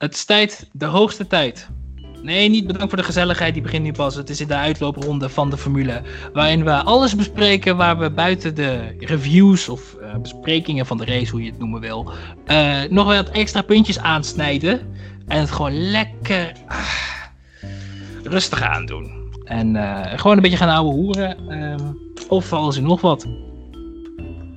Het 0.00 0.14
is 0.14 0.24
tijd, 0.24 0.68
de 0.72 0.84
hoogste 0.84 1.26
tijd. 1.26 1.68
Nee, 2.22 2.48
niet 2.48 2.66
bedankt 2.66 2.88
voor 2.88 2.98
de 2.98 3.04
gezelligheid, 3.04 3.52
die 3.52 3.62
begint 3.62 3.82
nu 3.82 3.92
pas. 3.92 4.14
Het 4.14 4.30
is 4.30 4.40
in 4.40 4.48
de 4.48 4.54
uitloopronde 4.54 5.28
van 5.28 5.50
de 5.50 5.56
formule. 5.56 6.02
Waarin 6.32 6.64
we 6.64 6.72
alles 6.72 7.16
bespreken 7.16 7.76
waar 7.76 7.98
we 7.98 8.10
buiten 8.10 8.54
de 8.54 8.96
reviews 8.98 9.68
of 9.68 9.96
uh, 10.00 10.16
besprekingen 10.16 10.86
van 10.86 10.96
de 10.96 11.04
race, 11.04 11.30
hoe 11.30 11.42
je 11.42 11.50
het 11.50 11.58
noemen 11.58 11.80
wil, 11.80 12.12
uh, 12.46 12.82
nog 12.90 13.06
wat 13.06 13.30
extra 13.30 13.62
puntjes 13.62 13.98
aansnijden. 13.98 14.80
En 15.26 15.40
het 15.40 15.50
gewoon 15.50 15.90
lekker 15.90 16.52
ah, 16.66 16.78
rustig 18.22 18.62
aandoen. 18.62 19.32
En 19.44 19.74
uh, 19.74 20.00
gewoon 20.16 20.36
een 20.36 20.42
beetje 20.42 20.56
gaan 20.56 20.76
ouwe 20.76 20.92
hoeren. 20.92 21.48
Ehm, 21.48 21.92
of 22.28 22.52
alles 22.52 22.76
en 22.76 22.82
nog 22.82 23.00
wat. 23.00 23.26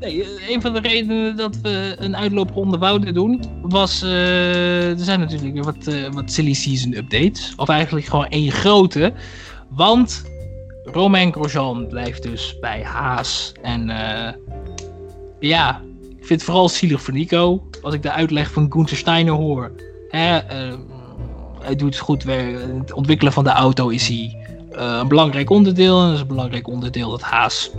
Een 0.03 0.61
van 0.61 0.73
de 0.73 0.79
redenen 0.79 1.35
dat 1.35 1.57
we 1.61 1.95
een 1.99 2.17
uitloopronde 2.17 2.77
wouden 2.77 3.13
doen, 3.13 3.43
was... 3.61 4.03
Uh, 4.03 4.89
er 4.89 5.05
zijn 5.05 5.19
natuurlijk 5.19 5.53
weer 5.53 5.63
wat, 5.63 5.87
uh, 5.87 6.09
wat 6.11 6.31
silly 6.31 6.53
season 6.53 6.93
updates. 6.93 7.53
Of 7.55 7.69
eigenlijk 7.69 8.05
gewoon 8.05 8.27
één 8.27 8.51
grote. 8.51 9.13
Want 9.69 10.23
Romain 10.83 11.31
Grosjean 11.31 11.87
blijft 11.87 12.23
dus 12.23 12.59
bij 12.59 12.83
Haas. 12.83 13.51
En 13.61 13.89
uh, 13.89 14.29
ja, 15.39 15.81
ik 16.09 16.25
vind 16.25 16.29
het 16.29 16.43
vooral 16.43 16.69
zielig 16.69 17.01
voor 17.01 17.13
Nico. 17.13 17.63
Als 17.81 17.93
ik 17.93 18.01
de 18.01 18.11
uitleg 18.11 18.51
van 18.51 18.71
Gunther 18.71 18.97
Steiner 18.97 19.33
hoor. 19.33 19.71
Hè, 20.09 20.39
hij 21.59 21.75
doet 21.75 21.97
goed 21.97 22.23
werk. 22.23 22.57
Het 22.77 22.93
ontwikkelen 22.93 23.33
van 23.33 23.43
de 23.43 23.49
auto 23.49 23.89
is 23.89 24.07
hij 24.07 24.37
een 24.71 25.07
belangrijk 25.07 25.49
onderdeel. 25.49 25.99
En 25.99 26.05
dat 26.05 26.15
is 26.15 26.21
een 26.21 26.27
belangrijk 26.27 26.67
onderdeel 26.67 27.09
dat 27.09 27.21
Haas 27.21 27.71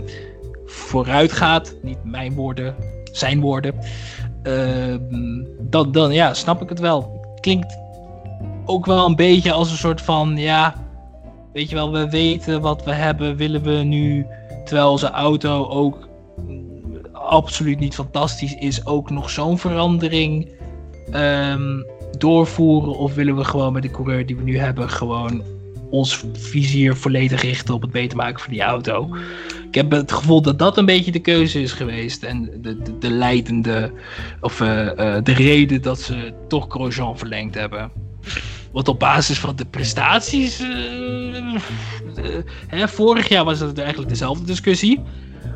vooruit 0.65 1.31
gaat. 1.31 1.75
Niet 1.81 2.03
mijn 2.03 2.33
woorden, 2.33 2.75
zijn 3.11 3.39
woorden. 3.39 3.73
Uh, 4.43 4.95
dan, 5.59 5.91
dan 5.91 6.13
ja, 6.13 6.33
snap 6.33 6.61
ik 6.61 6.69
het 6.69 6.79
wel. 6.79 7.25
Klinkt 7.39 7.77
ook 8.65 8.85
wel 8.85 9.05
een 9.05 9.15
beetje 9.15 9.51
als 9.51 9.71
een 9.71 9.77
soort 9.77 10.01
van, 10.01 10.37
ja, 10.37 10.75
weet 11.53 11.69
je 11.69 11.75
wel, 11.75 11.91
we 11.91 12.09
weten 12.09 12.61
wat 12.61 12.83
we 12.83 12.91
hebben, 12.91 13.35
willen 13.35 13.61
we 13.61 13.71
nu, 13.71 14.25
terwijl 14.65 14.91
onze 14.91 15.09
auto 15.09 15.67
ook 15.67 16.07
absoluut 17.11 17.79
niet 17.79 17.95
fantastisch 17.95 18.55
is, 18.55 18.85
ook 18.85 19.09
nog 19.09 19.29
zo'n 19.29 19.57
verandering 19.57 20.49
um, 21.13 21.85
doorvoeren? 22.17 22.97
Of 22.97 23.13
willen 23.13 23.35
we 23.35 23.43
gewoon 23.43 23.73
met 23.73 23.83
de 23.83 23.91
coureur 23.91 24.25
die 24.25 24.35
we 24.35 24.43
nu 24.43 24.57
hebben, 24.57 24.89
gewoon 24.89 25.43
ons 25.89 26.23
vizier 26.33 26.95
volledig 26.95 27.41
richten 27.41 27.73
op 27.73 27.81
het 27.81 27.91
beter 27.91 28.17
maken 28.17 28.39
van 28.39 28.53
die 28.53 28.61
auto? 28.61 29.09
Ik 29.75 29.81
heb 29.81 29.91
het 29.91 30.11
gevoel 30.11 30.41
dat 30.41 30.59
dat 30.59 30.77
een 30.77 30.85
beetje 30.85 31.11
de 31.11 31.19
keuze 31.19 31.61
is 31.61 31.71
geweest. 31.71 32.23
En 32.23 32.49
de, 32.61 32.81
de, 32.81 32.97
de 32.97 33.09
leidende, 33.09 33.91
of 34.41 34.61
uh, 34.61 34.69
uh, 34.69 35.17
de 35.23 35.33
reden 35.33 35.81
dat 35.81 35.99
ze 35.99 36.33
toch 36.47 36.65
Grosjean 36.69 37.17
verlengd 37.17 37.55
hebben. 37.55 37.91
Wat 38.71 38.87
op 38.87 38.99
basis 38.99 39.39
van 39.39 39.55
de 39.55 39.65
prestaties. 39.65 40.61
Uh, 40.61 41.55
hè, 42.67 42.87
vorig 42.87 43.29
jaar 43.29 43.43
was 43.43 43.59
het 43.59 43.77
eigenlijk 43.77 44.09
dezelfde 44.09 44.45
discussie. 44.45 45.01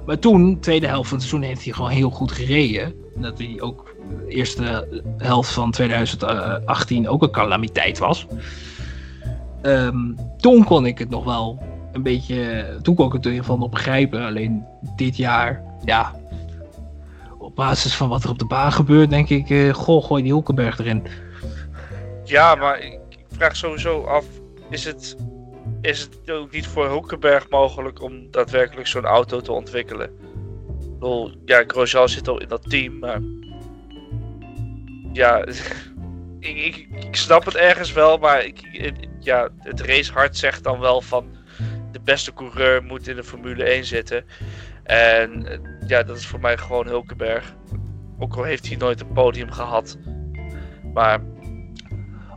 Maar 0.05 0.19
toen, 0.19 0.59
tweede 0.59 0.87
helft 0.87 1.09
van 1.09 1.17
het 1.17 1.27
seizoen, 1.27 1.49
heeft 1.49 1.63
hij 1.63 1.73
gewoon 1.73 1.89
heel 1.89 2.09
goed 2.09 2.31
gereden. 2.31 2.93
Dat 3.15 3.37
hij 3.37 3.55
ook 3.59 3.95
de 4.27 4.33
eerste 4.33 4.87
helft 5.17 5.51
van 5.51 5.71
2018 5.71 7.09
ook 7.09 7.23
een 7.23 7.31
calamiteit 7.31 7.97
was. 7.97 8.27
Um, 9.63 10.15
toen 10.37 10.63
kon 10.63 10.85
ik 10.85 10.97
het 10.97 11.09
nog 11.09 11.23
wel 11.23 11.61
een 11.91 12.03
beetje. 12.03 12.65
Toen 12.81 12.95
kon 12.95 13.07
ik 13.07 13.13
het 13.13 13.25
in 13.25 13.31
ieder 13.31 13.45
geval 13.45 13.59
nog 13.59 13.69
begrijpen. 13.69 14.25
Alleen 14.25 14.65
dit 14.95 15.17
jaar, 15.17 15.63
ja. 15.83 16.15
Op 17.37 17.55
basis 17.55 17.95
van 17.95 18.09
wat 18.09 18.23
er 18.23 18.29
op 18.29 18.39
de 18.39 18.45
baan 18.45 18.71
gebeurt, 18.71 19.09
denk 19.09 19.29
ik. 19.29 19.49
Uh, 19.49 19.73
goh, 19.73 20.03
gooi 20.03 20.23
die 20.23 20.31
Hulkenberg 20.31 20.79
erin. 20.79 21.07
Ja, 22.23 22.55
maar 22.55 22.79
ik, 22.79 22.99
vraag 23.27 23.55
sowieso 23.55 24.03
af: 24.03 24.25
is 24.69 24.85
het, 24.85 25.17
is 25.81 25.99
het 25.99 26.31
ook 26.31 26.51
niet 26.51 26.67
voor 26.67 26.85
Hulkenberg 26.85 27.49
mogelijk 27.49 28.01
om 28.01 28.31
daadwerkelijk 28.31 28.87
zo'n 28.87 29.05
auto 29.05 29.39
te 29.41 29.51
ontwikkelen? 29.51 30.09
Ik 30.81 30.99
bedoel, 30.99 31.31
ja, 31.45 31.63
Grosjean 31.67 32.09
zit 32.09 32.27
al 32.27 32.41
in 32.41 32.47
dat 32.47 32.69
team, 32.69 32.99
maar. 32.99 33.21
Ja, 35.13 35.45
ik, 36.39 36.57
ik, 36.57 36.87
ik, 37.05 37.15
snap 37.15 37.45
het 37.45 37.55
ergens 37.55 37.93
wel, 37.93 38.17
maar 38.17 38.45
ik, 38.45 38.59
ja, 39.19 39.49
het 39.59 39.81
racehart 39.81 40.37
zegt 40.37 40.63
dan 40.63 40.79
wel 40.79 41.01
van 41.01 41.25
de 41.91 41.99
beste 42.03 42.33
coureur 42.33 42.83
moet 42.83 43.07
in 43.07 43.15
de 43.15 43.23
Formule 43.23 43.63
1 43.63 43.85
zitten. 43.85 44.23
En 44.83 45.45
ja, 45.87 46.03
dat 46.03 46.17
is 46.17 46.27
voor 46.27 46.39
mij 46.39 46.57
gewoon 46.57 46.87
Hulkenberg. 46.87 47.53
Ook 48.19 48.35
al 48.35 48.43
heeft 48.43 48.67
hij 48.67 48.77
nooit 48.77 49.01
een 49.01 49.11
podium 49.11 49.51
gehad. 49.51 49.97
Maar 50.93 51.21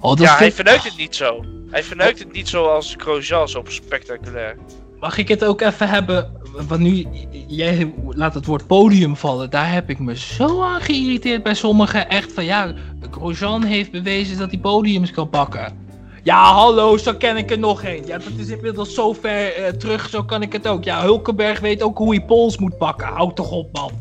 oh, 0.00 0.18
ja, 0.18 0.36
hij 0.36 0.52
verneukt 0.52 0.84
het 0.84 0.96
niet 0.96 1.14
zo. 1.14 1.44
Hij 1.70 1.82
verneukt 1.82 2.18
het 2.18 2.32
niet 2.32 2.48
zoals 2.48 2.94
Grosjean, 2.98 3.48
zo 3.48 3.62
spectaculair. 3.66 4.56
Mag 5.00 5.18
ik 5.18 5.28
het 5.28 5.44
ook 5.44 5.60
even 5.60 5.88
hebben? 5.88 6.40
Want 6.68 6.80
nu, 6.80 7.06
jij 7.46 7.94
laat 8.08 8.34
het 8.34 8.46
woord 8.46 8.66
podium 8.66 9.16
vallen. 9.16 9.50
Daar 9.50 9.72
heb 9.72 9.90
ik 9.90 9.98
me 9.98 10.16
zo 10.16 10.62
aan 10.62 10.80
geïrriteerd 10.80 11.42
bij 11.42 11.54
sommigen. 11.54 12.08
Echt 12.08 12.32
van 12.32 12.44
ja, 12.44 12.74
Grosjean 13.10 13.62
heeft 13.62 13.90
bewezen 13.90 14.38
dat 14.38 14.50
hij 14.50 14.60
podiums 14.60 15.10
kan 15.10 15.28
pakken. 15.28 15.81
Ja, 16.24 16.52
hallo, 16.52 16.96
zo 16.96 17.14
ken 17.14 17.36
ik 17.36 17.50
er 17.50 17.58
nog 17.58 17.84
een. 17.84 18.06
Ja, 18.06 18.18
dat 18.18 18.32
is 18.36 18.48
inmiddels 18.48 18.94
zo 18.94 19.12
ver 19.12 19.58
uh, 19.58 19.68
terug, 19.68 20.08
zo 20.08 20.22
kan 20.22 20.42
ik 20.42 20.52
het 20.52 20.68
ook. 20.68 20.84
Ja, 20.84 21.02
Hulkenberg 21.02 21.60
weet 21.60 21.82
ook 21.82 21.98
hoe 21.98 22.14
hij 22.14 22.24
pols 22.24 22.58
moet 22.58 22.78
pakken. 22.78 23.06
Houd 23.06 23.36
toch 23.36 23.50
op, 23.50 23.72
man. 23.72 23.92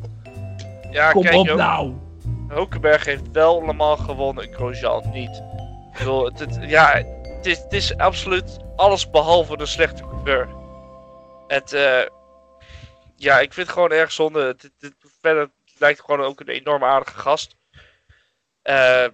Ja, 0.92 1.12
Kom 1.12 1.22
kijk, 1.22 1.36
op 1.36 1.48
nou. 1.48 1.94
Hulkenberg 2.48 3.06
heeft 3.06 3.32
wel 3.32 3.62
allemaal 3.62 3.98
gewonnen, 3.98 4.54
Grosjean 4.54 5.10
niet. 5.14 5.44
Ik 5.92 5.98
bedoel, 5.98 6.26
het, 6.26 6.40
het, 6.40 6.60
ja, 6.68 7.04
het 7.24 7.46
is, 7.46 7.58
het 7.58 7.74
is 7.74 7.98
absoluut 7.98 8.60
alles 8.76 9.10
behalve 9.10 9.60
een 9.60 9.68
slechte 9.68 10.04
coureur. 10.04 10.48
Het, 11.48 11.74
uh, 11.74 12.02
ja, 13.16 13.40
ik 13.40 13.54
vind 13.54 13.68
het 13.68 13.76
gewoon 13.76 13.92
erg 13.92 14.12
zonde. 14.12 14.46
Het, 14.46 14.72
het, 14.80 14.94
verder 15.22 15.50
lijkt 15.78 16.02
gewoon 16.02 16.22
ook 16.22 16.40
een 16.40 16.48
enorm 16.48 16.84
aardige 16.84 17.20
gast. 17.20 17.56
Uh, 18.64 19.06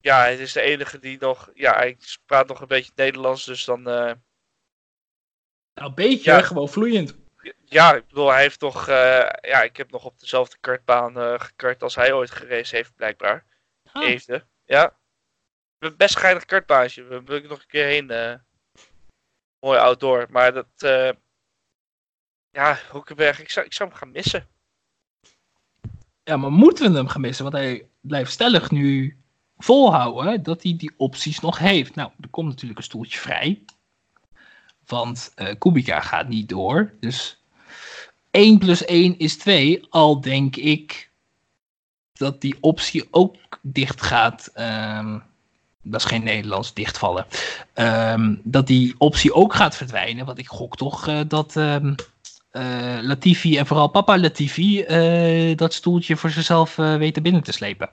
ja, 0.00 0.18
hij 0.18 0.36
is 0.36 0.52
de 0.52 0.60
enige 0.60 0.98
die 0.98 1.18
nog. 1.20 1.50
Ja, 1.54 1.72
hij 1.72 1.98
praat 2.26 2.48
nog 2.48 2.60
een 2.60 2.68
beetje 2.68 2.92
Nederlands, 2.94 3.44
dus 3.44 3.64
dan. 3.64 3.78
Uh... 3.78 4.12
Nou, 5.74 5.88
een 5.88 5.94
beetje, 5.94 6.30
ja. 6.30 6.42
gewoon 6.42 6.68
vloeiend. 6.68 7.18
Ja, 7.64 7.94
ik 7.94 8.06
bedoel, 8.06 8.30
hij 8.30 8.40
heeft 8.40 8.58
toch. 8.58 8.88
Uh, 8.88 9.28
ja, 9.40 9.62
ik 9.62 9.76
heb 9.76 9.90
nog 9.90 10.04
op 10.04 10.20
dezelfde 10.20 10.56
kartbaan 10.60 11.18
uh, 11.18 11.40
gekart 11.40 11.82
als 11.82 11.94
hij 11.94 12.12
ooit 12.12 12.30
gereisd 12.30 12.72
heeft, 12.72 12.94
blijkbaar. 12.94 13.44
Oh. 13.92 14.02
Eefde. 14.02 14.46
Ja. 14.64 14.98
Best 15.96 16.16
geinig 16.16 16.44
kartbaasje. 16.44 17.02
We 17.02 17.22
willen 17.22 17.48
nog 17.48 17.60
een 17.60 17.66
keer 17.66 17.86
heen. 17.86 18.06
mooi 19.60 19.78
outdoor. 19.78 20.26
Maar 20.30 20.52
dat. 20.52 20.66
ja, 22.50 22.78
Hoekenberg, 22.90 23.40
ik 23.40 23.50
zou, 23.50 23.66
ik 23.66 23.72
zou 23.72 23.88
hem 23.88 23.98
gaan 23.98 24.10
missen. 24.10 24.48
Ja, 26.22 26.36
maar 26.36 26.52
moeten 26.52 26.90
we 26.90 26.96
hem 26.96 27.08
gaan 27.08 27.20
missen? 27.20 27.44
Want 27.44 27.56
hij 27.56 27.88
blijft 28.00 28.32
stellig 28.32 28.70
nu 28.70 29.20
volhouden 29.64 30.42
dat 30.42 30.62
hij 30.62 30.76
die 30.76 30.92
opties 30.96 31.40
nog 31.40 31.58
heeft. 31.58 31.94
Nou, 31.94 32.10
er 32.20 32.28
komt 32.28 32.48
natuurlijk 32.48 32.78
een 32.78 32.84
stoeltje 32.84 33.18
vrij. 33.18 33.60
Want 34.86 35.32
uh, 35.36 35.48
Kubica 35.58 36.00
gaat 36.00 36.28
niet 36.28 36.48
door. 36.48 36.92
Dus 37.00 37.42
1 38.30 38.58
plus 38.58 38.84
1 38.84 39.18
is 39.18 39.36
2. 39.36 39.86
Al 39.90 40.20
denk 40.20 40.56
ik 40.56 41.10
dat 42.12 42.40
die 42.40 42.56
optie 42.60 43.08
ook 43.10 43.36
dicht 43.62 44.02
gaat. 44.02 44.50
Um, 44.54 45.22
dat 45.82 46.00
is 46.00 46.06
geen 46.06 46.24
Nederlands 46.24 46.74
dichtvallen. 46.74 47.26
Um, 47.74 48.40
dat 48.44 48.66
die 48.66 48.94
optie 48.98 49.34
ook 49.34 49.54
gaat 49.54 49.76
verdwijnen. 49.76 50.26
Want 50.26 50.38
ik 50.38 50.48
gok 50.48 50.76
toch 50.76 51.08
uh, 51.08 51.20
dat 51.28 51.56
um, 51.56 51.94
uh, 52.52 52.98
Latifi 53.02 53.58
en 53.58 53.66
vooral 53.66 53.88
papa 53.88 54.18
Latifi 54.18 54.84
dat 55.54 55.74
stoeltje 55.74 56.16
voor 56.16 56.30
zichzelf 56.30 56.76
weten 56.76 57.22
binnen 57.22 57.42
te 57.42 57.52
slepen. 57.52 57.90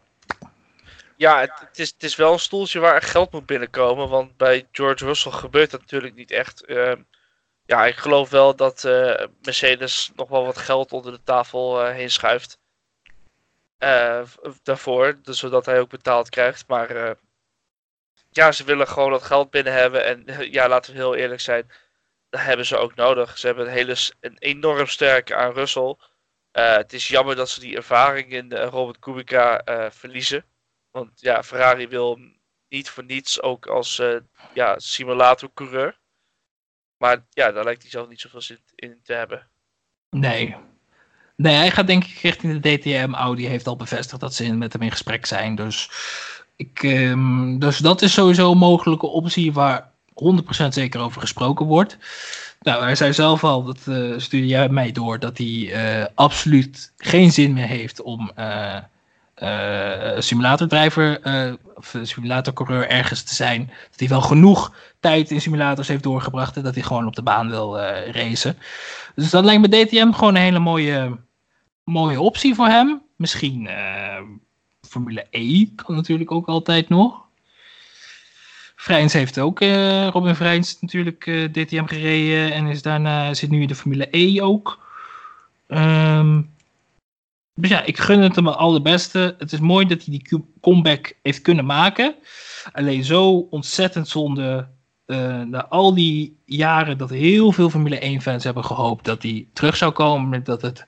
Ja, 1.18 1.40
het, 1.40 1.80
is, 1.80 1.90
het 1.90 2.04
is 2.04 2.16
wel 2.16 2.34
een 2.34 2.40
stoeltje 2.40 2.80
waar 2.80 3.02
geld 3.02 3.32
moet 3.32 3.46
binnenkomen. 3.46 4.10
Want 4.10 4.38
bij 4.38 4.68
George 4.72 5.06
Russell 5.06 5.32
gebeurt 5.32 5.72
dat 5.72 5.80
natuurlijk 5.80 6.16
niet 6.16 6.32
echt. 6.32 6.66
Ehm, 6.66 7.02
ja, 7.66 7.86
ik 7.86 7.96
geloof 7.96 8.30
wel 8.30 8.56
dat 8.56 8.84
uh, 8.84 9.26
Mercedes 9.42 10.12
nog 10.16 10.30
wel 10.30 10.46
wat 10.46 10.58
geld 10.58 10.92
onder 10.92 11.12
de 11.12 11.24
tafel 11.24 11.86
uh, 11.86 11.92
heen 11.92 12.12
schuift. 12.12 12.60
Uh, 13.80 14.24
daarvoor, 14.64 15.20
dus 15.22 15.40
zodat 15.40 15.66
hij 15.66 15.80
ook 15.80 15.90
betaald 15.90 16.30
krijgt. 16.30 16.68
Maar 16.68 17.16
ja, 18.30 18.52
ze 18.52 18.64
willen 18.64 18.88
gewoon 18.88 19.12
dat 19.12 19.24
geld 19.24 19.50
binnen 19.50 19.74
hebben. 19.74 20.06
En 20.06 20.24
ja, 20.52 20.68
laten 20.68 20.92
we 20.92 20.98
heel 20.98 21.16
eerlijk 21.16 21.42
zijn. 21.42 21.72
Dat 22.30 22.42
hebben 22.42 22.66
ze 22.66 22.78
ook 22.78 22.96
nodig. 22.96 23.38
Ze 23.38 23.46
hebben 23.48 23.66
een, 23.66 23.72
hele, 23.72 23.96
een 24.20 24.38
enorm 24.40 24.88
sterke 24.88 25.36
aan 25.36 25.54
Russell. 25.54 25.96
het 26.52 26.94
is 26.94 27.08
jammer 27.08 27.36
dat 27.36 27.50
ze 27.50 27.60
die 27.60 27.76
ervaring 27.76 28.32
in 28.32 28.54
Robert 28.54 29.00
Kubica 29.00 29.62
verliezen. 29.92 30.46
Want 30.98 31.22
ja, 31.22 31.44
Ferrari 31.44 31.88
wil 31.88 32.20
niet 32.70 32.90
voor 32.90 33.04
niets 33.04 33.42
ook 33.42 33.66
als 33.66 34.00
uh, 34.00 34.16
ja, 34.54 34.80
simulator-coureur. 34.80 36.00
Maar 36.98 37.26
ja, 37.30 37.52
daar 37.52 37.64
lijkt 37.64 37.82
hij 37.82 37.92
zelf 37.92 38.10
niet 38.10 38.22
zoveel 38.22 38.42
zin 38.42 38.60
in 38.76 39.00
te 39.04 39.14
hebben. 39.14 39.48
Nee. 40.10 40.56
Nee, 41.36 41.56
hij 41.56 41.72
gaat 41.72 41.88
denk 41.88 42.04
ik 42.04 42.18
richting 42.18 42.62
de 42.62 42.78
DTM. 42.78 43.14
Audi 43.14 43.48
heeft 43.48 43.68
al 43.68 43.76
bevestigd 43.76 44.22
dat 44.22 44.34
ze 44.34 44.54
met 44.54 44.74
hem 44.74 44.82
in 44.82 44.92
gesprek 44.92 45.26
zijn. 45.26 45.56
Dus 45.56 45.90
Ik, 46.56 46.84
ehm, 46.84 47.60
dus 47.60 47.78
dat 47.78 48.02
is 48.02 48.14
sowieso 48.14 48.52
een 48.52 48.58
mogelijke 48.58 49.08
optie 49.08 49.54
waar 49.54 49.92
100% 50.14 50.74
zeker 50.74 51.02
over 51.02 51.22
gesproken 51.22 51.66
wordt. 51.66 51.98
Nou, 52.60 52.84
hij 52.84 52.96
zei 52.96 53.14
zelf 53.14 53.44
al, 53.44 53.64
dat 53.64 53.80
uh, 53.88 54.20
stuurde 54.20 54.48
jij 54.48 54.70
mij 54.70 54.92
door, 54.92 55.20
dat 55.20 55.38
hij 55.38 55.48
uh, 55.48 56.06
absoluut 56.16 56.94
geen 56.98 57.32
zin 57.32 57.54
meer 57.54 57.68
heeft 57.68 58.02
om 58.02 58.32
simulatordrijver 60.18 61.20
of 61.76 61.96
simulatorcoureur 62.02 62.90
ergens 62.90 63.24
te 63.24 63.36
zijn. 63.36 63.72
Dat 63.90 64.00
hij 64.00 64.08
wel 64.08 64.22
genoeg 64.22 64.76
tijd 65.00 65.32
in 65.32 65.42
simulators 65.42 65.88
heeft 65.88 66.04
doorgebracht 66.04 66.58
en 66.58 66.64
dat 66.64 66.74
hij 66.74 66.84
gewoon 66.84 67.08
op 67.08 67.16
de 67.16 67.24
baan 67.24 67.50
wil 67.50 67.80
racen. 68.12 68.58
Dus 69.16 69.30
dat 69.30 69.46
lijkt 69.46 69.62
me 69.62 69.86
DTM 69.86 70.12
gewoon 70.12 70.36
een 70.36 70.42
hele 70.42 70.60
mooie, 70.60 71.18
mooie 71.84 72.22
optie 72.22 72.56
voor 72.56 72.68
hem. 72.68 73.02
Misschien 73.16 73.70
Formule 74.88 75.28
E 75.30 75.66
kan 75.76 75.96
natuurlijk 75.96 76.32
ook 76.32 76.48
altijd 76.48 76.90
nog. 76.90 77.26
Vrijns 78.76 79.14
heeft 79.14 79.40
ook, 79.40 79.62
uh, 79.62 80.08
Robin 80.08 80.36
Vrijns 80.36 80.82
natuurlijk 80.82 81.26
uh, 81.26 81.44
eh, 81.44 81.52
DTM 81.52 81.86
gereden 81.86 82.52
en 82.54 82.66
is 82.66 82.82
daarna, 82.82 83.34
zit 83.34 83.50
nu 83.50 83.62
in 83.62 83.68
de 83.68 83.76
Formule 83.76 84.08
E 84.12 84.42
ook. 84.42 84.80
Um, 85.68 86.50
dus 87.60 87.70
ja, 87.70 87.82
ik 87.84 87.98
gun 87.98 88.22
het 88.22 88.36
hem 88.36 88.48
al 88.48 88.72
de 88.72 88.82
beste. 88.82 89.36
Het 89.38 89.52
is 89.52 89.60
mooi 89.60 89.86
dat 89.86 90.04
hij 90.04 90.18
die 90.18 90.44
comeback 90.62 91.14
heeft 91.22 91.42
kunnen 91.42 91.66
maken. 91.66 92.16
Alleen 92.72 93.04
zo 93.04 93.48
ontzettend 93.50 94.08
zonde 94.08 94.68
uh, 95.06 95.42
na 95.42 95.68
al 95.68 95.94
die 95.94 96.38
jaren 96.46 96.98
dat 96.98 97.10
heel 97.10 97.52
veel 97.52 97.70
Formule 97.70 98.18
1-fans 98.20 98.44
hebben 98.44 98.66
gehoopt 98.66 99.06
dat 99.06 99.24
hij 99.24 99.48
terug 99.54 99.78
zou 99.78 99.92
komen. 99.92 100.44
Dat 100.44 100.62
het, 100.62 100.86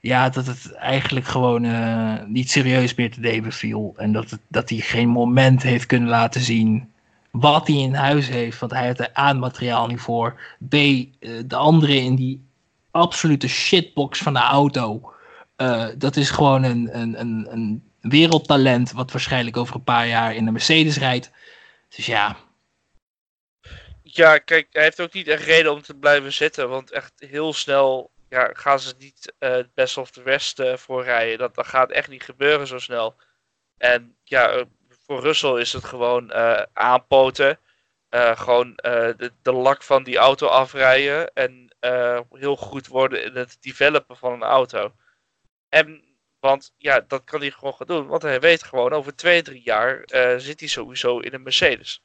ja, 0.00 0.28
dat 0.28 0.46
het 0.46 0.72
eigenlijk 0.72 1.26
gewoon 1.26 1.64
uh, 1.64 2.14
niet 2.26 2.50
serieus 2.50 2.94
meer 2.94 3.10
te 3.10 3.20
nemen 3.20 3.52
viel. 3.52 3.94
En 3.96 4.12
dat, 4.12 4.30
het, 4.30 4.40
dat 4.48 4.68
hij 4.68 4.78
geen 4.78 5.08
moment 5.08 5.62
heeft 5.62 5.86
kunnen 5.86 6.08
laten 6.08 6.40
zien 6.40 6.88
wat 7.30 7.66
hij 7.66 7.76
in 7.76 7.94
huis 7.94 8.28
heeft. 8.28 8.58
Want 8.58 8.72
hij 8.72 8.86
heeft 8.86 9.00
er 9.00 9.18
A, 9.18 9.32
materiaal 9.32 9.86
niet 9.86 10.00
voor. 10.00 10.40
B, 10.68 10.74
eh, 10.74 11.06
de 11.46 11.56
andere 11.56 11.94
in 11.94 12.14
die 12.14 12.46
absolute 12.90 13.48
shitbox 13.48 14.18
van 14.18 14.32
de 14.32 14.38
auto. 14.38 15.12
Uh, 15.62 15.88
dat 15.96 16.16
is 16.16 16.30
gewoon 16.30 16.62
een, 16.62 16.98
een, 16.98 17.20
een, 17.20 17.46
een 17.50 17.92
wereldtalent. 18.00 18.92
Wat 18.92 19.12
waarschijnlijk 19.12 19.56
over 19.56 19.74
een 19.74 19.84
paar 19.84 20.06
jaar 20.06 20.34
in 20.34 20.44
de 20.44 20.50
Mercedes 20.50 20.98
rijdt. 20.98 21.30
Dus 21.88 22.06
ja. 22.06 22.36
Ja, 24.02 24.38
kijk, 24.38 24.66
hij 24.70 24.82
heeft 24.82 25.00
ook 25.00 25.12
niet 25.12 25.28
echt 25.28 25.44
reden 25.44 25.72
om 25.72 25.82
te 25.82 25.94
blijven 25.94 26.32
zitten. 26.32 26.68
Want 26.68 26.90
echt 26.90 27.12
heel 27.16 27.52
snel 27.52 28.10
ja, 28.28 28.50
gaan 28.52 28.80
ze 28.80 28.94
niet 28.98 29.32
het 29.38 29.74
best 29.74 29.96
of 29.96 30.10
the 30.10 30.22
rest 30.22 30.60
uh, 30.60 30.76
voor 30.76 31.04
rijden. 31.04 31.38
Dat, 31.38 31.54
dat 31.54 31.66
gaat 31.66 31.90
echt 31.90 32.08
niet 32.08 32.22
gebeuren 32.22 32.66
zo 32.66 32.78
snel. 32.78 33.16
En 33.76 34.16
ja, 34.24 34.64
voor 35.06 35.20
Russell 35.20 35.60
is 35.60 35.72
het 35.72 35.84
gewoon 35.84 36.34
aanpoten. 36.72 37.58
Gewoon 38.34 38.72
de, 38.74 39.32
de, 39.42 39.52
lak 39.52 39.82
van 39.82 40.02
die 40.02 40.16
auto 40.16 40.46
afrijden. 40.46 41.32
En 41.34 41.76
heel 42.30 42.56
goed 42.56 42.86
worden 42.86 43.24
in 43.24 43.36
het 43.36 43.56
developen 43.60 44.16
van 44.16 44.32
een 44.32 44.42
auto. 44.42 44.92
En, 45.68 46.04
want 46.40 46.74
ja, 46.76 47.00
dat 47.00 47.24
kan 47.24 47.40
hij 47.40 47.50
gewoon 47.50 47.74
gaan 47.74 47.86
doen. 47.86 48.06
Want 48.06 48.22
hij 48.22 48.40
weet 48.40 48.62
gewoon, 48.62 48.92
over 48.92 49.16
twee, 49.16 49.42
drie 49.42 49.62
jaar 49.62 50.02
zit 50.40 50.60
hij 50.60 50.68
sowieso 50.68 51.18
in 51.18 51.34
een 51.34 51.42
Mercedes. 51.42 52.02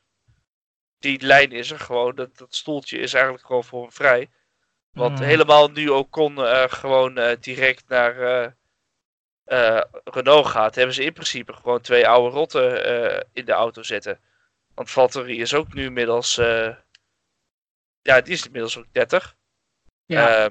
Die 0.99 1.21
lijn 1.21 1.51
is 1.51 1.71
er 1.71 1.79
gewoon. 1.79 2.15
Dat, 2.15 2.37
dat 2.37 2.55
stoeltje 2.55 2.97
is 2.97 3.13
eigenlijk 3.13 3.45
gewoon 3.45 3.63
voor 3.63 3.81
hem 3.81 3.91
vrij. 3.91 4.29
Want 4.91 5.19
mm. 5.19 5.25
helemaal 5.25 5.67
nu 5.67 5.91
ook 5.91 6.11
kon 6.11 6.37
gewoon 6.69 7.37
direct 7.39 7.87
naar 7.87 8.55
Renault 10.03 10.45
gaat, 10.45 10.75
hebben 10.75 10.95
ze 10.95 11.03
in 11.03 11.13
principe 11.13 11.53
gewoon 11.53 11.81
twee 11.81 12.07
oude 12.07 12.35
rotten 12.35 13.27
in 13.33 13.45
de 13.45 13.51
auto 13.51 13.83
zitten. 13.83 14.19
Want 14.73 14.91
Valtteri 14.91 15.41
is 15.41 15.53
ook 15.53 15.73
nu 15.73 15.85
inmiddels. 15.85 16.35
Ja, 18.01 18.21
die 18.21 18.33
is 18.33 18.45
inmiddels 18.45 18.77
ook 18.77 18.85
30. 18.91 19.35
Ja, 20.05 20.49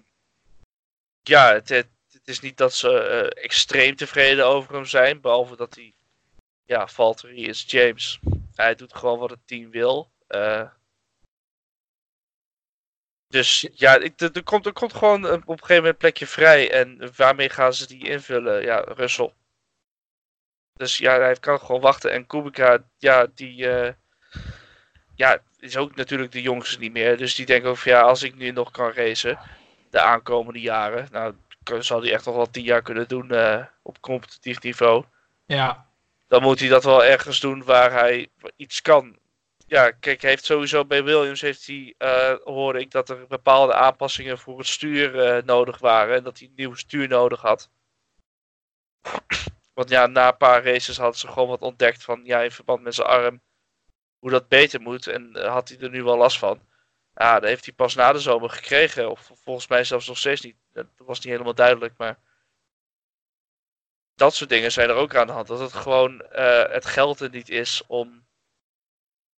ja 1.23 1.53
het, 1.53 1.69
het, 1.69 1.89
het, 2.25 2.35
is 2.35 2.41
niet 2.41 2.57
dat 2.57 2.75
ze 2.75 3.29
extreem 3.35 3.97
tevreden 3.97 4.47
over 4.47 4.75
hem 4.75 4.85
zijn. 4.85 5.21
Behalve 5.21 5.57
dat 5.57 5.75
hij. 5.75 5.95
Ja, 6.65 6.87
Valtteri 6.89 7.47
is 7.47 7.65
James. 7.67 8.19
Hij 8.55 8.75
doet 8.75 8.95
gewoon 8.95 9.19
wat 9.19 9.31
het 9.31 9.47
team 9.47 9.71
wil. 9.71 10.11
Dus 13.29 13.69
ja, 13.73 14.01
er, 14.01 14.43
komt, 14.43 14.67
er 14.67 14.73
komt 14.73 14.93
gewoon 14.95 15.33
op 15.33 15.49
een 15.49 15.59
gegeven 15.59 15.77
moment 15.77 15.99
plekje 15.99 16.27
vrij. 16.27 16.71
En 16.71 17.11
waarmee 17.17 17.49
gaan 17.49 17.75
ze 17.75 17.87
die 17.87 18.09
invullen? 18.09 18.63
Ja, 18.63 18.79
Russell. 18.79 19.33
Dus 20.73 20.99
ja, 20.99 21.19
hij 21.19 21.37
kan 21.37 21.61
gewoon 21.61 21.81
wachten. 21.81 22.13
En 22.13 22.27
Kubica, 22.27 22.85
ja, 22.99 23.27
die 23.35 23.57
uh, 23.57 23.89
ja, 25.15 25.43
is 25.59 25.77
ook 25.77 25.97
natuurlijk 25.97 26.33
de 26.33 26.43
jongste 26.43 26.79
niet 26.79 26.93
meer. 26.93 27.17
Dus 27.17 27.35
die 27.35 27.47
denkt 27.47 27.67
ook 27.67 27.77
van 27.77 27.93
ja, 27.93 28.01
als 28.01 28.23
ik 28.23 28.35
nu 28.35 28.51
nog 28.51 28.71
kan 28.71 28.93
racen, 28.93 29.39
de 29.91 30.01
aankomende 30.01 30.61
jaren. 30.61 31.09
Nou, 31.11 31.35
zal 31.79 32.03
hij 32.03 32.13
echt 32.13 32.25
nog 32.25 32.35
wel 32.35 32.51
tien 32.51 32.65
jaar 32.65 32.83
kunnen 32.83 33.09
doen 33.09 33.33
uh, 33.33 33.65
op 33.83 34.01
competitief 34.01 34.63
niveau. 34.63 35.05
Ja. 35.47 35.87
Dan 36.29 36.43
moet 36.43 36.61
hij 36.61 36.69
dat 36.69 36.85
wel 36.85 37.05
ergens 37.05 37.41
doen 37.41 37.65
waar 37.65 37.93
hij 37.93 38.29
iets 38.57 38.83
kan 38.83 39.21
ja, 39.73 39.91
kijk, 39.91 40.21
hij 40.21 40.31
heeft 40.31 40.45
sowieso 40.45 40.85
bij 40.85 41.05
Williams 41.05 41.41
heeft 41.41 41.67
hij, 41.67 41.95
uh, 41.99 42.35
hoorde 42.45 42.81
ik 42.81 42.91
dat 42.91 43.09
er 43.09 43.27
bepaalde 43.27 43.75
aanpassingen 43.75 44.39
voor 44.39 44.59
het 44.59 44.67
stuur 44.67 45.37
uh, 45.37 45.43
nodig 45.43 45.79
waren. 45.79 46.17
En 46.17 46.25
dat 46.25 46.39
hij 46.39 46.49
een 46.49 46.55
nieuw 46.57 46.75
stuur 46.75 47.09
nodig 47.09 47.41
had. 47.41 47.71
Want 49.75 49.89
ja, 49.89 50.07
na 50.07 50.29
een 50.29 50.37
paar 50.37 50.65
races 50.65 50.97
hadden 50.97 51.19
ze 51.19 51.29
gewoon 51.29 51.49
wat 51.49 51.61
ontdekt 51.61 52.05
van, 52.05 52.21
ja, 52.25 52.41
in 52.41 52.51
verband 52.51 52.83
met 52.83 52.95
zijn 52.95 53.07
arm, 53.07 53.41
hoe 54.19 54.31
dat 54.31 54.49
beter 54.49 54.81
moet. 54.81 55.07
En 55.07 55.47
had 55.49 55.69
hij 55.69 55.79
er 55.79 55.91
nu 55.91 56.03
wel 56.03 56.17
last 56.17 56.39
van. 56.39 56.61
Ja, 57.15 57.41
dat 57.41 57.49
heeft 57.49 57.65
hij 57.65 57.75
pas 57.75 57.95
na 57.95 58.13
de 58.13 58.19
zomer 58.19 58.51
gekregen. 58.51 59.11
Of 59.11 59.31
volgens 59.35 59.69
mij 59.69 59.85
zelfs 59.85 60.07
nog 60.07 60.19
steeds 60.19 60.41
niet. 60.41 60.57
Dat 60.73 60.87
was 60.97 61.19
niet 61.19 61.33
helemaal 61.33 61.55
duidelijk, 61.55 61.95
maar... 61.97 62.19
Dat 64.15 64.35
soort 64.35 64.51
dingen 64.51 64.73
zijn 64.73 64.89
er 64.89 64.95
ook 64.95 65.15
aan 65.15 65.27
de 65.27 65.33
hand. 65.33 65.47
Dat 65.47 65.59
het 65.59 65.73
gewoon 65.73 66.25
het 66.71 66.87
geld 66.87 67.21
er 67.21 67.31
niet 67.31 67.49
is 67.49 67.83
om 67.87 68.23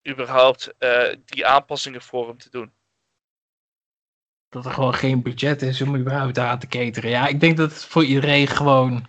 überhaupt 0.09 0.73
uh, 0.79 1.13
die 1.25 1.45
aanpassingen 1.45 2.01
voor 2.01 2.27
hem 2.27 2.37
te 2.37 2.49
doen. 2.49 2.71
Dat 4.49 4.65
er 4.65 4.71
gewoon 4.71 4.93
geen 4.93 5.21
budget 5.21 5.61
is 5.61 5.81
om 5.81 5.95
überhaupt 5.95 6.37
aan 6.37 6.59
te 6.59 6.67
cateren. 6.67 7.09
Ja, 7.09 7.27
ik 7.27 7.39
denk 7.39 7.57
dat 7.57 7.71
het 7.71 7.85
voor 7.85 8.03
iedereen 8.03 8.47
gewoon. 8.47 9.07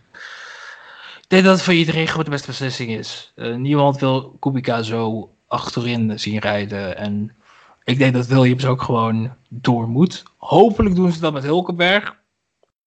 Ik 1.20 1.28
denk 1.28 1.44
dat 1.44 1.54
het 1.54 1.62
voor 1.62 1.74
iedereen 1.74 2.08
gewoon 2.08 2.24
de 2.24 2.30
beste 2.30 2.46
beslissing 2.46 2.90
is. 2.90 3.32
Uh, 3.36 3.56
niemand 3.56 4.00
wil 4.00 4.30
Kubica 4.30 4.82
zo 4.82 5.34
achterin 5.46 6.18
zien 6.18 6.38
rijden. 6.38 6.96
En 6.96 7.36
ik 7.84 7.98
denk 7.98 8.14
dat 8.14 8.26
Williams 8.26 8.66
ook 8.66 8.82
gewoon 8.82 9.36
door 9.48 9.88
moet. 9.88 10.22
Hopelijk 10.36 10.94
doen 10.94 11.12
ze 11.12 11.20
dat 11.20 11.32
met 11.32 11.42
Hulkenberg. 11.42 12.22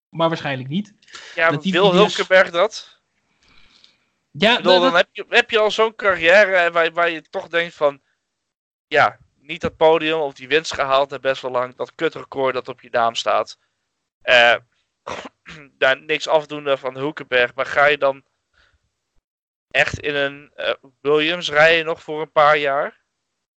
Maar 0.09 0.27
waarschijnlijk 0.27 0.69
niet. 0.69 0.93
Ja, 1.35 1.51
dat 1.51 1.63
wil 1.63 1.93
Hulkenberg 1.93 2.49
dat? 2.49 3.01
Ja, 4.31 4.55
bedoel, 4.55 4.79
dan 4.79 4.95
heb 4.95 5.07
je, 5.11 5.25
heb 5.29 5.49
je 5.49 5.59
al 5.59 5.71
zo'n 5.71 5.95
carrière 5.95 6.71
waar, 6.71 6.91
waar 6.91 7.09
je 7.09 7.21
toch 7.21 7.47
denkt 7.47 7.75
van... 7.75 8.01
Ja, 8.87 9.17
niet 9.35 9.61
dat 9.61 9.77
podium 9.77 10.19
of 10.19 10.33
die 10.33 10.47
winst 10.47 10.73
gehaald 10.73 11.11
en 11.11 11.21
best 11.21 11.41
wel 11.41 11.51
lang. 11.51 11.75
Dat 11.75 11.95
kutrecord 11.95 12.53
dat 12.53 12.67
op 12.67 12.81
je 12.81 12.89
naam 12.91 13.15
staat. 13.15 13.57
Uh, 14.23 14.55
daar 15.77 16.01
niks 16.01 16.27
afdoende 16.27 16.77
van 16.77 16.95
Hulkenberg. 16.95 17.55
Maar 17.55 17.65
ga 17.65 17.85
je 17.85 17.97
dan 17.97 18.23
echt 19.71 19.99
in 19.99 20.15
een 20.15 20.51
uh, 20.55 20.73
Williams 21.01 21.49
rijden 21.49 21.85
nog 21.85 22.01
voor 22.01 22.21
een 22.21 22.31
paar 22.31 22.57
jaar? 22.57 23.05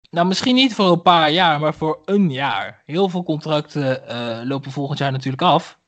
Nou, 0.10 0.28
misschien 0.28 0.56
niet 0.56 0.76
voor 0.76 0.92
een 0.92 1.02
paar 1.02 1.32
jaar, 1.32 1.60
maar 1.60 1.74
voor 1.74 2.02
een 2.06 2.32
jaar. 2.32 2.82
Heel 2.86 3.10
veel 3.10 3.24
contracten 3.24 4.04
uh, 4.10 4.42
lopen 4.44 4.72
volgend 4.72 5.00
jaar 5.00 5.12
natuurlijk 5.12 5.42
af. 5.42 5.80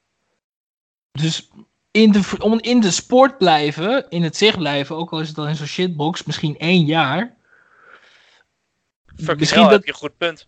Dus 1.11 1.49
in 1.91 2.11
de, 2.11 2.35
om 2.39 2.59
in 2.59 2.79
de 2.79 2.91
sport 2.91 3.37
blijven, 3.37 4.09
in 4.09 4.23
het 4.23 4.37
zicht 4.37 4.57
blijven, 4.57 4.95
ook 4.95 5.11
al 5.11 5.19
is 5.19 5.27
het 5.27 5.35
dan 5.35 5.47
in 5.47 5.55
zo'n 5.55 5.67
shitbox, 5.67 6.23
misschien 6.23 6.57
één 6.57 6.85
jaar. 6.85 7.37
Fucking 9.15 9.39
misschien 9.39 9.61
dat, 9.61 9.71
heb 9.71 9.83
je 9.83 9.91
een 9.91 9.97
goed 9.97 10.17
punt. 10.17 10.47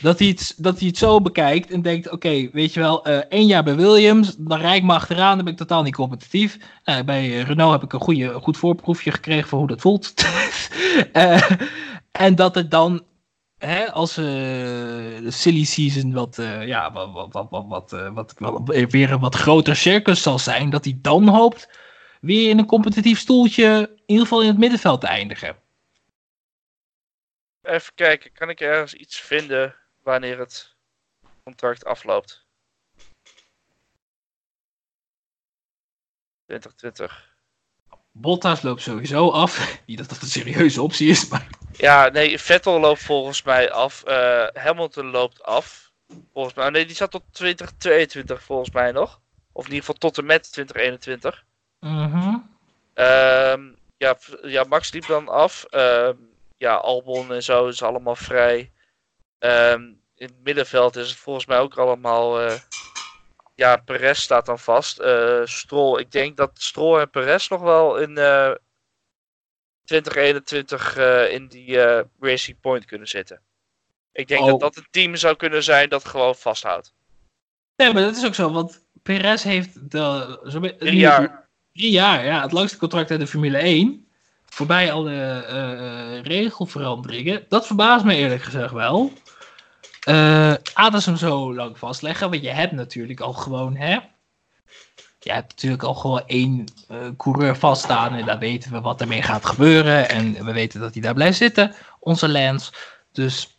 Dat 0.00 0.18
hij, 0.18 0.28
het, 0.28 0.54
dat 0.56 0.78
hij 0.78 0.88
het 0.88 0.96
zo 0.96 1.20
bekijkt 1.20 1.70
en 1.70 1.82
denkt: 1.82 2.10
oké, 2.10 2.48
weet 2.52 2.74
je 2.74 2.80
wel, 2.80 3.08
uh, 3.08 3.16
één 3.16 3.46
jaar 3.46 3.62
bij 3.62 3.76
Williams, 3.76 4.36
dan 4.38 4.58
rijd 4.58 4.76
ik 4.76 4.82
me 4.82 4.92
achteraan, 4.92 5.34
dan 5.34 5.44
ben 5.44 5.52
ik 5.52 5.58
totaal 5.58 5.82
niet 5.82 5.94
competitief. 5.94 6.58
Uh, 6.84 7.00
bij 7.00 7.28
Renault 7.28 7.72
heb 7.72 7.82
ik 7.82 7.92
een, 7.92 8.00
goede, 8.00 8.32
goed 8.32 8.56
voorproefje 8.56 9.10
gekregen 9.10 9.48
voor 9.48 9.58
hoe 9.58 9.68
dat 9.68 9.80
voelt. 9.80 10.14
uh, 11.12 11.50
en 12.26 12.34
dat 12.34 12.54
het 12.54 12.70
dan 12.70 13.02
als 13.92 14.14
de 14.14 15.26
silly 15.28 15.64
season 15.64 16.12
wat, 16.12 16.38
ja, 16.64 16.92
wat, 16.92 17.32
wat, 17.32 17.46
wat, 17.50 17.66
wat, 17.68 18.10
wat, 18.14 18.34
wat, 18.38 18.90
weer 18.90 19.12
een 19.12 19.20
wat 19.20 19.34
groter 19.34 19.76
circus 19.76 20.22
zal 20.22 20.38
zijn, 20.38 20.70
dat 20.70 20.84
hij 20.84 20.98
dan 21.02 21.28
hoopt 21.28 21.68
weer 22.20 22.50
in 22.50 22.58
een 22.58 22.66
competitief 22.66 23.18
stoeltje, 23.18 23.90
in 23.96 24.02
ieder 24.06 24.22
geval 24.24 24.42
in 24.42 24.48
het 24.48 24.58
middenveld 24.58 25.00
te 25.00 25.06
eindigen. 25.06 25.56
Even 27.62 27.94
kijken, 27.94 28.32
kan 28.32 28.48
ik 28.48 28.60
ergens 28.60 28.94
iets 28.94 29.20
vinden 29.20 29.76
wanneer 30.02 30.38
het 30.38 30.76
contract 31.42 31.84
afloopt? 31.84 32.46
2020. 36.46 37.28
Bottas 38.12 38.62
loopt 38.62 38.82
sowieso 38.82 39.30
af. 39.30 39.58
Niet 39.86 39.98
dat 39.98 40.08
dat 40.08 40.22
een 40.22 40.28
serieuze 40.28 40.82
optie 40.82 41.08
is, 41.08 41.28
maar... 41.28 41.46
Ja, 41.72 42.08
nee, 42.08 42.38
Vettel 42.38 42.80
loopt 42.80 43.02
volgens 43.02 43.42
mij 43.42 43.70
af. 43.70 44.02
Uh, 44.08 44.46
Hamilton 44.52 45.06
loopt 45.06 45.42
af. 45.42 45.92
Volgens 46.32 46.54
mij. 46.54 46.70
Nee, 46.70 46.86
die 46.86 46.96
zat 46.96 47.10
tot 47.10 47.22
2022 47.30 48.42
volgens 48.42 48.70
mij 48.70 48.92
nog. 48.92 49.20
Of 49.52 49.64
in 49.64 49.72
ieder 49.72 49.86
geval 49.86 50.00
tot 50.00 50.18
en 50.18 50.26
met 50.26 50.52
2021. 50.52 51.44
Mhm. 51.80 52.36
Ehm, 52.94 53.72
ja, 53.96 54.18
ja, 54.42 54.64
Max 54.64 54.92
liep 54.92 55.06
dan 55.06 55.28
af. 55.28 55.64
Ehm, 55.64 56.16
ja, 56.60 56.74
Albon 56.74 57.32
en 57.32 57.42
zo 57.42 57.68
is 57.68 57.82
allemaal 57.82 58.16
vrij. 58.16 58.72
Ehm, 59.38 59.82
in 60.14 60.26
het 60.26 60.42
middenveld 60.42 60.96
is 60.96 61.08
het 61.08 61.18
volgens 61.18 61.46
mij 61.46 61.58
ook 61.58 61.78
allemaal. 61.78 62.42
Uh, 62.42 62.54
ja, 63.54 63.76
Perez 63.76 64.20
staat 64.20 64.46
dan 64.46 64.58
vast. 64.58 65.00
Uh, 65.00 65.40
Stroll, 65.44 66.00
ik 66.00 66.10
denk 66.10 66.36
dat 66.36 66.50
Stroll 66.54 67.00
en 67.00 67.10
Perez 67.10 67.48
nog 67.48 67.60
wel 67.60 67.96
in 67.96 68.14
2021 69.84 70.96
in 71.30 71.48
die 71.48 71.78
Racing 72.20 72.60
Point 72.60 72.84
kunnen 72.84 73.08
zitten. 73.08 73.42
Ik 74.12 74.28
denk 74.28 74.44
dat 74.44 74.52
oh. 74.52 74.60
dat 74.60 74.76
een 74.76 74.86
team 74.90 75.16
zou 75.16 75.36
kunnen 75.36 75.62
zijn 75.62 75.88
dat 75.88 76.04
gewoon 76.04 76.34
vasthoudt. 76.34 76.94
Nee, 77.76 77.92
maar 77.92 78.02
dat 78.02 78.16
is 78.16 78.26
ook 78.26 78.34
zo, 78.34 78.52
want 78.52 78.86
Perez 79.02 79.42
heeft 79.42 79.90
de, 79.90 80.38
zo, 80.44 80.60
drie 80.60 80.96
jaar. 80.96 81.48
Drie 81.72 81.90
jaar, 81.90 82.24
ja, 82.24 82.42
het 82.42 82.52
langste 82.52 82.78
contract 82.78 83.10
uit 83.10 83.20
de 83.20 83.26
Formule 83.26 83.58
1. 83.58 84.09
Voorbij 84.50 84.92
alle 84.92 85.44
uh, 85.50 86.22
regelveranderingen. 86.22 87.44
Dat 87.48 87.66
verbaast 87.66 88.04
me 88.04 88.14
eerlijk 88.14 88.42
gezegd 88.42 88.72
wel. 88.72 89.12
Uh, 90.08 90.54
ze 90.74 91.00
hem 91.04 91.16
zo 91.16 91.54
lang 91.54 91.78
vastleggen, 91.78 92.30
want 92.30 92.42
je 92.42 92.50
hebt 92.50 92.72
natuurlijk 92.72 93.20
al 93.20 93.32
gewoon, 93.32 93.76
hè? 93.76 93.98
Je 95.22 95.32
hebt 95.32 95.48
natuurlijk 95.48 95.82
al 95.82 95.94
gewoon 95.94 96.22
één 96.26 96.64
uh, 96.90 96.96
coureur 97.16 97.56
vaststaan 97.56 98.14
en 98.14 98.26
daar 98.26 98.38
weten 98.38 98.72
we 98.72 98.80
wat 98.80 99.00
ermee 99.00 99.22
gaat 99.22 99.46
gebeuren. 99.46 100.08
En 100.08 100.44
we 100.44 100.52
weten 100.52 100.80
dat 100.80 100.92
hij 100.92 101.02
daar 101.02 101.14
blijft 101.14 101.38
zitten, 101.38 101.74
onze 101.98 102.28
Lance. 102.28 102.72
Dus 103.12 103.56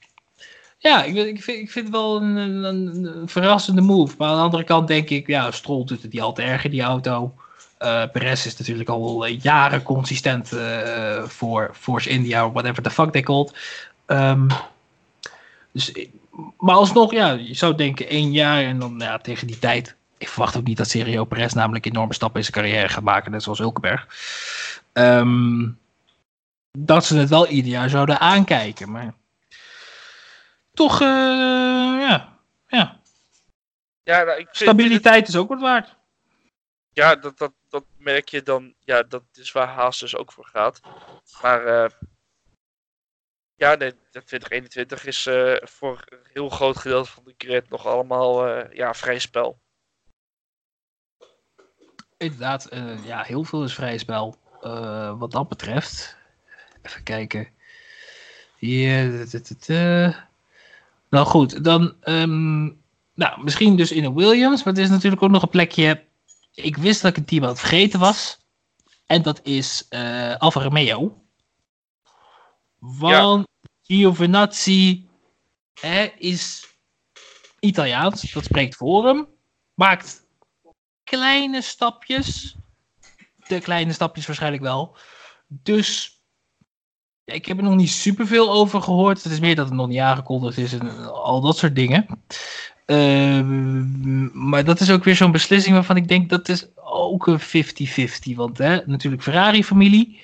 ja, 0.78 1.04
ik, 1.04 1.16
ik, 1.16 1.44
vind, 1.44 1.58
ik 1.58 1.72
vind 1.72 1.86
het 1.86 1.96
wel 1.96 2.22
een, 2.22 2.36
een, 2.36 3.06
een, 3.06 3.30
verrassende 3.30 3.82
move. 3.82 4.16
Maar 4.18 4.30
aan 4.30 4.36
de 4.36 4.42
andere 4.42 4.64
kant 4.64 4.88
denk 4.88 5.10
ik, 5.10 5.28
ja, 5.28 5.52
Stroll 5.52 5.86
doet 5.86 6.02
het 6.02 6.12
niet 6.12 6.22
al 6.22 6.34
te 6.34 6.42
erg 6.42 6.64
in 6.64 6.72
die 6.72 6.82
auto. 6.82 7.34
Uh, 7.82 8.04
Perez 8.12 8.46
is 8.46 8.58
natuurlijk 8.58 8.90
al 8.90 9.26
jaren 9.26 9.84
consistent 9.84 10.54
uh, 10.54 11.24
voor 11.24 11.72
Force 11.74 12.10
India, 12.10 12.52
whatever 12.52 12.84
the 12.84 12.90
fuck 12.90 13.12
they 13.12 13.22
called. 13.22 13.58
Um, 14.08 14.48
dus, 15.72 15.94
maar 16.58 16.76
alsnog, 16.76 17.12
ja, 17.12 17.32
je 17.32 17.54
zou 17.54 17.76
denken 17.76 18.08
één 18.08 18.32
jaar 18.32 18.64
en 18.64 18.80
dan 18.80 18.96
ja, 18.98 19.18
tegen 19.18 19.48
die 19.48 19.60
tijd. 19.60 19.96
Ik 20.18 20.30
verwacht 20.30 20.58
ook 20.58 20.64
niet 20.64 20.78
dat 20.78 20.90
Sergio 20.90 21.26
Perez 21.26 21.54
namelijk 21.54 21.86
enorme 21.86 22.14
stappen 22.14 22.40
in 22.40 22.46
zijn 22.46 22.64
carrière 22.64 22.90
gaat 22.90 23.04
maken, 23.04 23.32
net 23.32 23.44
zoals 23.44 23.60
Hulkenberg. 23.60 24.08
Um, 24.94 25.80
dat 26.72 27.06
ze 27.06 27.18
het 27.18 27.30
wel 27.30 27.48
ieder 27.48 27.72
jaar 27.72 27.90
zouden 27.90 28.20
aankijken, 28.20 28.92
maar 28.92 29.14
toch, 30.74 31.02
uh, 31.02 31.08
ja, 32.08 32.30
ja. 32.68 33.00
ja 34.04 34.24
nou, 34.24 34.40
ik 34.40 34.48
Stabiliteit 34.52 35.28
is 35.28 35.36
ook 35.36 35.50
wat 35.50 35.62
waard. 35.62 35.96
Ja, 36.94 37.16
dat, 37.16 37.38
dat, 37.38 37.54
dat 37.70 37.86
merk 37.98 38.30
je 38.30 38.44
dan. 38.44 38.74
Ja, 38.80 39.04
dat 39.04 39.24
is 39.34 39.52
waar 39.52 39.68
Haas 39.68 40.00
dus 40.00 40.16
ook 40.16 40.32
voor 40.32 40.46
gaat. 40.46 40.82
Maar 41.42 41.68
uh, 41.68 41.90
ja, 43.56 43.76
nee, 43.76 43.94
2021 44.12 45.06
is 45.06 45.26
uh, 45.26 45.56
voor 45.62 46.04
een 46.06 46.28
heel 46.34 46.50
groot 46.50 46.78
gedeelte 46.78 47.10
van 47.10 47.24
de 47.24 47.34
grid 47.38 47.70
nog 47.70 47.86
allemaal 47.86 48.48
uh, 48.48 48.74
ja, 48.74 48.94
vrij 48.94 49.20
spel. 49.20 49.60
Inderdaad, 52.18 52.70
ja, 53.04 53.22
heel 53.22 53.44
veel 53.44 53.64
is 53.64 53.74
vrij 53.74 53.98
spel. 53.98 54.38
wat 55.18 55.32
dat 55.32 55.48
betreft. 55.50 56.18
Even 56.82 57.04
kijken. 57.04 57.48
Hier. 58.58 59.28
Nou 61.10 61.26
goed, 61.26 61.64
dan. 61.64 61.96
Um, 62.04 62.82
nou, 63.14 63.44
misschien 63.44 63.76
dus 63.76 63.92
in 63.92 64.04
een 64.04 64.16
Williams. 64.16 64.64
Maar 64.64 64.74
het 64.74 64.84
is 64.84 64.90
natuurlijk 64.90 65.22
ook 65.22 65.30
nog 65.30 65.42
een 65.42 65.50
plekje. 65.50 66.04
Ik 66.54 66.78
wist 66.78 67.02
dat 67.02 67.12
ik 67.12 67.18
een 67.18 67.26
team 67.26 67.44
had 67.44 67.60
vergeten 67.60 68.00
was. 68.00 68.40
En 69.06 69.22
dat 69.22 69.40
is 69.44 69.86
uh, 69.90 70.36
Alfa 70.36 70.62
Romeo. 70.62 71.24
Want 72.80 73.48
ja. 73.62 73.70
Giovinazzi 73.82 75.10
hè, 75.80 76.04
is 76.18 76.68
Italiaans. 77.60 78.32
Dat 78.32 78.44
spreekt 78.44 78.76
voor 78.76 79.06
hem. 79.06 79.28
Maakt 79.74 80.26
kleine 81.04 81.62
stapjes. 81.62 82.56
De 83.48 83.60
kleine 83.60 83.94
stapjes 83.94 84.26
waarschijnlijk 84.26 84.64
wel. 84.64 84.98
Dus 85.48 86.22
ik 87.24 87.46
heb 87.46 87.58
er 87.58 87.64
nog 87.64 87.76
niet 87.76 87.90
superveel 87.90 88.52
over 88.52 88.82
gehoord. 88.82 89.24
Het 89.24 89.32
is 89.32 89.40
meer 89.40 89.56
dat 89.56 89.66
het 89.66 89.76
nog 89.76 89.88
niet 89.88 90.00
aangekondigd 90.00 90.58
is 90.58 90.74
en 90.74 91.12
al 91.12 91.42
dat 91.42 91.58
soort 91.58 91.76
dingen. 91.76 92.24
Ehm, 92.92 94.50
maar 94.50 94.64
dat 94.64 94.80
is 94.80 94.92
ook 94.92 95.04
weer 95.04 95.16
zo'n 95.16 95.32
beslissing 95.32 95.76
waarvan 95.76 95.98
ik 95.98 96.08
denk 96.08 96.30
dat 96.30 96.50
is 96.50 96.68
ook 96.76 97.28
een 97.28 97.40
50-50. 97.40 98.36
Want 98.36 98.58
hè, 98.58 98.80
natuurlijk 98.86 99.24
Ferrari-familie, 99.24 100.20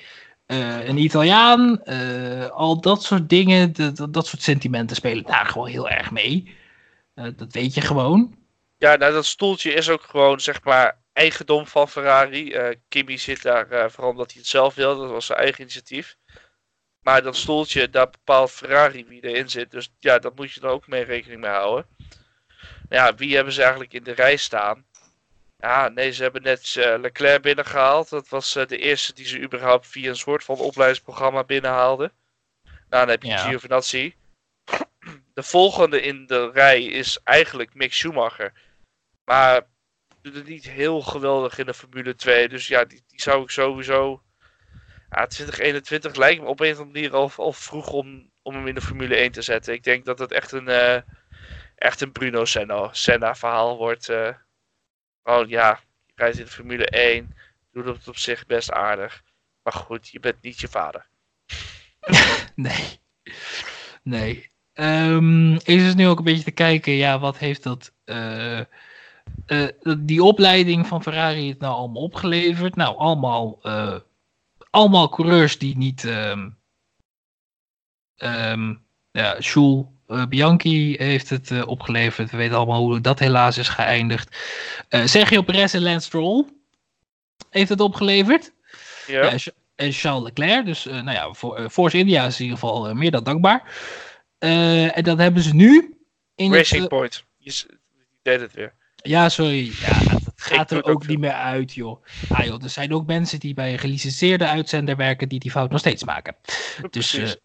uh, 0.48 0.88
een 0.88 0.98
Italiaan, 0.98 1.82
uh, 1.84 2.48
al 2.48 2.82
dat 2.82 3.04
soort 3.04 3.30
dingen, 3.30 3.74
dat, 3.74 4.14
dat 4.14 4.28
soort 4.28 4.42
sentimenten 4.42 4.96
spelen 4.96 5.24
daar 5.24 5.46
gewoon 5.46 5.68
heel 5.68 5.90
erg 5.90 6.12
mee. 6.12 6.56
Uh, 7.16 7.28
dat 7.36 7.54
weet 7.54 7.74
je 7.74 7.82
gewoon. 7.82 8.36
Ja, 8.78 8.96
nou, 8.96 9.14
dat 9.14 9.26
stoeltje 9.26 9.74
is 9.74 9.90
ook 9.90 10.04
gewoon, 10.04 10.40
zeg 10.40 10.64
maar, 10.64 11.02
eigendom 11.14 11.68
van 11.68 11.90
Ferrari. 11.90 12.76
Kimi 12.88 13.18
zit 13.18 13.42
daar 13.42 13.92
vooral 13.92 14.12
omdat 14.12 14.32
hij 14.32 14.42
het 14.42 14.50
zelf 14.50 14.76
wil. 14.76 14.98
Dat 14.98 15.10
was 15.10 15.26
zijn 15.26 15.40
eigen 15.40 15.62
initiatief. 15.62 16.18
Maar 17.02 17.22
dat 17.22 17.36
stoeltje, 17.36 17.90
daar 17.90 18.10
bepaalt 18.10 18.52
Ferrari 18.52 19.06
wie 19.08 19.22
erin 19.28 19.50
zit. 19.50 19.72
Dus 19.72 19.94
ja, 20.00 20.20
dat 20.20 20.36
moet 20.36 20.52
je 20.52 20.62
er 20.62 20.68
ook 20.68 20.88
mee 20.88 21.04
rekening 21.04 21.42
mee 21.42 21.50
houden. 21.50 21.86
Ja, 22.90 23.16
wie 23.16 23.36
hebben 23.36 23.54
ze 23.54 23.62
eigenlijk 23.62 23.94
in 23.94 24.04
de 24.04 24.14
rij 24.14 24.36
staan? 24.36 24.86
Ja, 25.58 25.90
nee, 25.90 26.12
ze 26.12 26.24
hebben 26.24 26.42
net 26.42 26.76
uh, 26.78 27.00
Leclerc 27.00 27.42
binnengehaald. 27.42 28.10
Dat 28.10 28.30
was 28.30 28.56
uh, 28.56 28.66
de 28.66 28.78
eerste 28.78 29.14
die 29.14 29.26
ze 29.26 29.40
überhaupt 29.40 29.88
via 29.88 30.10
een 30.10 30.16
soort 30.16 30.44
van 30.44 30.58
opleidingsprogramma 30.58 31.44
binnenhaalden. 31.44 32.12
Nou, 32.64 32.76
dan 32.90 33.10
heb 33.10 33.24
je 33.24 33.30
ja. 33.30 33.38
Giovinazzi. 33.38 34.16
De 35.34 35.44
volgende 35.44 36.02
in 36.02 36.26
de 36.26 36.52
rij 36.52 36.84
is 36.84 37.20
eigenlijk 37.24 37.74
Mick 37.74 37.94
Schumacher. 37.94 38.54
Maar 39.26 39.68
doet 40.22 40.36
het 40.36 40.48
niet 40.48 40.70
heel 40.70 41.02
geweldig 41.02 41.58
in 41.58 41.66
de 41.66 41.74
Formule 41.74 42.16
2. 42.16 42.50
Dus 42.50 42.68
ja, 42.68 42.86
die, 42.86 43.04
die 43.08 43.22
zou 43.22 43.44
ik 43.44 43.50
sowieso 43.50 44.24
ja, 45.10 45.26
2021 45.26 46.16
lijkt 46.16 46.42
me 46.42 46.48
op 46.48 46.60
een 46.60 46.72
of 46.72 46.80
andere 46.80 46.94
manier 46.94 47.16
al, 47.16 47.32
al 47.36 47.54
vroeg 47.54 47.92
om, 47.92 48.32
om 48.42 48.56
hem 48.56 48.68
in 48.68 48.76
de 48.76 48.82
Formule 48.82 49.16
1 49.16 49.32
te 49.32 49.42
zetten. 49.42 49.74
Ik 49.74 49.84
denk 49.84 50.06
dat 50.06 50.20
het 50.20 50.32
echt 50.32 50.52
een, 50.52 50.70
uh, 50.70 50.98
echt 51.78 52.02
een 52.02 52.12
Bruno 52.12 52.46
Senna, 52.46 52.94
Senna 52.94 53.36
verhaal 53.36 53.78
wordt. 53.78 54.10
Oh 55.24 55.48
ja, 55.48 55.80
je 56.06 56.14
rijdt 56.16 56.38
in 56.38 56.44
de 56.44 56.52
Formule 56.52 56.86
1, 56.86 57.36
doet 57.72 57.86
het 57.86 58.08
op 58.08 58.18
zich 58.18 58.46
best 58.46 58.72
aardig. 58.72 59.24
Maar 59.64 59.74
goed, 59.74 60.08
je 60.08 60.20
bent 60.20 60.42
niet 60.42 60.60
je 60.60 60.68
vader. 60.68 61.08
nee. 62.56 63.00
Nee. 64.04 64.52
Um, 64.74 65.54
is 65.54 65.84
het 65.84 65.96
nu 65.96 66.08
ook 66.08 66.18
een 66.18 66.24
beetje 66.24 66.44
te 66.44 66.52
kijken, 66.52 66.94
ja, 66.94 67.20
wat 67.20 67.38
heeft 67.38 67.64
dat... 67.64 67.94
Uh, 68.06 68.62
uh, 69.48 69.68
die 69.98 70.24
opleiding 70.24 70.88
van 70.88 71.04
Ferrari 71.04 71.50
het 71.50 71.60
nou 71.60 71.74
allemaal 71.74 72.02
opgeleverd? 72.02 72.76
Nou, 72.76 72.98
allemaal 72.98 73.62
allemaal 74.70 75.10
coureurs 75.10 75.58
die 75.58 75.78
niet. 75.78 76.04
Um, 76.04 76.58
ja, 79.12 79.40
Jules 79.40 79.86
Bianchi 80.30 80.96
heeft 80.98 81.30
het 81.30 81.50
uh, 81.50 81.68
opgeleverd. 81.68 82.32
We 82.32 82.38
weten 82.38 82.58
allemaal 82.58 82.82
hoe 82.82 83.02
dat 83.02 83.20
helaas 83.20 83.58
is 83.58 83.70
geëindigd. 83.70 84.38
Uh, 84.90 85.06
Sergio 85.06 85.42
Perez 85.42 85.74
en 85.74 85.82
Lance 85.82 86.06
Stroll 86.06 86.46
heeft 87.50 87.70
het 87.70 87.80
opgeleverd. 87.80 88.52
Ja. 89.08 89.24
ja 89.24 89.38
en 89.76 89.92
Charles 89.92 90.24
Leclerc. 90.24 90.66
Dus 90.66 90.84
nou 90.84 91.12
ja, 91.12 91.34
voor, 91.34 91.70
Force 91.70 91.98
India 91.98 92.26
is 92.26 92.40
in 92.40 92.44
ieder 92.44 92.60
geval 92.60 92.94
meer 92.94 93.12
dan 93.12 93.24
dankbaar. 93.24 93.74
en 94.40 95.04
dat 95.04 95.18
hebben 95.18 95.44
ze 95.44 95.56
nu. 95.56 95.98
In 96.36 96.54
Racing 96.54 96.82
het, 96.82 96.90
Point. 96.90 97.24
Je 97.38 97.66
deed 98.22 98.40
het 98.40 98.54
weer. 98.54 98.74
Ja, 98.96 99.30
sorry. 99.30 99.72
Ja, 99.80 100.18
gaat 100.36 100.72
er 100.72 100.84
ook 100.84 101.08
niet 101.08 101.20
meer 101.20 101.32
uit, 101.32 101.74
joh. 101.74 102.06
Ah, 102.30 102.46
joh. 102.46 102.64
Er 102.64 102.70
zijn 102.70 102.94
ook 102.94 103.06
mensen 103.06 103.40
die 103.40 103.54
bij 103.54 103.74
een 103.74 103.80
gelicenseerde 103.80 104.48
uitzender 104.48 104.96
werken 104.96 105.30
die 105.30 105.40
die 105.40 105.52
fout 105.52 105.70
nog 105.72 105.80
steeds 105.80 106.04
maken. 106.04 106.36
Dus, 106.90 107.38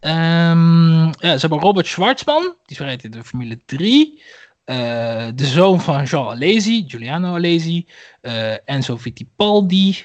um, 0.00 1.04
ja, 1.06 1.32
ze 1.34 1.40
hebben 1.40 1.60
Robert 1.60 1.86
Schwartzman, 1.86 2.54
die 2.64 2.76
rijdt 2.76 3.04
in 3.04 3.10
de 3.10 3.24
Formule 3.24 3.58
3. 3.66 4.22
Uh, 4.64 5.26
eh, 5.26 5.32
de 5.34 5.46
zoon 5.46 5.80
van 5.80 6.04
Jean 6.04 6.28
Alesi, 6.28 6.84
Giuliano 6.86 7.34
Alesi. 7.34 7.86
Uh, 8.22 8.68
Enzo 8.68 8.98
Fittipaldi. 8.98 10.04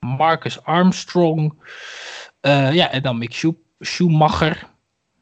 Marcus 0.00 0.62
Armstrong. 0.62 1.54
ja, 2.72 2.90
en 2.90 3.02
dan 3.02 3.18
Mick 3.18 3.44
Schumacher. 3.80 4.68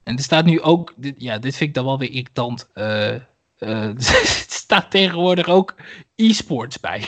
En 0.03 0.17
er 0.17 0.23
staat 0.23 0.45
nu 0.45 0.61
ook, 0.61 0.95
dit, 0.97 1.15
ja, 1.19 1.39
dit 1.39 1.57
vind 1.57 1.69
ik 1.69 1.75
dan 1.75 1.85
wel 1.85 1.99
weer 1.99 2.11
irritant. 2.11 2.69
Uh, 2.75 3.15
staat 4.63 4.91
tegenwoordig 4.91 5.49
ook 5.49 5.75
e-sports 6.15 6.81
bij. 6.81 7.05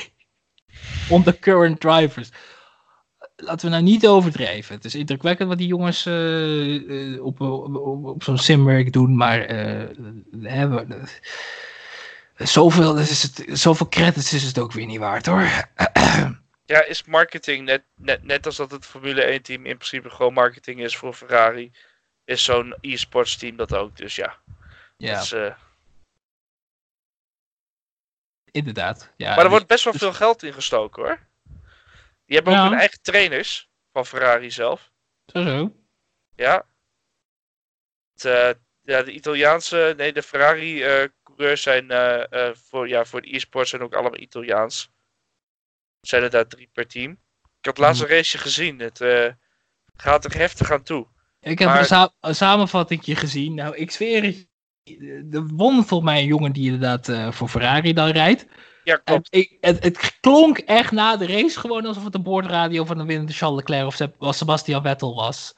On 1.08 1.22
the 1.22 1.38
current 1.38 1.80
drivers. 1.80 2.30
Laten 3.40 3.66
we 3.66 3.72
nou 3.72 3.82
niet 3.82 4.06
overdrijven. 4.06 4.74
Het 4.74 4.84
is 4.84 4.94
indrukwekkend 4.94 5.48
wat 5.48 5.58
die 5.58 5.66
jongens 5.66 6.06
uh, 6.06 6.74
uh, 6.74 7.24
op, 7.24 7.40
op, 7.40 8.04
op, 8.04 8.22
zo'n 8.22 8.38
simwerk 8.38 8.92
doen, 8.92 9.16
maar 9.16 9.50
uh, 9.50 9.88
hebben, 10.42 11.08
zoveel, 12.36 12.98
is 12.98 13.22
het, 13.22 13.44
zoveel 13.58 13.88
credits 13.88 14.32
is 14.32 14.42
het 14.42 14.58
ook 14.58 14.72
weer 14.72 14.86
niet 14.86 14.98
waard 14.98 15.26
hoor. 15.26 15.48
ja, 16.64 16.84
is 16.84 17.04
marketing 17.04 17.64
net, 17.64 17.82
net, 17.94 18.22
net 18.22 18.46
als 18.46 18.56
dat 18.56 18.70
het 18.70 18.86
Formule 18.86 19.22
1 19.22 19.42
team 19.42 19.66
in 19.66 19.76
principe 19.76 20.10
gewoon 20.10 20.32
marketing 20.32 20.80
is 20.80 20.96
voor 20.96 21.14
Ferrari, 21.14 21.72
is 22.24 22.44
zo'n 22.44 22.74
e-sports 22.80 23.36
team 23.36 23.56
dat 23.56 23.74
ook. 23.74 23.96
Dus 23.96 24.16
ja. 24.16 24.36
Ja. 24.96 25.56
Inderdaad. 28.50 29.12
Ja, 29.16 29.34
maar 29.34 29.44
er 29.44 29.50
wordt 29.50 29.66
best 29.66 29.84
wel 29.84 29.92
veel 29.92 30.12
geld 30.12 30.42
in 30.42 30.52
gestoken 30.52 31.02
hoor. 31.02 31.18
Die 32.30 32.38
hebben 32.38 32.58
ook 32.58 32.68
hun 32.68 32.78
eigen 32.78 33.02
trainers 33.02 33.70
van 33.92 34.06
Ferrari 34.06 34.50
zelf. 34.50 34.92
Zo 35.26 35.42
zo. 35.42 35.76
Ja. 36.34 36.66
Het, 38.12 38.58
ja, 38.82 39.02
de 39.02 39.12
Italiaanse, 39.12 39.94
nee, 39.96 40.12
de 40.12 40.22
Ferrari-coureurs 40.22 41.66
uh, 41.66 41.72
zijn 41.72 41.90
uh, 41.92 42.54
voor, 42.54 42.88
ja, 42.88 43.04
voor 43.04 43.22
de 43.22 43.34
e-sports 43.34 43.70
zijn 43.70 43.82
ook 43.82 43.94
allemaal 43.94 44.18
Italiaans. 44.18 44.90
Zijn 46.00 46.22
er 46.22 46.30
daar 46.30 46.46
drie 46.46 46.68
per 46.72 46.86
team. 46.86 47.10
Ik 47.10 47.66
had 47.66 47.76
het 47.76 47.78
laatste 47.78 48.04
mm. 48.04 48.10
raceje 48.10 48.42
gezien. 48.42 48.78
Het 48.78 48.98
gaat 49.96 50.24
er 50.24 50.36
heftig 50.36 50.70
aan 50.72 50.82
toe. 50.82 51.06
Ik 51.40 51.58
heb 51.58 51.68
maar... 51.68 51.78
een, 51.78 51.84
sa 51.84 52.14
een 52.20 52.34
samenvatting 52.34 53.00
gezien. 53.04 53.54
Nou, 53.54 53.76
ik 53.76 53.90
zweer 53.90 54.22
het. 54.22 54.48
Er 55.34 55.46
won 55.46 55.84
volgens 55.84 56.10
mij 56.10 56.20
een 56.20 56.26
jongen 56.26 56.52
die 56.52 56.72
inderdaad 56.72 57.34
voor 57.34 57.48
Ferrari 57.48 57.92
dan 57.92 58.10
rijdt. 58.10 58.46
Ja, 58.84 58.96
klopt. 58.96 59.28
Ik, 59.30 59.56
het, 59.60 59.84
het, 59.84 60.18
klonk 60.20 60.58
echt 60.58 60.92
na 60.92 61.16
de 61.16 61.26
race 61.26 61.60
gewoon 61.60 61.86
alsof 61.86 62.04
het 62.04 62.12
de 62.12 62.20
boordradio 62.20 62.84
van 62.84 62.98
de 62.98 63.04
winnende 63.04 63.32
Charles 63.32 63.56
Leclerc 63.56 64.14
of 64.18 64.34
Sebastian 64.34 64.82
Vettel 64.82 65.14
was. 65.14 65.54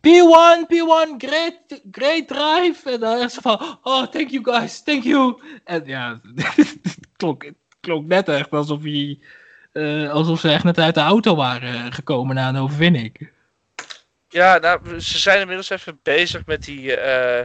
P1, 0.00 0.66
P1, 0.66 1.16
great, 1.18 1.80
great 1.90 2.28
drive. 2.28 2.90
En 2.90 3.00
dan 3.00 3.20
echt 3.20 3.32
zo 3.32 3.40
van, 3.40 3.78
oh, 3.82 4.06
thank 4.06 4.30
you 4.30 4.44
guys, 4.44 4.82
thank 4.82 5.02
you. 5.02 5.42
En 5.64 5.82
ja, 5.86 6.20
het 6.34 6.96
klonk, 7.16 7.52
klonk 7.80 8.06
net 8.06 8.28
echt 8.28 8.50
alsof, 8.50 8.82
hij, 8.82 9.18
uh, 9.72 10.10
alsof 10.10 10.40
ze 10.40 10.50
echt 10.50 10.64
net 10.64 10.78
uit 10.78 10.94
de 10.94 11.00
auto 11.00 11.36
waren 11.36 11.92
gekomen 11.92 12.34
na 12.34 12.48
een 12.48 12.56
overwinning. 12.56 13.30
Ja, 14.28 14.58
nou, 14.58 15.00
ze 15.00 15.18
zijn 15.18 15.40
inmiddels 15.40 15.70
even 15.70 16.00
bezig 16.02 16.46
met 16.46 16.64
die, 16.64 16.96
uh, 16.96 17.40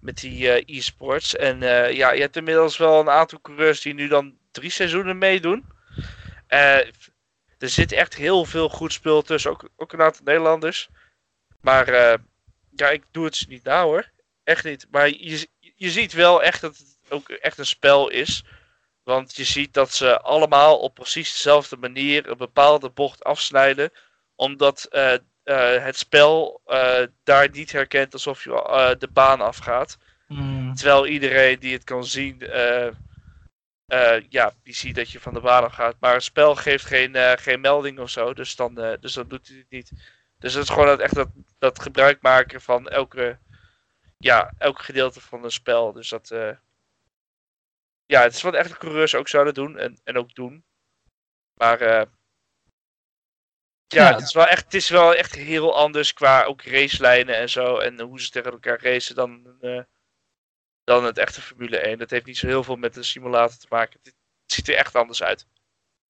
met 0.00 0.20
die 0.20 0.64
uh, 0.64 0.76
e-sports. 0.76 1.36
En 1.36 1.58
ja, 1.94 2.12
je 2.12 2.20
hebt 2.20 2.36
inmiddels 2.36 2.76
wel 2.76 3.00
een 3.00 3.10
aantal 3.10 3.40
coureurs 3.40 3.80
die 3.80 3.94
nu 3.94 4.08
dan 4.08 4.34
drie 4.54 4.70
seizoenen 4.70 5.18
meedoen. 5.18 5.64
Uh, 6.48 6.78
er 7.58 7.68
zit 7.68 7.92
echt 7.92 8.14
heel 8.14 8.44
veel 8.44 8.68
goed 8.68 8.92
spul 8.92 9.22
tussen, 9.22 9.50
ook, 9.50 9.68
ook 9.76 9.92
een 9.92 10.02
aantal 10.02 10.24
Nederlanders. 10.24 10.88
Maar 11.60 11.88
uh, 11.88 12.14
ja, 12.70 12.90
ik 12.90 13.02
doe 13.10 13.24
het 13.24 13.44
niet 13.48 13.64
na 13.64 13.82
hoor. 13.82 14.10
Echt 14.44 14.64
niet. 14.64 14.86
Maar 14.90 15.08
je, 15.08 15.48
je 15.76 15.90
ziet 15.90 16.12
wel 16.12 16.42
echt 16.42 16.60
dat 16.60 16.76
het 16.76 16.96
ook 17.08 17.28
echt 17.28 17.58
een 17.58 17.66
spel 17.66 18.08
is. 18.08 18.44
Want 19.02 19.36
je 19.36 19.44
ziet 19.44 19.74
dat 19.74 19.92
ze 19.92 20.20
allemaal 20.20 20.78
op 20.78 20.94
precies 20.94 21.32
dezelfde 21.32 21.76
manier 21.76 22.28
een 22.28 22.36
bepaalde 22.36 22.90
bocht 22.90 23.24
afsnijden. 23.24 23.90
Omdat 24.34 24.88
uh, 24.90 25.14
het 25.84 25.96
spel 25.96 26.60
daar 27.24 27.50
niet 27.50 27.72
herkent 27.72 28.12
alsof 28.12 28.44
je 28.44 28.96
de 28.98 29.08
baan 29.08 29.40
afgaat. 29.40 29.98
Mm. 30.28 30.74
Terwijl 30.74 31.06
iedereen 31.06 31.58
die 31.58 31.72
het 31.72 31.84
kan 31.84 32.04
zien 32.04 32.42
uh, 33.88 34.28
ja, 34.28 34.52
die 34.62 34.74
ziet 34.74 34.94
dat 34.94 35.10
je 35.10 35.20
van 35.20 35.34
de 35.34 35.40
baan 35.40 35.72
gaat. 35.72 35.96
Maar 36.00 36.14
het 36.14 36.22
spel 36.22 36.54
geeft 36.54 36.84
geen, 36.84 37.16
uh, 37.16 37.32
geen 37.32 37.60
melding 37.60 37.98
of 37.98 38.10
zo. 38.10 38.34
Dus 38.34 38.56
dan, 38.56 38.80
uh, 38.80 38.92
dus 39.00 39.12
dan 39.12 39.28
doet 39.28 39.48
hij 39.48 39.56
het 39.56 39.70
niet. 39.70 39.92
Dus 40.38 40.54
het 40.54 40.62
is 40.62 40.70
gewoon 40.70 41.00
echt 41.00 41.14
dat, 41.14 41.28
dat 41.58 41.80
gebruik 41.80 42.22
maken 42.22 42.60
van 42.60 42.88
elke, 42.88 43.38
ja, 44.18 44.52
elk 44.58 44.82
gedeelte 44.82 45.20
van 45.20 45.44
een 45.44 45.50
spel. 45.50 45.92
Dus 45.92 46.08
dat. 46.08 46.28
ja, 48.06 48.22
het 48.22 48.34
is 48.34 48.42
wat 48.42 48.54
echte 48.54 48.76
coureurs 48.76 49.14
ook 49.14 49.28
zouden 49.28 49.54
doen. 49.54 49.78
En, 49.78 50.00
en 50.04 50.18
ook 50.18 50.34
doen. 50.34 50.64
Maar. 51.54 51.82
ja, 51.82 52.06
ja, 53.86 54.14
Het, 54.14 54.22
is 54.22 54.32
wel 54.32 54.46
echt, 54.46 54.64
het 54.64 54.74
is 54.74 54.88
wel 54.88 55.14
echt 55.14 55.34
heel 55.34 55.76
anders 55.76 56.12
qua 56.12 56.44
ook 56.44 56.62
racelijnen 56.62 57.36
en 57.36 57.50
zo. 57.50 57.78
En 57.78 58.00
hoe 58.00 58.20
ze 58.20 58.30
tegen 58.30 58.52
elkaar 58.52 58.82
racen 58.82 59.14
dan 59.14 59.56
dan 60.84 61.04
het 61.04 61.18
echte 61.18 61.40
Formule 61.40 61.78
1. 61.78 61.98
Dat 61.98 62.10
heeft 62.10 62.26
niet 62.26 62.38
zo 62.38 62.46
heel 62.46 62.62
veel 62.64 62.76
met 62.76 62.94
de 62.94 63.02
simulator 63.02 63.58
te 63.58 63.66
maken. 63.68 64.00
Het, 64.02 64.14
ziet 64.46 64.68
er 64.68 64.76
echt 64.76 64.94
anders 64.94 65.22
uit. 65.22 65.46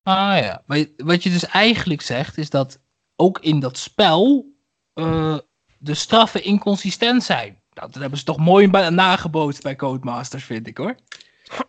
Ah 0.02 0.38
ja, 0.38 0.62
maar 0.66 0.84
wat 0.96 1.22
je 1.22 1.30
dus 1.30 1.46
eigenlijk 1.46 2.00
zegt 2.02 2.38
is 2.38 2.50
dat 2.50 2.78
ook 3.16 3.38
in 3.38 3.60
dat 3.60 3.78
spel 3.78 4.52
uh, 4.94 5.38
de 5.78 5.94
straffen 5.94 6.42
inconsistent 6.42 7.22
zijn. 7.22 7.62
Nou, 7.70 7.90
dat 7.90 8.00
hebben 8.00 8.18
ze 8.18 8.24
toch 8.24 8.38
mooi 8.38 8.66
nagebootst 8.90 9.62
bij 9.62 9.76
Codemasters, 9.76 10.44
vind 10.44 10.66
ik 10.66 10.76
hoor. 10.76 10.96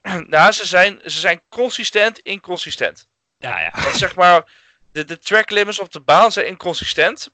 nou, 0.28 0.52
ze 0.52 0.66
zijn, 0.66 1.00
ze 1.04 1.20
zijn 1.20 1.42
consistent, 1.50 2.20
inconsistent. 2.20 3.08
Ja, 3.38 3.60
ja. 3.60 3.70
Dat 3.70 3.96
zeg 3.96 4.16
maar, 4.16 4.52
de, 4.92 5.04
de 5.04 5.20
track 5.20 5.50
limits 5.50 5.80
op 5.80 5.92
de 5.92 6.02
baan 6.02 6.32
zijn 6.32 6.48
inconsistent. 6.48 7.32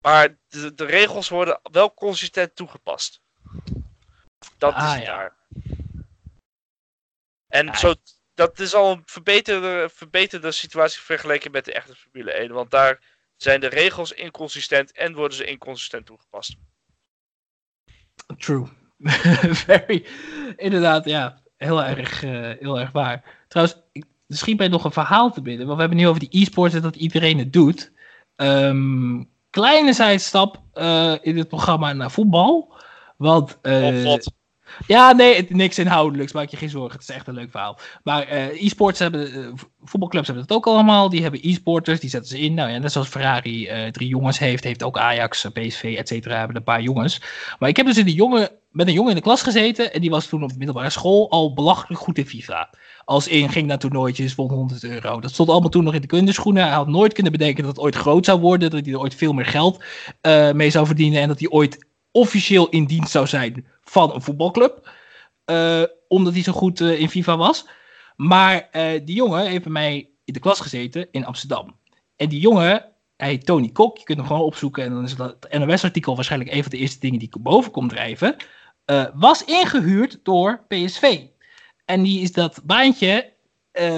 Maar 0.00 0.36
de, 0.48 0.74
de 0.74 0.84
regels 0.84 1.28
worden 1.28 1.60
wel 1.62 1.94
consistent 1.94 2.56
toegepast. 2.56 3.20
Dat 4.58 4.74
ah, 4.74 4.96
is 4.96 5.04
ja. 5.04 5.16
daar. 5.16 5.34
En 7.48 7.76
zo, 7.76 7.94
dat 8.34 8.58
is 8.58 8.74
al 8.74 8.92
een 8.92 9.02
verbeterde, 9.04 9.90
verbeterde 9.92 10.52
situatie 10.52 11.00
vergeleken 11.00 11.50
met 11.50 11.64
de 11.64 11.72
echte 11.72 11.94
Formule 11.94 12.32
1. 12.32 12.52
Want 12.52 12.70
daar 12.70 13.00
zijn 13.36 13.60
de 13.60 13.68
regels 13.68 14.12
inconsistent 14.12 14.92
en 14.92 15.14
worden 15.14 15.36
ze 15.36 15.44
inconsistent 15.44 16.06
toegepast. 16.06 16.56
True. 18.38 18.66
Very. 19.66 20.06
Inderdaad, 20.56 21.04
ja. 21.04 21.40
Heel 21.56 21.84
erg, 21.84 22.22
uh, 22.22 22.50
heel 22.58 22.80
erg 22.80 22.92
waar. 22.92 23.44
Trouwens, 23.48 23.80
ik, 23.92 24.04
misschien 24.26 24.56
ben 24.56 24.66
je 24.66 24.72
nog 24.72 24.84
een 24.84 24.92
verhaal 24.92 25.32
te 25.32 25.42
binnen. 25.42 25.64
Want 25.66 25.74
we 25.74 25.82
hebben 25.82 25.98
nu 25.98 26.08
over 26.08 26.28
die 26.28 26.42
e-sports 26.42 26.74
en 26.74 26.82
dat 26.82 26.96
iedereen 26.96 27.38
het 27.38 27.52
doet. 27.52 27.92
Um, 28.36 29.30
kleine 29.50 29.92
zijstap 29.92 30.62
uh, 30.74 31.14
in 31.20 31.38
het 31.38 31.48
programma 31.48 31.92
naar 31.92 32.10
voetbal. 32.10 32.74
Want. 33.16 33.58
Uh, 33.62 34.06
oh, 34.06 34.18
ja, 34.86 35.12
nee, 35.12 35.46
niks 35.48 35.78
inhoudelijks, 35.78 36.32
maak 36.32 36.48
je 36.48 36.56
geen 36.56 36.70
zorgen. 36.70 36.92
Het 36.98 37.08
is 37.08 37.14
echt 37.14 37.28
een 37.28 37.34
leuk 37.34 37.50
verhaal. 37.50 37.78
Maar 38.02 38.32
uh, 38.32 38.62
e-sports 38.64 38.98
hebben, 38.98 39.38
uh, 39.38 39.48
voetbalclubs 39.84 40.26
hebben 40.26 40.46
dat 40.46 40.56
ook 40.56 40.66
allemaal. 40.66 41.08
Die 41.08 41.22
hebben 41.22 41.40
e-sporters, 41.42 42.00
die 42.00 42.10
zetten 42.10 42.30
ze 42.30 42.40
in. 42.40 42.54
Nou 42.54 42.70
ja, 42.70 42.78
net 42.78 42.92
zoals 42.92 43.08
Ferrari 43.08 43.68
uh, 43.68 43.90
drie 43.90 44.08
jongens 44.08 44.38
heeft, 44.38 44.64
heeft 44.64 44.82
ook 44.82 44.98
Ajax, 44.98 45.46
PSV, 45.52 45.94
et 45.98 46.08
cetera, 46.08 46.38
hebben 46.38 46.56
een 46.56 46.62
paar 46.62 46.82
jongens. 46.82 47.20
Maar 47.58 47.68
ik 47.68 47.76
heb 47.76 47.86
dus 47.86 47.96
in 47.96 48.08
jongen, 48.08 48.50
met 48.70 48.86
een 48.86 48.92
jongen 48.92 49.10
in 49.10 49.16
de 49.16 49.22
klas 49.22 49.42
gezeten. 49.42 49.92
En 49.92 50.00
die 50.00 50.10
was 50.10 50.26
toen 50.26 50.42
op 50.42 50.56
middelbare 50.56 50.90
school 50.90 51.30
al 51.30 51.54
belachelijk 51.54 52.00
goed 52.00 52.18
in 52.18 52.26
FIFA. 52.26 52.70
Als 53.04 53.28
in 53.28 53.48
ging 53.48 53.66
naar 53.66 53.78
toernooitjes, 53.78 54.34
won 54.34 54.50
100 54.50 54.84
euro. 54.84 55.20
Dat 55.20 55.32
stond 55.32 55.48
allemaal 55.48 55.70
toen 55.70 55.84
nog 55.84 55.94
in 55.94 56.00
de 56.00 56.06
kinderschoenen. 56.06 56.62
Hij 56.62 56.72
had 56.72 56.88
nooit 56.88 57.12
kunnen 57.12 57.32
bedenken 57.32 57.64
dat 57.64 57.76
het 57.76 57.84
ooit 57.84 57.94
groot 57.94 58.24
zou 58.24 58.40
worden. 58.40 58.70
Dat 58.70 58.84
hij 58.84 58.94
er 58.94 59.00
ooit 59.00 59.14
veel 59.14 59.32
meer 59.32 59.46
geld 59.46 59.84
mee 60.52 60.70
zou 60.70 60.86
verdienen. 60.86 61.20
En 61.20 61.28
dat 61.28 61.38
hij 61.38 61.48
ooit 61.48 61.86
officieel 62.16 62.68
in 62.68 62.84
dienst 62.84 63.10
zou 63.10 63.26
zijn 63.26 63.66
van 63.80 64.14
een 64.14 64.22
voetbalclub. 64.22 64.90
Uh, 65.46 65.82
omdat 66.08 66.32
hij 66.32 66.42
zo 66.42 66.52
goed 66.52 66.80
uh, 66.80 67.00
in 67.00 67.08
FIFA 67.08 67.36
was. 67.36 67.68
Maar 68.16 68.68
uh, 68.72 69.00
die 69.04 69.14
jongen 69.14 69.46
heeft 69.46 69.62
bij 69.62 69.72
mij 69.72 70.10
in 70.24 70.32
de 70.32 70.40
klas 70.40 70.60
gezeten 70.60 71.08
in 71.10 71.24
Amsterdam. 71.24 71.76
En 72.16 72.28
die 72.28 72.40
jongen, 72.40 72.84
hij 73.16 73.38
Tony 73.38 73.68
Kok. 73.68 73.98
Je 73.98 74.04
kunt 74.04 74.18
hem 74.18 74.26
gewoon 74.26 74.42
opzoeken. 74.42 74.84
En 74.84 74.90
dan 74.90 75.04
is 75.04 75.16
dat 75.16 75.48
NOS-artikel 75.50 76.14
waarschijnlijk 76.14 76.52
een 76.52 76.62
van 76.62 76.70
de 76.70 76.76
eerste 76.76 76.98
dingen 76.98 77.18
die 77.18 77.30
boven 77.40 77.70
komt 77.70 77.90
drijven. 77.90 78.36
was 79.14 79.44
ingehuurd 79.44 80.18
door 80.22 80.64
PSV. 80.68 81.20
En 81.84 82.02
die 82.02 82.20
is 82.20 82.32
dat 82.32 82.60
baantje 82.64 83.32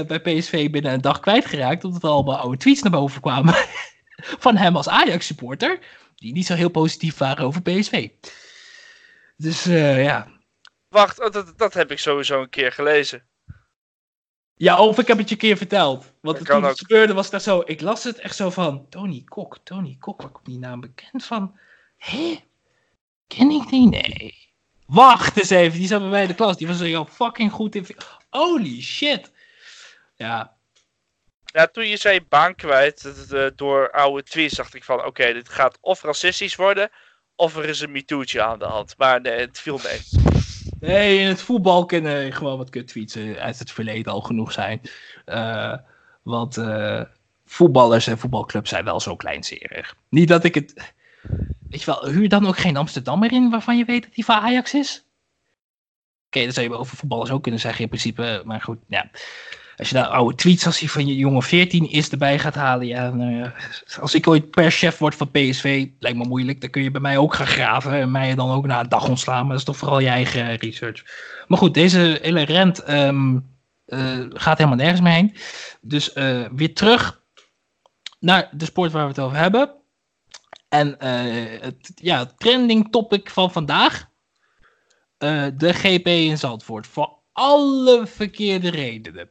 bij 0.07 0.21
PSV 0.21 0.71
binnen 0.71 0.93
een 0.93 1.01
dag 1.01 1.21
kwijtgeraakt. 1.21 1.85
Omdat 1.85 2.03
er 2.03 2.09
allemaal 2.09 2.37
oude 2.37 2.57
tweets 2.57 2.83
naar 2.83 2.93
boven 2.93 3.21
kwamen. 3.21 3.55
van 4.45 4.57
hem 4.57 4.77
als 4.77 4.89
Ajax-supporter. 4.89 5.79
Die 6.19 6.33
niet 6.33 6.47
zo 6.47 6.55
heel 6.55 6.69
positief 6.69 7.17
waren 7.17 7.45
over 7.45 7.63
PSV. 7.63 8.09
Dus 9.37 9.67
uh, 9.67 10.05
ja. 10.05 10.29
Wacht, 10.89 11.21
oh, 11.21 11.31
dat, 11.31 11.59
dat 11.59 11.75
heb 11.75 11.91
ik 11.91 11.99
sowieso 11.99 12.41
een 12.41 12.49
keer 12.49 12.73
gelezen. 12.73 13.27
Ja, 14.55 14.79
of 14.79 14.99
ik 14.99 15.07
heb 15.07 15.19
het 15.19 15.29
je 15.29 15.35
een 15.35 15.41
keer 15.41 15.57
verteld. 15.57 16.13
Want 16.21 16.45
toen 16.45 16.65
het 16.65 16.79
gebeurde 16.79 17.13
was 17.13 17.31
dat 17.31 17.43
zo. 17.43 17.63
Ik 17.65 17.81
las 17.81 18.05
het 18.05 18.19
echt 18.19 18.37
zo 18.37 18.51
van. 18.51 18.89
Tony 18.89 19.23
Kok, 19.25 19.59
Tony 19.63 19.97
Kok, 20.01 20.23
waar 20.23 20.31
komt 20.31 20.47
die 20.47 20.59
naam 20.59 20.81
bekend 20.81 21.25
van? 21.25 21.59
Hé? 21.97 22.45
Ken 23.27 23.51
ik 23.51 23.69
die? 23.69 23.89
Nee. 23.89 24.35
Wacht 24.87 25.37
eens 25.37 25.51
even, 25.51 25.79
die 25.79 25.89
zat 25.89 26.01
bij 26.01 26.09
mij 26.09 26.23
in 26.23 26.29
de 26.29 26.35
klas. 26.35 26.57
Die 26.57 26.67
was 26.67 26.79
zo 26.79 27.05
fucking 27.05 27.53
goed 27.53 27.75
in. 27.75 27.87
Holy 28.31 28.83
shit. 28.83 29.33
Ja. 30.17 30.58
Ja, 31.53 31.67
toen 31.67 31.87
je 31.87 31.97
zei 31.97 32.21
baan 32.29 32.55
kwijt 32.55 33.31
eh, 33.33 33.47
door 33.57 33.91
oude 33.91 34.23
tweets, 34.23 34.57
dacht 34.57 34.75
ik 34.75 34.85
van: 34.85 35.05
oké, 35.05 35.33
dit 35.33 35.49
gaat 35.49 35.79
of 35.81 36.03
racistisch 36.03 36.57
worden 36.57 36.91
of 37.37 37.57
er 37.57 37.65
is 37.65 37.81
een 37.81 37.93
MeToo'tje 37.93 38.43
aan 38.43 38.59
de 38.59 38.65
hand. 38.65 38.95
Maar 38.97 39.21
nee, 39.21 39.41
het 39.41 39.59
viel 39.59 39.81
mee. 39.85 40.01
Nee, 40.81 41.19
in 41.19 41.27
het 41.27 41.43
voetbal 41.43 41.85
kunnen 41.87 42.33
gewoon 42.33 42.59
wat 42.59 42.71
kuttweets 42.71 43.17
uit 43.17 43.59
het 43.59 43.73
verleden 43.73 44.13
al 44.13 44.21
genoeg 44.21 44.53
zijn. 44.53 44.81
Uh, 45.27 45.75
want 46.23 46.59
voetballers 47.49 48.07
en 48.07 48.19
voetbalclubs 48.19 48.71
zijn 48.71 48.85
wel 48.85 49.01
zo 49.01 49.17
kleinserig. 49.17 49.95
Niet 50.09 50.29
dat 50.29 50.45
ik 50.45 50.55
het. 50.55 50.93
Weet 51.69 51.81
je 51.81 51.87
wel, 51.87 52.09
huur 52.09 52.29
dan 52.29 52.47
ook 52.47 52.59
geen 52.59 52.77
Amsterdammer 52.77 53.33
in 53.33 53.51
waarvan 53.51 53.79
je 53.79 53.85
weet 53.85 54.03
dat 54.03 54.15
hij 54.15 54.25
van 54.25 54.37
Ajax 54.37 54.75
is? 54.75 55.05
Oké, 56.27 56.45
dat 56.45 56.55
zou 56.55 56.69
je 56.69 56.75
over 56.75 56.97
voetballers 56.97 57.31
ook 57.31 57.43
kunnen 57.43 57.61
zeggen 57.61 57.83
in 57.83 57.89
principe. 57.89 58.43
Maar 58.45 58.61
goed, 58.61 58.79
ja. 58.87 59.11
Als 59.79 59.89
je 59.89 59.95
daar 59.95 60.07
oude 60.07 60.35
tweets 60.35 60.67
als 60.67 60.79
van 60.87 61.07
je 61.07 61.17
jongen 61.17 61.43
14 61.43 61.91
is 61.91 62.11
erbij 62.11 62.39
gaat 62.39 62.55
halen. 62.55 62.87
Ja, 62.87 63.11
nou 63.11 63.51
als 64.01 64.15
ik 64.15 64.27
ooit 64.29 64.51
perschef 64.51 64.99
word 64.99 65.15
van 65.15 65.31
PSV, 65.31 65.89
lijkt 65.99 66.19
me 66.19 66.25
moeilijk. 66.25 66.61
Dan 66.61 66.71
kun 66.71 66.83
je 66.83 66.91
bij 66.91 67.01
mij 67.01 67.19
ook 67.19 67.35
gaan 67.35 67.47
graven. 67.47 67.93
En 67.93 68.11
mij 68.11 68.35
dan 68.35 68.51
ook 68.51 68.67
na 68.67 68.81
een 68.81 68.89
dag 68.89 69.09
ontslaan. 69.09 69.41
Maar 69.41 69.49
dat 69.49 69.59
is 69.59 69.65
toch 69.65 69.77
vooral 69.77 69.99
je 69.99 70.09
eigen 70.09 70.57
research. 70.57 71.05
Maar 71.47 71.59
goed, 71.59 71.75
deze 71.75 72.19
hele 72.23 72.43
rent 72.43 72.83
ehm, 72.83 73.39
eh, 73.87 74.27
gaat 74.29 74.59
helemaal 74.59 74.79
nergens 74.79 75.01
meer 75.01 75.13
heen. 75.13 75.37
Dus 75.81 76.13
weer 76.53 76.75
terug 76.75 77.23
naar 78.21 78.49
de 78.53 78.65
sport 78.65 78.93
waar 78.93 79.03
we 79.03 79.09
het 79.09 79.19
over 79.21 79.37
hebben. 79.37 79.75
En 80.69 80.97
het 81.63 81.93
ja, 81.95 82.27
trending 82.37 82.91
topic 82.91 83.31
van 83.31 83.53
vandaag. 83.53 84.07
de 85.19 85.73
GP 85.73 86.07
in 86.07 86.39
Zandvoort. 86.39 86.87
Voor 86.87 87.17
alle 87.33 88.07
verkeerde 88.07 88.71
redenen. 88.71 89.31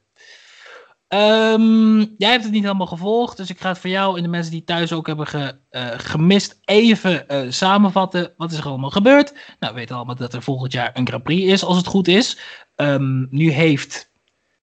Um, 1.10 2.15
jij 2.17 2.32
hebt 2.32 2.43
het 2.43 2.52
niet 2.52 2.63
helemaal 2.63 2.88
gevolgd, 2.88 3.38
dus 3.38 3.50
ik 3.50 3.60
ga 3.60 3.70
het 3.70 3.78
voor 3.78 3.89
jou 3.89 4.17
en 4.17 4.24
de 4.24 4.30
mensen 4.30 4.52
die 4.52 4.63
thuis 4.63 4.93
ook 4.93 5.08
hebben 5.08 5.28
ge, 5.28 5.58
uh, 5.72 5.88
gemist 5.98 6.60
even 6.65 7.26
uh, 7.28 7.52
samenvatten. 7.52 8.34
Wat 8.38 8.52
is 8.52 8.58
er 8.58 8.65
allemaal 8.65 8.89
gebeurd? 8.89 9.34
Nou, 9.60 9.74
we 9.74 9.80
weten 9.80 9.96
allemaal 9.96 10.15
dat 10.15 10.34
er 10.34 10.41
volgend 10.41 10.72
jaar 10.72 10.91
een 10.93 11.08
Grand 11.08 11.24
Prix 11.24 11.52
is, 11.52 11.63
als 11.63 11.78
het 11.78 11.88
goed 11.88 12.08
is. 12.08 12.39
Um, 12.76 13.28
nu 13.30 13.52
heeft 13.52 14.12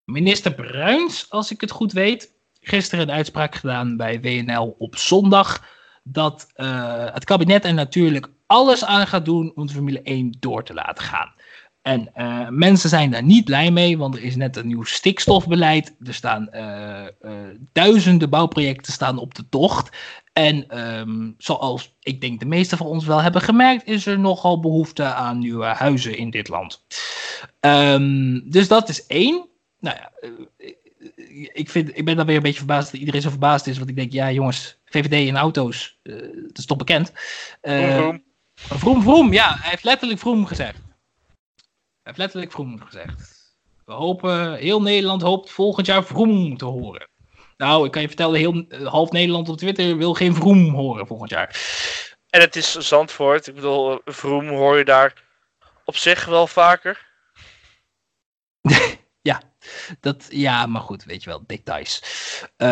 minister 0.04 0.54
Bruins, 0.54 1.30
als 1.30 1.50
ik 1.50 1.61
het 1.61 1.70
goed 1.70 1.92
weet, 1.92 2.30
gisteren 2.61 3.09
een 3.09 3.14
uitspraak 3.14 3.54
gedaan 3.54 3.96
bij 3.96 4.20
WNL 4.20 4.74
op 4.78 4.96
zondag. 4.96 5.64
Dat 6.02 6.46
uh, 6.57 7.12
het 7.12 7.24
kabinet 7.24 7.64
er 7.64 7.74
natuurlijk 7.74 8.28
alles 8.46 8.85
aan 8.85 9.07
gaat 9.07 9.24
doen 9.24 9.52
om 9.54 9.66
de 9.66 9.72
Formule 9.72 10.02
1 10.02 10.37
door 10.38 10.64
te 10.64 10.74
laten 10.74 11.04
gaan. 11.04 11.33
En 11.84 12.10
uh, 12.16 12.48
mensen 12.48 12.88
zijn 12.88 13.10
daar 13.10 13.22
niet 13.22 13.44
blij 13.44 13.70
mee, 13.70 13.98
want 13.98 14.16
er 14.16 14.22
is 14.22 14.36
net 14.36 14.56
een 14.56 14.66
nieuw 14.66 14.82
stikstofbeleid. 14.82 15.94
Er 16.02 16.14
staan 16.14 16.48
uh, 16.52 17.02
uh, 17.22 17.32
duizenden 17.72 18.30
bouwprojecten 18.30 18.92
staan 18.92 19.18
op 19.18 19.34
de 19.34 19.48
tocht. 19.48 19.96
En 20.32 20.84
um, 20.98 21.34
zoals 21.38 21.96
ik 22.00 22.20
denk 22.20 22.40
de 22.40 22.46
meeste 22.46 22.76
van 22.76 22.86
ons 22.86 23.04
wel 23.04 23.22
hebben 23.22 23.40
gemerkt, 23.40 23.86
is 23.86 24.06
er 24.06 24.18
nogal 24.18 24.60
behoefte 24.60 25.04
aan 25.04 25.38
nieuwe 25.38 25.64
huizen 25.64 26.16
in 26.16 26.30
dit 26.30 26.48
land. 26.48 26.84
Um, 27.60 28.50
dus 28.50 28.68
dat 28.68 28.88
is 28.88 29.06
één. 29.06 29.48
Nou 29.80 29.96
ja, 29.96 30.12
ik, 31.52 31.70
vind, 31.70 31.98
ik 31.98 32.04
ben 32.04 32.16
dan 32.16 32.26
weer 32.26 32.36
een 32.36 32.42
beetje 32.42 32.58
verbaasd 32.58 32.90
dat 32.90 33.00
iedereen 33.00 33.22
zo 33.22 33.30
verbaasd 33.30 33.66
is. 33.66 33.76
Want 33.78 33.90
ik 33.90 33.96
denk, 33.96 34.12
ja 34.12 34.30
jongens, 34.30 34.78
VVD 34.84 35.12
in 35.12 35.36
auto's, 35.36 35.98
dat 36.02 36.58
is 36.58 36.66
toch 36.66 36.78
bekend. 36.78 37.12
vroom. 38.54 39.02
vroom, 39.02 39.32
ja, 39.32 39.56
hij 39.60 39.70
heeft 39.70 39.84
letterlijk 39.84 40.20
vroom 40.20 40.46
gezegd 40.46 40.83
heeft 42.04 42.18
letterlijk 42.18 42.52
Vroom 42.52 42.80
gezegd. 42.80 43.54
We 43.84 43.92
hopen, 43.92 44.54
heel 44.54 44.82
Nederland 44.82 45.22
hoopt 45.22 45.50
volgend 45.50 45.86
jaar 45.86 46.04
Vroom 46.04 46.56
te 46.56 46.64
horen. 46.64 47.08
Nou, 47.56 47.84
ik 47.84 47.90
kan 47.90 48.02
je 48.02 48.08
vertellen, 48.08 48.38
heel, 48.38 48.64
eh, 48.68 48.86
half 48.86 49.10
Nederland 49.10 49.48
op 49.48 49.56
Twitter 49.56 49.96
wil 49.96 50.14
geen 50.14 50.34
Vroom 50.34 50.74
horen 50.74 51.06
volgend 51.06 51.30
jaar. 51.30 51.60
En 52.30 52.40
het 52.40 52.56
is 52.56 52.72
Zandvoort. 52.72 53.46
Ik 53.46 53.54
bedoel, 53.54 54.00
Vroom 54.04 54.48
hoor 54.48 54.78
je 54.78 54.84
daar 54.84 55.22
op 55.84 55.96
zich 55.96 56.24
wel 56.24 56.46
vaker. 56.46 57.06
ja, 59.22 59.42
dat, 60.00 60.27
ja, 60.29 60.66
maar 60.66 60.81
goed, 60.81 61.05
weet 61.05 61.22
je 61.22 61.31
wel, 61.31 61.42
details. 61.46 62.03
Uh, 62.59 62.68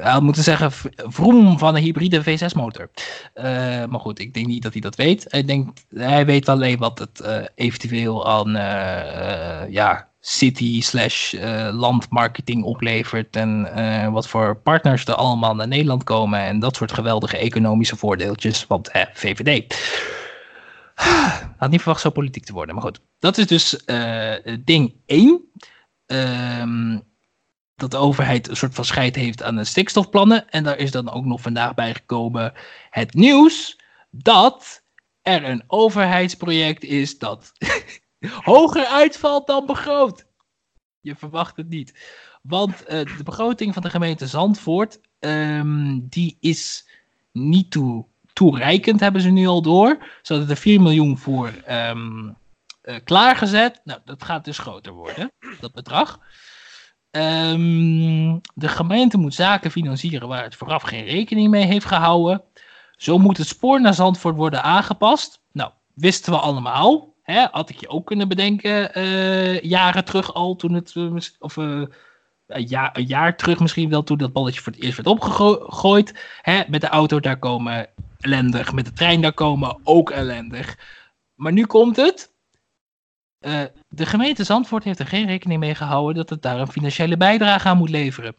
hij 0.00 0.10
had 0.12 0.22
moeten 0.22 0.42
zeggen 0.42 0.72
vroom 0.96 1.58
van 1.58 1.76
een 1.76 1.82
hybride 1.82 2.22
V6-motor. 2.22 2.90
Uh, 3.34 3.44
maar 3.84 4.00
goed, 4.00 4.18
ik 4.18 4.34
denk 4.34 4.46
niet 4.46 4.62
dat 4.62 4.72
hij 4.72 4.80
dat 4.80 4.96
weet. 4.96 5.34
Ik 5.34 5.46
denk, 5.46 5.78
hij 5.88 6.26
weet 6.26 6.48
alleen 6.48 6.78
wat 6.78 6.98
het 6.98 7.20
uh, 7.24 7.36
eventueel 7.54 8.26
aan 8.28 8.50
ja, 9.70 10.08
city 10.20 10.82
slash 10.82 11.34
landmarketing 11.72 12.64
oplevert. 12.64 13.36
En 13.36 13.68
wat 14.12 14.28
voor 14.28 14.56
partners 14.56 15.04
er 15.04 15.14
allemaal 15.14 15.54
naar 15.54 15.68
Nederland 15.68 16.04
komen. 16.04 16.40
En 16.40 16.58
dat 16.58 16.76
soort 16.76 16.92
geweldige 16.92 17.36
economische 17.36 17.96
voordeeltjes. 17.96 18.66
Want 18.66 18.90
VVD. 19.12 19.74
Had 21.58 21.70
niet 21.70 21.80
verwacht 21.80 22.00
zo 22.00 22.10
politiek 22.10 22.44
te 22.44 22.52
worden, 22.52 22.74
maar 22.74 22.84
goed. 22.84 23.00
Dat 23.18 23.38
is 23.38 23.46
dus 23.46 23.82
uh, 23.86 24.34
ding 24.64 24.94
1. 25.06 25.50
Um, 26.06 27.02
dat 27.76 27.90
de 27.90 27.96
overheid 27.96 28.48
een 28.48 28.56
soort 28.56 28.74
van 28.74 28.84
scheid 28.84 29.16
heeft 29.16 29.42
aan 29.42 29.56
de 29.56 29.64
stikstofplannen. 29.64 30.50
En 30.50 30.64
daar 30.64 30.78
is 30.78 30.90
dan 30.90 31.10
ook 31.10 31.24
nog 31.24 31.40
vandaag 31.40 31.74
bijgekomen 31.74 32.52
het 32.90 33.14
nieuws 33.14 33.80
dat 34.10 34.82
er 35.22 35.44
een 35.44 35.64
overheidsproject 35.66 36.84
is 36.84 37.18
dat 37.18 37.52
hoger 38.50 38.84
uitvalt 38.84 39.46
dan 39.46 39.66
begroot. 39.66 40.26
Je 41.00 41.16
verwacht 41.16 41.56
het 41.56 41.68
niet. 41.68 41.94
Want 42.42 42.82
uh, 42.82 42.88
de 43.16 43.22
begroting 43.24 43.74
van 43.74 43.82
de 43.82 43.90
gemeente 43.90 44.26
Zandvoort, 44.26 45.00
um, 45.18 46.08
die 46.08 46.36
is 46.40 46.88
niet 47.32 47.70
toe 47.70 48.06
toereikend, 48.34 49.00
hebben 49.00 49.20
ze 49.20 49.30
nu 49.30 49.46
al 49.46 49.62
door. 49.62 49.96
Ze 50.22 50.32
hadden 50.32 50.50
er 50.50 50.56
4 50.56 50.80
miljoen 50.80 51.18
voor 51.18 51.52
um, 51.70 52.36
uh, 52.82 52.96
klaargezet. 53.04 53.80
Nou, 53.84 54.00
dat 54.04 54.24
gaat 54.24 54.44
dus 54.44 54.58
groter 54.58 54.92
worden, 54.92 55.32
dat 55.60 55.72
bedrag. 55.72 56.18
Um, 57.10 58.40
de 58.54 58.68
gemeente 58.68 59.18
moet 59.18 59.34
zaken 59.34 59.70
financieren 59.70 60.28
waar 60.28 60.42
het 60.42 60.54
vooraf 60.54 60.82
geen 60.82 61.04
rekening 61.04 61.50
mee 61.50 61.64
heeft 61.64 61.86
gehouden. 61.86 62.42
Zo 62.96 63.18
moet 63.18 63.36
het 63.36 63.46
spoor 63.46 63.80
naar 63.80 63.94
Zandvoort 63.94 64.36
worden 64.36 64.62
aangepast. 64.62 65.42
Nou, 65.52 65.70
wisten 65.94 66.32
we 66.32 66.38
allemaal. 66.38 67.14
Hè? 67.22 67.46
Had 67.50 67.70
ik 67.70 67.80
je 67.80 67.88
ook 67.88 68.06
kunnen 68.06 68.28
bedenken 68.28 68.98
uh, 68.98 69.60
jaren 69.60 70.04
terug 70.04 70.34
al, 70.34 70.56
toen 70.56 70.72
het, 70.72 70.94
uh, 70.94 71.16
of 71.38 71.56
een, 72.54 72.66
jaar, 72.66 72.90
een 72.96 73.06
jaar 73.06 73.36
terug 73.36 73.58
misschien 73.60 73.90
wel, 73.90 74.02
toen 74.02 74.18
dat 74.18 74.32
balletje 74.32 74.60
voor 74.60 74.72
het 74.72 74.82
eerst 74.82 74.96
werd 74.96 75.08
opgegooid. 75.08 76.24
Hè? 76.42 76.62
Met 76.68 76.80
de 76.80 76.88
auto 76.88 77.20
daar 77.20 77.38
komen 77.38 77.88
ellendig. 78.20 78.72
Met 78.72 78.84
de 78.84 78.92
trein 78.92 79.20
daar 79.20 79.32
komen 79.32 79.80
ook 79.84 80.10
ellendig. 80.10 80.78
Maar 81.34 81.52
nu 81.52 81.66
komt 81.66 81.96
het. 81.96 82.32
Uh, 83.40 83.62
de 83.88 84.06
gemeente 84.06 84.44
Zandvoort 84.44 84.84
heeft 84.84 84.98
er 84.98 85.06
geen 85.06 85.26
rekening 85.26 85.60
mee 85.60 85.74
gehouden 85.74 86.14
dat 86.14 86.30
het 86.30 86.42
daar 86.42 86.60
een 86.60 86.72
financiële 86.72 87.16
bijdrage 87.16 87.68
aan 87.68 87.76
moet 87.76 87.90
leveren. 87.90 88.36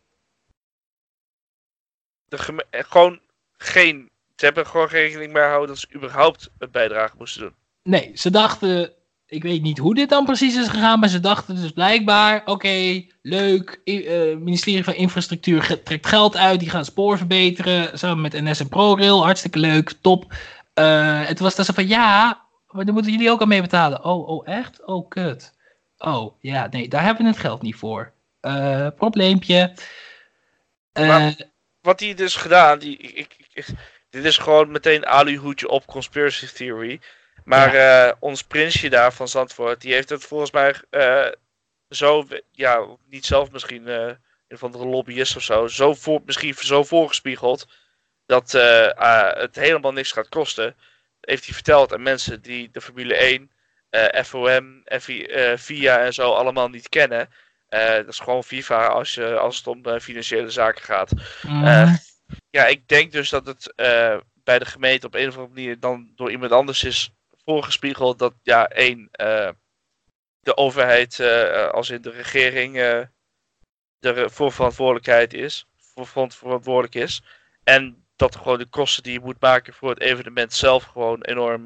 De 2.26 2.64
eh, 2.70 2.84
gewoon 2.84 3.20
geen. 3.58 4.10
Ze 4.36 4.46
hebben 4.46 4.68
gewoon 4.68 4.90
geen 4.90 5.02
rekening 5.02 5.34
mee 5.34 5.42
gehouden 5.44 5.68
dat 5.68 5.78
ze 5.78 5.96
überhaupt 5.96 6.50
een 6.58 6.72
bijdrage 6.72 7.16
moesten 7.18 7.42
doen. 7.42 7.54
Nee, 7.84 8.12
ze 8.16 8.30
dachten. 8.30 8.94
Ik 9.28 9.44
weet 9.44 9.62
niet 9.62 9.78
hoe 9.78 9.96
dit 9.96 10.10
dan 10.10 10.26
precies 10.26 10.56
is 10.56 10.68
gegaan, 10.68 11.00
maar 11.00 11.10
ze 11.10 11.20
dachten 11.20 11.56
dus 11.56 11.72
blijkbaar: 11.72 12.42
oké, 12.46 13.06
leuk. 13.22 13.82
Uh, 13.84 14.38
ministerie 14.38 14.84
van 14.84 14.94
Infrastructuur 14.94 15.84
trekt 15.84 16.08
geld 16.08 16.38
uit, 16.38 16.60
die 16.60 16.70
gaan 16.70 16.86
spoor 16.86 17.18
verbeteren. 17.18 18.00
Samen 18.00 18.22
met 18.22 18.34
NS 18.34 18.60
en 18.60 18.70
ProRail, 18.70 19.24
hartstikke 19.24 19.60
leuk, 19.60 19.94
top. 20.02 20.34
Uh, 20.80 21.26
het 21.26 21.40
was 21.40 21.56
dan 21.56 21.66
zo 21.66 21.74
van: 21.74 21.88
ja, 21.88 22.46
maar 22.68 22.86
dan 22.86 22.94
moeten 22.94 23.12
jullie 23.12 23.32
ook 23.32 23.42
aan 23.42 23.48
mee 23.48 23.62
betalen. 23.62 24.04
Oh, 24.04 24.28
oh, 24.28 24.48
echt? 24.48 24.86
Oh, 24.86 25.10
kut. 25.10 25.54
Oh, 25.98 26.36
ja, 26.40 26.68
nee, 26.72 26.88
daar 26.88 27.04
hebben 27.04 27.24
we 27.24 27.30
het 27.30 27.40
geld 27.40 27.62
niet 27.62 27.76
voor. 27.76 28.14
Uh, 28.42 28.88
probleempje. 28.96 29.74
Wat 31.82 32.00
hij 32.00 32.14
dus 32.14 32.36
gedaan, 32.36 32.80
die, 32.80 32.98
ik, 32.98 33.36
ik, 33.54 33.68
dit 34.10 34.26
is 34.26 34.38
gewoon 34.38 34.72
meteen 34.72 35.06
aluhoedje 35.06 35.70
op 35.70 35.86
conspiracy 35.86 36.48
theory. 36.48 37.00
Maar 37.46 37.76
ja. 37.76 38.08
uh, 38.08 38.14
ons 38.20 38.44
prinsje 38.44 38.90
daar 38.90 39.14
van 39.14 39.28
Zandvoort, 39.28 39.82
die 39.82 39.94
heeft 39.94 40.10
het 40.10 40.24
volgens 40.24 40.52
mij 40.52 40.76
zo, 41.90 42.28
ja, 42.52 42.86
niet 43.10 43.26
zelf 43.26 43.52
misschien, 43.52 43.88
een 43.88 44.58
van 44.58 44.72
de 44.72 44.78
lobbyist 44.78 45.36
of 45.36 45.44
zo, 45.44 45.68
zo 45.68 45.94
voor, 45.94 46.22
misschien 46.26 46.54
zo 46.54 46.84
voorgespiegeld 46.84 47.68
dat 48.26 48.52
het 49.38 49.56
helemaal 49.56 49.94
niks 49.94 50.12
gaat 50.12 50.30
kosten 50.30 50.76
heeft 51.26 51.46
hij 51.46 51.54
verteld 51.54 51.94
aan 51.94 52.02
mensen 52.02 52.42
die 52.42 52.70
de 52.72 52.82
Formule 52.82 53.16
1, 53.16 53.52
uh, 53.92 54.24
FOM, 54.24 54.84
FI, 55.00 55.26
uh, 55.28 55.58
FIA 55.58 56.00
en 56.00 56.14
zo 56.14 56.32
allemaal 56.32 56.70
niet 56.70 56.90
kennen. 56.90 57.30
Uh, 57.70 57.90
dat 57.90 58.08
is 58.08 58.20
gewoon 58.20 58.44
FIFA 58.44 58.88
als, 58.88 59.14
je, 59.14 59.38
als 59.38 59.58
het 59.58 59.68
om 59.68 60.00
financiële 60.00 60.50
zaken 60.50 60.84
gaat. 60.84 61.12
Mm. 61.42 62.00
ja, 62.50 62.66
ik 62.66 62.88
denk 62.88 63.12
dus 63.12 63.30
dat 63.30 63.46
het 63.46 63.74
bij 64.44 64.60
de 64.60 64.66
gemeente 64.66 65.06
op 65.06 65.16
een 65.16 65.28
of 65.28 65.38
andere 65.38 65.54
manier 65.54 65.80
dan 65.80 66.12
door 66.16 66.32
iemand 66.32 66.52
anders 66.52 66.84
is 66.84 67.12
voorgespiegeld 67.46 68.20
dat 68.20 68.34
ja, 68.42 68.68
één, 68.68 69.10
de 70.40 70.58
overheid 70.58 71.20
als 71.72 71.90
in 71.90 72.02
de 72.02 72.12
regering 72.12 72.78
er 74.00 74.32
voor 74.32 74.52
verantwoordelijkheid 74.52 75.34
is, 75.34 75.68
voor 75.78 76.08
verantwoordelijk 76.08 76.96
is. 76.96 77.22
En 77.64 78.06
dat 78.16 78.36
gewoon 78.36 78.58
de 78.58 78.66
kosten 78.66 79.04
die 79.04 79.14
je 79.14 79.20
moet 79.20 79.42
maken 79.42 79.74
voor 79.74 79.90
het 79.90 80.00
evenement 80.00 80.54
zelf 80.54 80.84
gewoon 80.84 81.24
enorm 81.24 81.64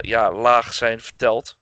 ja, 0.00 0.32
laag 0.32 0.74
zijn 0.74 1.00
verteld. 1.00 1.58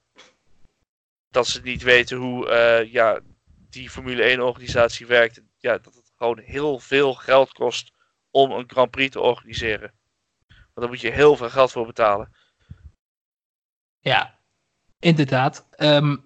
Dat 1.31 1.47
ze 1.47 1.61
niet 1.61 1.83
weten 1.83 2.17
hoe 2.17 2.47
ja, 2.91 3.21
die 3.47 3.91
Formule 3.91 4.23
1 4.23 4.41
organisatie 4.41 5.07
werkt. 5.07 5.41
Ja, 5.59 5.79
dat 5.79 5.95
het 5.95 6.13
gewoon 6.17 6.39
heel 6.39 6.79
veel 6.79 7.15
geld 7.15 7.53
kost 7.53 7.91
om 8.31 8.53
een 8.53 8.71
Grand 8.71 8.91
Prix 8.91 9.11
te 9.11 9.21
organiseren. 9.21 9.95
Want 10.47 10.71
daar 10.75 10.89
moet 10.89 11.01
je 11.01 11.11
heel 11.11 11.37
veel 11.37 11.51
geld 11.51 11.73
voor 11.73 11.87
betalen. 11.87 12.35
Ja, 14.03 14.35
inderdaad. 14.99 15.67
Ehm, 15.71 16.17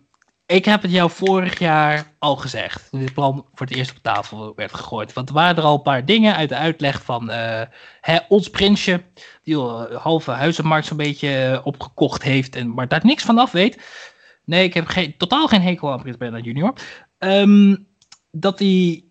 ik 0.46 0.64
heb 0.64 0.82
het 0.82 0.90
jou 0.90 1.10
vorig 1.10 1.58
jaar 1.58 2.14
al 2.18 2.36
gezegd. 2.36 2.90
Toen 2.90 3.00
dit 3.00 3.14
plan 3.14 3.46
voor 3.54 3.66
het 3.66 3.76
eerst 3.76 3.90
op 3.90 4.02
tafel 4.02 4.52
werd 4.54 4.74
gegooid. 4.74 5.12
Want 5.12 5.28
er 5.28 5.34
waren 5.34 5.56
er 5.56 5.62
al 5.62 5.74
een 5.74 5.82
paar 5.82 6.04
dingen 6.04 6.36
uit 6.36 6.48
de 6.48 6.56
uitleg 6.56 7.02
van 7.02 7.30
uh, 7.30 7.62
hè, 8.00 8.18
ons 8.28 8.50
prinsje. 8.50 9.02
Die 9.42 9.56
al 9.56 9.92
halve 9.92 10.30
huizenmarkt 10.30 10.86
zo'n 10.86 10.96
beetje 10.96 11.28
eh, 11.28 11.66
opgekocht 11.66 12.22
heeft. 12.22 12.56
En, 12.56 12.74
maar 12.74 12.88
daar 12.88 13.00
niks 13.04 13.24
van 13.24 13.38
af 13.38 13.52
weet. 13.52 13.82
Nee, 14.44 14.64
ik 14.64 14.74
heb 14.74 14.86
geen, 14.86 15.16
totaal 15.16 15.48
geen 15.48 15.62
hekel 15.62 15.92
aan 15.92 16.00
Prins 16.00 16.16
Bernhard 16.16 16.44
junior. 16.44 16.72
Um, 17.18 17.88
dat 18.30 18.58
hij 18.58 19.04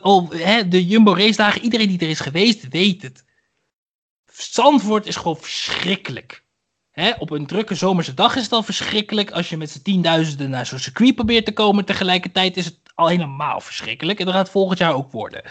al 0.00 0.28
hè, 0.30 0.68
de 0.68 0.86
Jumbo 0.86 1.14
race 1.14 1.36
dagen, 1.36 1.62
iedereen 1.62 1.88
die 1.88 1.98
er 1.98 2.08
is 2.08 2.20
geweest, 2.20 2.68
weet 2.68 3.02
het. 3.02 3.24
Zandvoort 4.32 5.06
is 5.06 5.16
gewoon 5.16 5.36
verschrikkelijk. 5.36 6.46
Op 7.18 7.30
een 7.30 7.46
drukke 7.46 7.74
zomerse 7.74 8.14
dag 8.14 8.36
is 8.36 8.42
het 8.42 8.52
al 8.52 8.62
verschrikkelijk. 8.62 9.30
Als 9.30 9.48
je 9.48 9.56
met 9.56 9.70
z'n 9.70 9.82
tienduizenden 9.82 10.50
naar 10.50 10.66
zo'n 10.66 10.78
circuit 10.78 11.14
probeert 11.14 11.44
te 11.44 11.52
komen, 11.52 11.84
tegelijkertijd 11.84 12.56
is 12.56 12.64
het 12.64 12.78
al 12.94 13.08
helemaal 13.08 13.60
verschrikkelijk. 13.60 14.18
En 14.18 14.24
dat 14.24 14.34
gaat 14.34 14.50
volgend 14.50 14.78
jaar 14.78 14.94
ook 14.94 15.12
worden. 15.12 15.42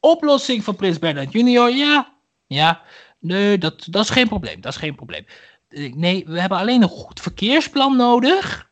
Oplossing 0.00 0.64
van 0.64 0.76
Prins 0.76 0.98
Bernhard 0.98 1.32
Junior, 1.32 1.70
ja. 1.70 2.12
Ja, 2.46 2.82
nee, 3.18 3.58
dat, 3.58 3.86
dat 3.90 4.04
is 4.04 4.10
geen 4.10 4.28
probleem. 4.28 4.60
Dat 4.60 4.72
is 4.72 4.78
geen 4.78 4.94
probleem. 4.94 5.26
Nee, 5.94 6.24
we 6.26 6.40
hebben 6.40 6.58
alleen 6.58 6.82
een 6.82 6.88
goed 6.88 7.20
verkeersplan 7.20 7.96
nodig. 7.96 8.70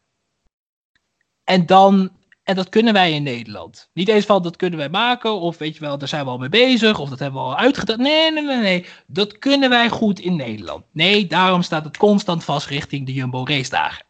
En 1.45 1.67
dan 1.67 2.11
dat 2.55 2.69
kunnen 2.69 2.93
wij 2.93 3.13
in 3.13 3.23
Nederland. 3.23 3.91
Niet 3.93 4.09
eens 4.09 4.25
van 4.25 4.43
dat 4.43 4.57
kunnen 4.57 4.79
wij 4.79 4.89
maken, 4.89 5.41
of 5.41 5.59
weet 5.59 5.75
je 5.75 5.81
wel, 5.81 5.99
daar 5.99 6.09
zijn 6.09 6.25
we 6.25 6.31
al 6.31 6.39
mee 6.39 6.49
bezig, 6.49 6.99
of 6.99 7.09
dat 7.09 7.19
hebben 7.19 7.41
we 7.41 7.47
al 7.47 7.57
uitgedaan. 7.57 8.03
Nee, 8.03 8.33
nee, 8.33 8.45
nee, 8.45 8.57
nee. 8.57 8.87
Dat 9.07 9.39
kunnen 9.39 9.71
wij 9.71 9.89
goed 9.89 10.19
in 10.21 10.37
Nederland. 10.37 10.85
Nee, 10.93 11.27
daarom 11.27 11.63
staat 11.63 11.85
het 11.85 11.97
constant 11.97 12.45
vast 12.45 12.67
richting 12.67 13.07
de 13.07 13.13
Jumbo 13.13 13.45
race 13.45 13.71
dagen. 13.71 14.05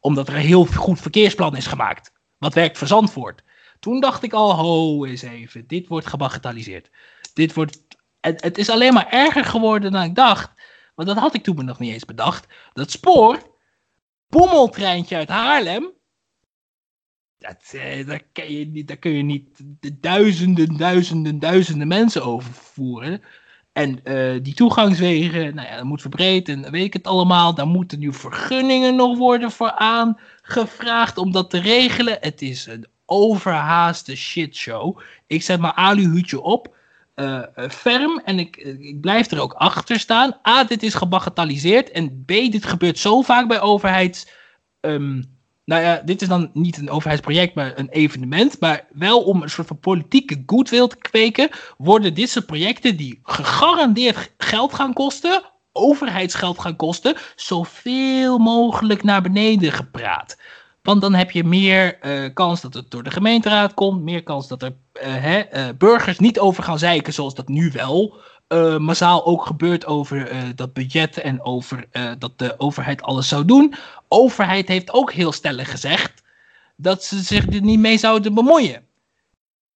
Omdat 0.00 0.28
er 0.28 0.34
een 0.34 0.40
heel 0.40 0.64
goed 0.64 1.00
verkeersplan 1.00 1.56
is 1.56 1.66
gemaakt. 1.66 2.12
Wat 2.38 2.54
werkt 2.54 2.78
voor 2.78 2.86
Zandvoort. 2.86 3.42
Toen 3.80 4.00
dacht 4.00 4.22
ik 4.22 4.32
al, 4.32 4.54
ho 4.54 5.04
eens 5.04 5.22
even, 5.22 5.66
dit 5.66 5.88
wordt 5.88 6.06
gebagatelliseerd. 6.06 6.90
Dit 7.34 7.54
wordt, 7.54 7.78
het, 8.20 8.42
het 8.42 8.58
is 8.58 8.68
alleen 8.68 8.94
maar 8.94 9.08
erger 9.10 9.44
geworden 9.44 9.92
dan 9.92 10.02
ik 10.02 10.14
dacht. 10.14 10.50
Want 10.94 11.08
dat 11.08 11.18
had 11.18 11.34
ik 11.34 11.42
toen 11.42 11.64
nog 11.64 11.78
niet 11.78 11.92
eens 11.92 12.04
bedacht. 12.04 12.46
Dat 12.72 12.90
spoor, 12.90 13.38
bommeltreintje 14.28 15.16
uit 15.16 15.28
Haarlem, 15.28 15.93
dat, 17.46 17.80
eh, 17.80 18.06
daar, 18.06 18.22
kan 18.32 18.52
je 18.52 18.66
niet, 18.66 18.88
daar 18.88 18.96
kun 18.96 19.10
je 19.10 19.22
niet 19.22 19.48
de 19.80 20.00
duizenden, 20.00 20.76
duizenden, 20.76 21.38
duizenden 21.38 21.88
mensen 21.88 22.24
overvoeren. 22.24 23.22
En 23.72 24.00
uh, 24.04 24.42
die 24.42 24.54
toegangswegen, 24.54 25.54
nou 25.54 25.68
ja, 25.68 25.76
dat 25.76 25.84
moet 25.84 26.00
verbreed 26.00 26.48
en 26.48 26.70
weet 26.70 26.84
ik 26.84 26.92
het 26.92 27.06
allemaal. 27.06 27.54
Daar 27.54 27.66
moeten 27.66 27.98
nu 27.98 28.12
vergunningen 28.12 28.96
nog 28.96 29.18
worden 29.18 29.50
voor 29.50 29.72
aangevraagd 29.72 31.18
om 31.18 31.32
dat 31.32 31.50
te 31.50 31.58
regelen. 31.60 32.18
Het 32.20 32.42
is 32.42 32.66
een 32.66 32.86
overhaaste 33.06 34.16
shitshow. 34.16 34.98
Ik 35.26 35.42
zet 35.42 35.60
mijn 35.60 35.72
aluhutje 35.72 36.40
op, 36.40 36.76
uh, 37.16 37.42
ferm, 37.70 38.20
en 38.24 38.38
ik, 38.38 38.56
ik 38.56 39.00
blijf 39.00 39.30
er 39.30 39.40
ook 39.40 39.52
achter 39.52 39.98
staan. 39.98 40.36
A, 40.48 40.64
dit 40.64 40.82
is 40.82 40.94
gebagatelliseerd. 40.94 41.90
En 41.90 42.22
B, 42.24 42.28
dit 42.28 42.64
gebeurt 42.64 42.98
zo 42.98 43.22
vaak 43.22 43.48
bij 43.48 43.60
overheids... 43.60 44.28
Um, 44.80 45.33
nou 45.64 45.82
ja, 45.82 46.02
dit 46.04 46.22
is 46.22 46.28
dan 46.28 46.50
niet 46.52 46.78
een 46.78 46.90
overheidsproject, 46.90 47.54
maar 47.54 47.78
een 47.78 47.88
evenement. 47.88 48.60
Maar 48.60 48.84
wel 48.92 49.22
om 49.22 49.42
een 49.42 49.50
soort 49.50 49.66
van 49.66 49.78
politieke 49.78 50.42
goodwill 50.46 50.86
te 50.86 50.96
kweken, 50.96 51.48
worden 51.76 52.14
dit 52.14 52.30
soort 52.30 52.46
projecten 52.46 52.96
die 52.96 53.20
gegarandeerd 53.22 54.32
geld 54.36 54.74
gaan 54.74 54.92
kosten, 54.92 55.42
overheidsgeld 55.72 56.58
gaan 56.58 56.76
kosten, 56.76 57.16
zoveel 57.36 58.38
mogelijk 58.38 59.02
naar 59.02 59.22
beneden 59.22 59.72
gepraat. 59.72 60.36
Want 60.84 61.00
dan 61.00 61.14
heb 61.14 61.30
je 61.30 61.44
meer 61.44 61.98
uh, 62.02 62.34
kans 62.34 62.60
dat 62.60 62.74
het 62.74 62.90
door 62.90 63.02
de 63.02 63.10
gemeenteraad 63.10 63.74
komt, 63.74 64.02
meer 64.02 64.22
kans 64.22 64.48
dat 64.48 64.62
er 64.62 64.72
uh, 64.94 65.02
hè, 65.02 65.68
uh, 65.68 65.68
burgers 65.78 66.18
niet 66.18 66.38
over 66.38 66.62
gaan 66.62 66.78
zeiken 66.78 67.12
zoals 67.12 67.34
dat 67.34 67.48
nu 67.48 67.70
wel 67.70 68.16
uh, 68.48 68.76
massaal 68.78 69.24
ook 69.24 69.46
gebeurt 69.46 69.86
over 69.86 70.32
uh, 70.32 70.42
dat 70.54 70.72
budget 70.72 71.18
en 71.18 71.42
over 71.42 71.88
uh, 71.92 72.12
dat 72.18 72.38
de 72.38 72.54
overheid 72.58 73.02
alles 73.02 73.28
zou 73.28 73.44
doen. 73.44 73.74
Overheid 74.08 74.68
heeft 74.68 74.92
ook 74.92 75.12
heel 75.12 75.32
stellig 75.32 75.70
gezegd 75.70 76.22
dat 76.76 77.04
ze 77.04 77.18
zich 77.18 77.46
er 77.46 77.60
niet 77.60 77.78
mee 77.78 77.98
zouden 77.98 78.34
bemoeien. 78.34 78.86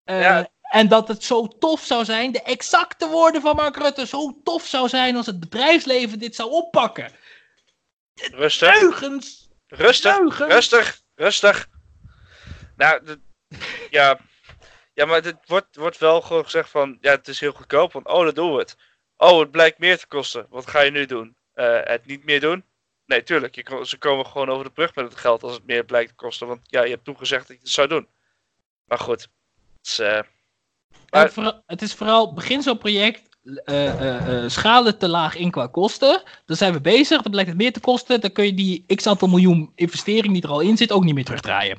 Ja. 0.04 0.48
En 0.62 0.88
dat 0.88 1.08
het 1.08 1.24
zo 1.24 1.48
tof 1.58 1.80
zou 1.80 2.04
zijn, 2.04 2.32
de 2.32 2.42
exacte 2.42 3.08
woorden 3.08 3.40
van 3.40 3.56
Mark 3.56 3.76
Rutte, 3.76 4.06
zo 4.06 4.40
tof 4.44 4.66
zou 4.66 4.88
zijn 4.88 5.16
als 5.16 5.26
het 5.26 5.40
bedrijfsleven 5.40 6.18
dit 6.18 6.34
zou 6.34 6.50
oppakken. 6.50 7.12
Rustig. 8.14 9.00
Rustig. 9.68 10.38
Rustig. 10.38 11.00
Rustig. 11.14 11.68
Nou, 12.76 13.04
de, 13.04 13.20
ja, 13.90 14.18
ja, 14.94 15.04
maar 15.04 15.22
het 15.22 15.36
wordt, 15.46 15.76
wordt 15.76 15.98
wel 15.98 16.20
gewoon 16.20 16.44
gezegd 16.44 16.70
van, 16.70 16.98
ja, 17.00 17.10
het 17.10 17.28
is 17.28 17.40
heel 17.40 17.52
goedkoop, 17.52 17.92
want 17.92 18.06
oh, 18.06 18.24
dat 18.24 18.34
doen 18.34 18.52
we 18.52 18.58
het. 18.58 18.76
Oh, 19.16 19.40
het 19.40 19.50
blijkt 19.50 19.78
meer 19.78 19.98
te 19.98 20.06
kosten. 20.06 20.46
Wat 20.48 20.66
ga 20.66 20.80
je 20.80 20.90
nu 20.90 21.06
doen? 21.06 21.36
Uh, 21.54 21.80
het 21.82 22.06
niet 22.06 22.24
meer 22.24 22.40
doen? 22.40 22.64
Nee, 23.06 23.22
tuurlijk. 23.22 23.54
Je, 23.54 23.80
ze 23.82 23.98
komen 23.98 24.26
gewoon 24.26 24.50
over 24.50 24.64
de 24.64 24.70
brug 24.70 24.94
met 24.94 25.04
het 25.04 25.16
geld 25.16 25.42
als 25.42 25.52
het 25.52 25.66
meer 25.66 25.84
blijkt 25.84 26.08
te 26.08 26.14
kosten. 26.14 26.46
Want 26.46 26.60
ja, 26.62 26.82
je 26.82 26.90
hebt 26.90 27.04
toen 27.04 27.16
gezegd 27.16 27.48
dat 27.48 27.56
je 27.56 27.62
het 27.62 27.72
zou 27.72 27.88
doen. 27.88 28.08
Maar 28.84 28.98
goed. 28.98 29.20
Het 29.20 29.86
is, 29.86 30.00
uh, 30.00 30.20
maar... 31.10 31.32
Vooral, 31.32 31.62
het 31.66 31.82
is 31.82 31.94
vooral, 31.94 32.34
begin 32.34 32.62
zo'n 32.62 32.78
project, 32.78 33.27
uh, 33.64 34.48
schalen 34.48 34.98
te 34.98 35.08
laag 35.08 35.36
in 35.36 35.50
qua 35.50 35.66
kosten. 35.66 36.22
Dan 36.46 36.56
zijn 36.56 36.72
we 36.72 36.80
bezig, 36.80 37.22
dan 37.22 37.30
blijkt 37.30 37.48
het 37.48 37.58
meer 37.58 37.72
te 37.72 37.80
kosten. 37.80 38.20
Dan 38.20 38.32
kun 38.32 38.44
je 38.44 38.54
die 38.54 38.84
x 38.94 39.06
aantal 39.06 39.28
miljoen 39.28 39.72
investering 39.74 40.32
die 40.32 40.42
er 40.42 40.48
al 40.48 40.60
in 40.60 40.76
zit 40.76 40.92
ook 40.92 41.04
niet 41.04 41.14
meer 41.14 41.24
terugdraaien. 41.24 41.78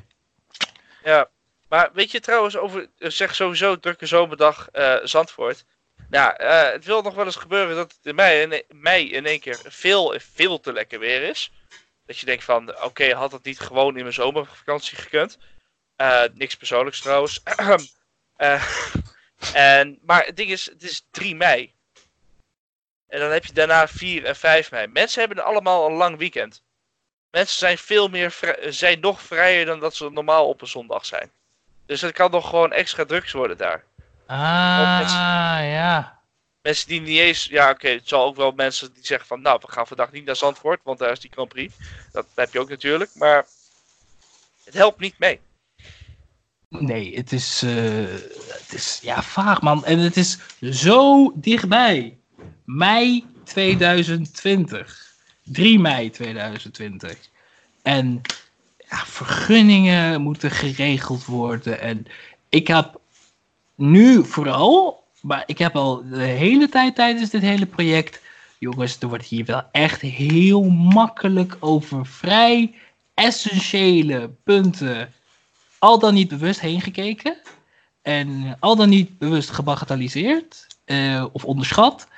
Ja, 1.04 1.28
maar 1.68 1.90
weet 1.92 2.10
je 2.10 2.20
trouwens 2.20 2.56
over, 2.56 2.88
eh, 2.98 3.10
zeg 3.10 3.34
sowieso 3.34 3.78
drukke 3.78 4.06
zomerdag 4.06 4.68
Zandvoort. 5.02 5.64
Nou, 6.08 6.44
het 6.72 6.84
wil 6.84 7.02
nog 7.02 7.14
wel 7.14 7.24
eens 7.24 7.36
gebeuren 7.36 7.76
dat 7.76 7.92
het 7.92 8.06
in 8.06 8.14
mei 8.14 8.40
in, 8.42 8.62
mei 8.68 9.12
in 9.12 9.26
één 9.26 9.40
keer 9.40 9.60
veel, 9.68 10.14
veel 10.18 10.60
te 10.60 10.72
lekker 10.72 10.98
weer 10.98 11.22
is. 11.22 11.52
Dat 12.06 12.18
je 12.18 12.26
denkt 12.26 12.44
van, 12.44 12.82
oké, 12.82 13.14
had 13.14 13.32
het 13.32 13.44
niet 13.44 13.60
gewoon 13.60 13.96
in 13.96 14.02
mijn 14.02 14.14
zomervakantie 14.14 14.96
gekund. 14.98 15.38
Niks 16.34 16.54
persoonlijks 16.54 17.00
trouwens. 17.00 17.42
en, 19.54 19.98
maar 20.02 20.24
het 20.24 20.36
ding 20.36 20.50
is, 20.50 20.64
het 20.64 20.82
is 20.82 21.06
3 21.10 21.36
mei. 21.36 21.72
En 23.08 23.20
dan 23.20 23.30
heb 23.30 23.44
je 23.44 23.52
daarna 23.52 23.88
4 23.88 24.24
en 24.24 24.36
5 24.36 24.70
mei. 24.70 24.86
Mensen 24.86 25.20
hebben 25.20 25.44
allemaal 25.44 25.86
een 25.86 25.96
lang 25.96 26.18
weekend. 26.18 26.62
Mensen 27.30 27.58
zijn 27.58 27.78
veel 27.78 28.08
meer 28.08 28.38
zijn 28.68 29.00
nog 29.00 29.22
vrijer 29.22 29.66
dan 29.66 29.80
dat 29.80 29.94
ze 29.94 30.10
normaal 30.10 30.48
op 30.48 30.60
een 30.60 30.66
zondag 30.66 31.06
zijn. 31.06 31.30
Dus 31.86 32.00
het 32.00 32.12
kan 32.12 32.30
nog 32.30 32.48
gewoon 32.48 32.72
extra 32.72 33.04
drugs 33.04 33.32
worden 33.32 33.56
daar. 33.56 33.84
Ah, 34.26 34.98
mensen, 34.98 35.18
ja. 35.70 36.20
Mensen 36.62 36.88
die 36.88 37.00
niet 37.00 37.18
eens... 37.18 37.44
Ja, 37.44 37.70
oké, 37.70 37.88
het 37.88 38.08
zal 38.08 38.24
ook 38.24 38.36
wel 38.36 38.52
mensen 38.52 38.94
die 38.94 39.06
zeggen 39.06 39.26
van... 39.26 39.40
Nou, 39.40 39.58
we 39.62 39.72
gaan 39.72 39.86
vandaag 39.86 40.12
niet 40.12 40.24
naar 40.24 40.36
Zandvoort, 40.36 40.80
want 40.82 40.98
daar 40.98 41.10
is 41.10 41.20
die 41.20 41.32
Grand 41.32 41.48
Prix. 41.48 41.74
Dat 42.12 42.26
heb 42.34 42.52
je 42.52 42.60
ook 42.60 42.68
natuurlijk, 42.68 43.10
maar... 43.14 43.46
Het 44.64 44.74
helpt 44.74 45.00
niet 45.00 45.18
mee. 45.18 45.40
Nee, 46.78 47.16
het 47.16 47.32
is, 47.32 47.62
uh, 47.62 47.70
het 48.48 48.72
is 48.74 48.98
ja, 49.02 49.22
vaag 49.22 49.62
man. 49.62 49.84
En 49.84 49.98
het 49.98 50.16
is 50.16 50.38
zo 50.60 51.32
dichtbij. 51.34 52.18
Mei 52.64 53.24
2020. 53.44 55.14
3 55.42 55.78
mei 55.78 56.10
2020. 56.10 57.18
En 57.82 58.20
ja, 58.90 59.04
vergunningen 59.06 60.20
moeten 60.20 60.50
geregeld 60.50 61.24
worden. 61.24 61.80
En 61.80 62.06
ik 62.48 62.66
heb 62.66 63.00
nu 63.74 64.24
vooral, 64.24 65.04
maar 65.20 65.42
ik 65.46 65.58
heb 65.58 65.76
al 65.76 66.08
de 66.08 66.22
hele 66.22 66.68
tijd 66.68 66.94
tijdens 66.94 67.30
dit 67.30 67.42
hele 67.42 67.66
project. 67.66 68.20
Jongens, 68.58 68.96
er 69.00 69.08
wordt 69.08 69.26
hier 69.26 69.44
wel 69.44 69.62
echt 69.72 70.00
heel 70.00 70.62
makkelijk 70.70 71.56
over 71.60 72.06
vrij 72.06 72.74
essentiële 73.14 74.30
punten 74.44 75.12
al 75.80 75.98
dan 75.98 76.14
niet 76.14 76.28
bewust 76.28 76.60
heen 76.60 76.80
gekeken. 76.80 77.36
En 78.02 78.56
al 78.60 78.76
dan 78.76 78.88
niet 78.88 79.18
bewust 79.18 79.50
gebagatelliseerd 79.50 80.66
uh, 80.86 81.24
of 81.32 81.44
onderschat. 81.44 82.08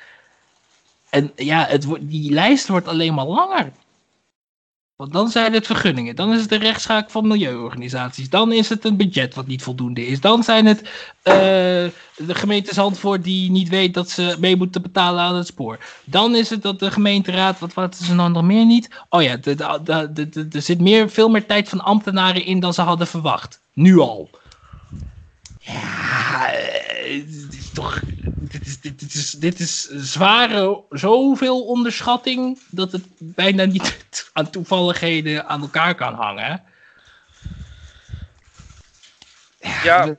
En 1.10 1.32
ja, 1.36 1.66
het 1.66 1.86
die 2.00 2.32
lijst 2.32 2.68
wordt 2.68 2.88
alleen 2.88 3.14
maar 3.14 3.26
langer. 3.26 3.72
Want 5.02 5.14
dan 5.14 5.28
zijn 5.28 5.52
het 5.52 5.66
vergunningen, 5.66 6.16
dan 6.16 6.32
is 6.32 6.40
het 6.40 6.48
de 6.48 6.56
rechtszaak 6.56 7.10
van 7.10 7.26
milieuorganisaties, 7.26 8.30
dan 8.30 8.52
is 8.52 8.68
het 8.68 8.84
een 8.84 8.96
budget 8.96 9.34
wat 9.34 9.46
niet 9.46 9.62
voldoende 9.62 10.06
is, 10.06 10.20
dan 10.20 10.42
zijn 10.42 10.66
het 10.66 10.80
uh, 10.80 10.84
de 11.24 11.92
gemeente 12.16 12.74
Zandvoort 12.74 13.24
die 13.24 13.50
niet 13.50 13.68
weet 13.68 13.94
dat 13.94 14.10
ze 14.10 14.36
mee 14.38 14.56
moeten 14.56 14.82
betalen 14.82 15.22
aan 15.22 15.36
het 15.36 15.46
spoor. 15.46 15.78
Dan 16.04 16.34
is 16.34 16.50
het 16.50 16.62
dat 16.62 16.78
de 16.78 16.90
gemeenteraad, 16.90 17.58
wat, 17.58 17.74
wat 17.74 17.98
is 18.00 18.08
er 18.08 18.14
nou 18.14 18.30
nog 18.30 18.42
meer 18.42 18.66
niet? 18.66 18.90
Oh 19.08 19.22
ja, 19.22 19.36
er 20.50 20.62
zit 20.62 20.80
meer, 20.80 21.10
veel 21.10 21.28
meer 21.28 21.46
tijd 21.46 21.68
van 21.68 21.80
ambtenaren 21.80 22.44
in 22.44 22.60
dan 22.60 22.74
ze 22.74 22.82
hadden 22.82 23.06
verwacht. 23.06 23.60
Nu 23.72 23.98
al. 23.98 24.30
Ja, 25.58 26.50
dit 27.04 27.54
is 27.54 27.70
toch. 27.70 28.00
Dit 28.48 28.66
is, 28.66 28.80
dit, 28.80 29.00
dit 29.00 29.14
is, 29.14 29.30
dit 29.30 29.58
is 29.58 29.80
zware, 29.88 30.82
zoveel 30.90 31.64
onderschatting 31.64 32.58
dat 32.70 32.92
het 32.92 33.04
bijna 33.18 33.64
niet 33.64 33.98
aan 34.32 34.50
toevalligheden 34.50 35.48
aan 35.48 35.60
elkaar 35.60 35.94
kan 35.94 36.14
hangen. 36.14 36.62
Ja. 39.82 40.16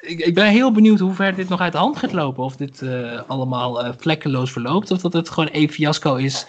Ik, 0.00 0.18
ik, 0.18 0.34
ben 0.34 0.46
heel 0.46 0.72
benieuwd 0.72 0.98
hoe 0.98 1.14
ver 1.14 1.34
dit 1.34 1.48
nog 1.48 1.60
uit 1.60 1.72
de 1.72 1.78
hand 1.78 1.96
gaat 1.96 2.12
lopen. 2.12 2.44
Of 2.44 2.56
dit 2.56 2.80
uh, 2.80 3.22
allemaal 3.26 3.84
uh, 3.84 3.92
vlekkeloos 3.98 4.52
verloopt. 4.52 4.90
Of 4.90 5.00
dat 5.00 5.12
het 5.12 5.28
gewoon 5.28 5.50
één 5.50 5.68
fiasco 5.68 6.14
is. 6.14 6.46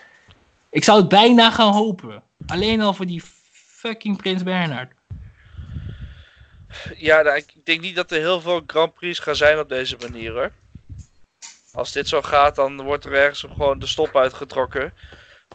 Ik 0.69 0.84
zou 0.84 0.99
het 0.99 1.10
bijna 1.10 1.51
gaan 1.51 1.73
hopen. 1.73 2.23
Alleen 2.47 2.82
al 2.82 2.93
voor 2.93 3.05
die 3.05 3.21
fucking 3.51 4.17
Prins 4.17 4.43
Bernhard. 4.43 4.91
Ja, 6.97 7.21
nou, 7.21 7.38
ik 7.38 7.53
denk 7.63 7.82
niet 7.82 7.95
dat 7.95 8.12
er 8.12 8.17
heel 8.17 8.41
veel 8.41 8.63
Grand 8.67 8.93
Prix 8.93 9.19
gaan 9.19 9.36
zijn 9.36 9.60
op 9.60 9.69
deze 9.69 9.97
manier 9.99 10.32
hoor. 10.32 10.51
Als 11.71 11.91
dit 11.91 12.08
zo 12.08 12.21
gaat, 12.21 12.55
dan 12.55 12.82
wordt 12.82 13.05
er 13.05 13.13
ergens 13.13 13.45
gewoon 13.53 13.79
de 13.79 13.88
stop 13.88 14.15
uitgetrokken. 14.15 14.93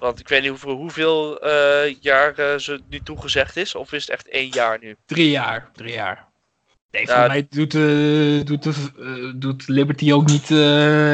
Want 0.01 0.21
ik 0.21 0.29
weet 0.29 0.41
niet 0.41 0.51
hoeveel, 0.51 0.75
hoeveel 0.75 1.47
uh, 1.47 1.95
jaar 2.01 2.39
uh, 2.39 2.59
ze 2.59 2.81
nu 2.89 3.01
toegezegd 3.03 3.57
is. 3.57 3.75
Of 3.75 3.93
is 3.93 4.01
het 4.01 4.11
echt 4.11 4.29
één 4.29 4.49
jaar 4.49 4.79
nu? 4.81 4.97
Drie 5.07 5.31
jaar. 5.31 5.71
Drie 5.73 5.93
jaar. 5.93 6.27
Nee, 6.91 7.09
voor 7.09 7.27
mij 7.27 7.47
doet, 7.51 7.75
uh, 7.75 8.45
doet, 8.45 8.67
doet 9.35 9.69
Liberty 9.69 10.13
ook 10.13 10.27
niet 10.27 10.51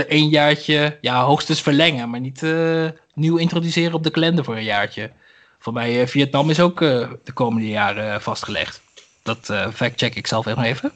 één 0.07 0.29
jaartje. 0.29 0.99
Ja, 1.01 1.23
hoogstens 1.23 1.63
verlengen, 1.63 2.11
maar 2.11 2.21
niet 2.21 2.43
nieuw 3.15 3.37
introduceren 3.37 3.95
op 3.95 4.03
de 4.03 4.11
kalender 4.11 4.45
voor 4.45 4.57
een 4.57 4.65
jaartje. 4.65 5.11
Voor 5.59 5.73
mij 5.73 6.09
Vietnam 6.09 6.51
is 6.51 6.61
ook 6.61 6.79
de 6.79 7.33
komende 7.35 7.69
jaren 7.69 8.23
vastgelegd. 8.23 8.83
Dat 9.39 9.75
fact 9.75 10.01
check 10.01 10.15
ik 10.15 10.27
zelf 10.27 10.47
even. 10.47 10.93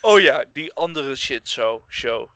Oh 0.00 0.20
ja, 0.20 0.44
die 0.52 0.72
andere 0.74 1.16
shit 1.16 1.48
show. 1.48 1.82
show 1.88 2.28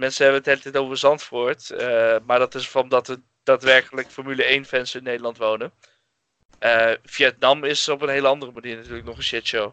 mensen 0.00 0.24
hebben 0.24 0.42
het 0.42 0.50
hele 0.50 0.72
tijd 0.72 0.84
over 0.84 0.96
Zandvoort. 0.96 1.70
Uh, 1.70 2.16
maar 2.26 2.38
dat 2.38 2.54
is 2.54 2.74
omdat 2.74 3.08
er 3.08 3.16
daadwerkelijk 3.42 4.10
Formule 4.10 4.44
1 4.44 4.64
fans 4.64 4.94
in 4.94 5.02
Nederland 5.02 5.38
wonen. 5.38 5.72
Uh, 6.60 6.92
Vietnam 7.04 7.64
is 7.64 7.88
op 7.88 8.02
een 8.02 8.08
hele 8.08 8.28
andere 8.28 8.52
manier 8.52 8.76
natuurlijk 8.76 9.04
nog 9.04 9.16
een 9.16 9.22
shitshow. 9.22 9.72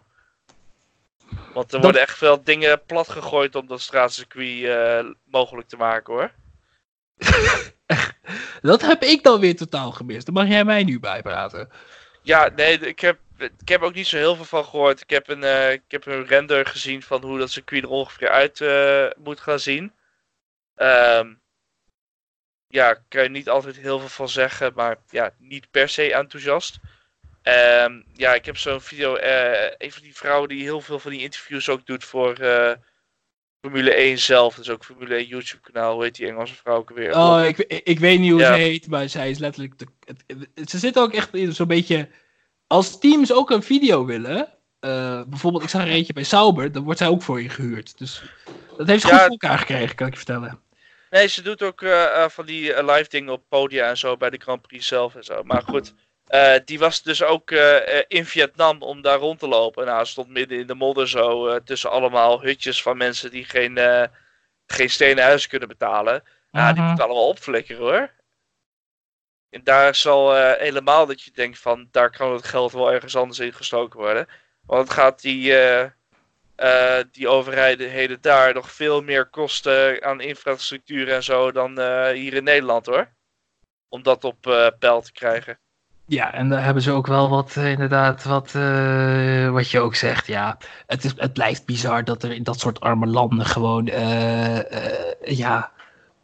Want 1.53 1.73
er 1.73 1.81
worden 1.81 2.01
echt 2.01 2.17
veel 2.17 2.43
dingen 2.43 2.81
plat 2.85 3.09
gegooid 3.09 3.55
om 3.55 3.67
dat 3.67 3.81
straatcircuit 3.81 4.47
uh, 4.47 5.11
mogelijk 5.25 5.67
te 5.67 5.77
maken 5.77 6.13
hoor. 6.13 6.31
dat 8.61 8.81
heb 8.81 9.03
ik 9.03 9.23
dan 9.23 9.39
weer 9.39 9.55
totaal 9.55 9.91
gemist. 9.91 10.25
Daar 10.25 10.35
mag 10.35 10.47
jij 10.47 10.65
mij 10.65 10.83
nu 10.83 10.99
bijpraten. 10.99 11.69
Ja, 12.21 12.49
nee, 12.55 12.79
ik 12.79 12.99
heb, 12.99 13.19
ik 13.37 13.69
heb 13.69 13.81
ook 13.81 13.93
niet 13.93 14.07
zo 14.07 14.17
heel 14.17 14.35
veel 14.35 14.45
van 14.45 14.65
gehoord. 14.65 15.01
Ik 15.01 15.09
heb 15.09 15.29
een, 15.29 15.43
uh, 15.43 15.71
ik 15.71 15.81
heb 15.87 16.05
een 16.05 16.25
render 16.25 16.65
gezien 16.65 17.03
van 17.03 17.23
hoe 17.23 17.37
dat 17.37 17.51
circuit 17.51 17.83
er 17.83 17.89
ongeveer 17.89 18.29
uit 18.29 18.59
uh, 18.59 19.07
moet 19.17 19.39
gaan 19.39 19.59
zien. 19.59 19.93
Um, 20.75 21.41
ja, 22.67 23.03
kan 23.07 23.23
je 23.23 23.29
niet 23.29 23.49
altijd 23.49 23.77
heel 23.77 23.99
veel 23.99 24.09
van 24.09 24.29
zeggen, 24.29 24.71
maar 24.75 24.97
ja, 25.09 25.33
niet 25.37 25.71
per 25.71 25.89
se 25.89 26.13
enthousiast. 26.13 26.77
Um, 27.43 28.05
ja, 28.13 28.33
ik 28.33 28.45
heb 28.45 28.57
zo'n 28.57 28.81
video, 28.81 29.17
uh, 29.17 29.69
een 29.77 29.91
van 29.91 30.01
die 30.01 30.15
vrouwen 30.15 30.49
die 30.49 30.61
heel 30.61 30.81
veel 30.81 30.99
van 30.99 31.11
die 31.11 31.21
interviews 31.21 31.69
ook 31.69 31.85
doet 31.85 32.03
voor 32.03 32.37
Formule 33.61 33.93
1 33.93 34.17
zelf. 34.17 34.55
Dus 34.55 34.69
ook 34.69 34.85
Formule 34.85 35.15
1 35.15 35.25
YouTube 35.25 35.71
kanaal, 35.71 35.93
hoe 35.93 36.03
heet 36.03 36.15
die 36.15 36.27
Engelse 36.27 36.55
vrouw 36.55 36.75
ook 36.75 36.89
weer? 36.89 37.15
Oh, 37.15 37.45
ik, 37.47 37.57
ik 37.83 37.99
weet 37.99 38.19
niet 38.19 38.31
hoe 38.31 38.39
ja. 38.39 38.55
ze 38.55 38.61
heet, 38.61 38.87
maar 38.87 39.09
zij 39.09 39.29
is 39.29 39.37
letterlijk... 39.37 39.79
De, 39.79 39.87
het, 40.05 40.69
ze 40.69 40.77
zit 40.77 40.97
ook 40.97 41.13
echt 41.13 41.29
zo'n 41.49 41.67
beetje... 41.67 42.09
Als 42.67 42.99
teams 42.99 43.33
ook 43.33 43.49
een 43.49 43.63
video 43.63 44.05
willen, 44.05 44.47
uh, 44.81 45.21
bijvoorbeeld 45.27 45.63
ik 45.63 45.69
zag 45.69 45.81
er 45.81 45.87
eentje 45.87 46.13
bij 46.13 46.23
Sauber, 46.23 46.71
dan 46.71 46.83
wordt 46.83 46.99
zij 46.99 47.07
ook 47.07 47.21
voor 47.21 47.41
je 47.41 47.49
gehuurd. 47.49 47.97
Dus 47.97 48.21
dat 48.77 48.87
heeft 48.87 49.01
ze 49.01 49.07
ja, 49.07 49.13
goed 49.13 49.21
voor 49.21 49.31
elkaar 49.31 49.57
gekregen, 49.57 49.95
kan 49.95 50.07
ik 50.07 50.13
je 50.13 50.19
vertellen. 50.19 50.59
Nee, 51.09 51.27
ze 51.27 51.41
doet 51.41 51.63
ook 51.63 51.81
uh, 51.81 51.89
uh, 51.89 52.27
van 52.27 52.45
die 52.45 52.83
live 52.83 53.09
dingen 53.09 53.33
op 53.33 53.43
podia 53.49 53.89
en 53.89 53.97
zo 53.97 54.17
bij 54.17 54.29
de 54.29 54.41
Grand 54.41 54.61
Prix 54.61 54.87
zelf 54.87 55.15
en 55.15 55.23
zo. 55.23 55.43
Maar 55.43 55.61
goed, 55.61 55.93
die 56.65 56.79
was 56.79 57.03
dus 57.03 57.23
ook 57.23 57.51
in 58.07 58.25
Vietnam 58.25 58.81
om 58.81 59.01
daar 59.01 59.17
rond 59.17 59.39
te 59.39 59.47
lopen. 59.47 59.85
Nou, 59.85 60.05
ze 60.05 60.11
stond 60.11 60.29
midden 60.29 60.59
in 60.59 60.67
de 60.67 60.75
modder 60.75 61.09
zo 61.09 61.59
tussen 61.63 61.91
allemaal 61.91 62.41
hutjes 62.41 62.81
van 62.81 62.97
mensen 62.97 63.31
die 63.31 63.45
geen, 63.45 63.79
geen 64.65 64.89
stenen 64.89 65.23
huis 65.23 65.47
kunnen 65.47 65.67
betalen. 65.67 66.23
Ja, 66.51 66.73
die 66.73 66.83
moeten 66.83 67.05
allemaal 67.05 67.27
opflikkeren 67.27 67.81
hoor. 67.81 68.11
En 69.49 69.63
daar 69.63 69.95
zal 69.95 70.35
helemaal 70.35 71.05
dat 71.05 71.21
je 71.21 71.31
denkt 71.31 71.59
van, 71.59 71.87
daar 71.91 72.09
kan 72.09 72.33
het 72.33 72.45
geld 72.45 72.71
wel 72.71 72.91
ergens 72.91 73.15
anders 73.15 73.39
in 73.39 73.53
gestoken 73.53 73.99
worden. 73.99 74.27
Want 74.65 74.89
gaat 74.89 75.21
die 75.21 75.51
uh, 76.57 76.99
die 77.11 77.27
overheden 77.27 78.17
daar 78.21 78.53
nog 78.53 78.71
veel 78.71 79.01
meer 79.01 79.25
kosten 79.25 80.03
aan 80.03 80.21
infrastructuur 80.21 81.11
en 81.11 81.23
zo 81.23 81.51
dan 81.51 81.79
hier 82.11 82.33
in 82.33 82.43
Nederland 82.43 82.85
hoor. 82.85 83.07
Om 83.89 84.03
dat 84.03 84.23
op 84.23 84.47
uh, 84.47 84.67
peil 84.79 85.01
te 85.01 85.11
krijgen. 85.11 85.59
Ja, 86.05 86.33
en 86.33 86.49
daar 86.49 86.63
hebben 86.63 86.83
ze 86.83 86.91
ook 86.91 87.07
wel 87.07 87.29
wat, 87.29 87.55
inderdaad, 87.55 88.23
wat, 88.23 88.51
wat 89.51 89.71
je 89.71 89.79
ook 89.79 89.95
zegt. 89.95 90.27
Ja, 90.27 90.57
het, 90.85 91.03
is, 91.03 91.13
het 91.15 91.33
blijft 91.33 91.65
bizar 91.65 92.03
dat 92.03 92.23
er 92.23 92.31
in 92.31 92.43
dat 92.43 92.59
soort 92.59 92.79
arme 92.79 93.05
landen 93.05 93.45
gewoon, 93.45 93.85
ja, 95.21 95.71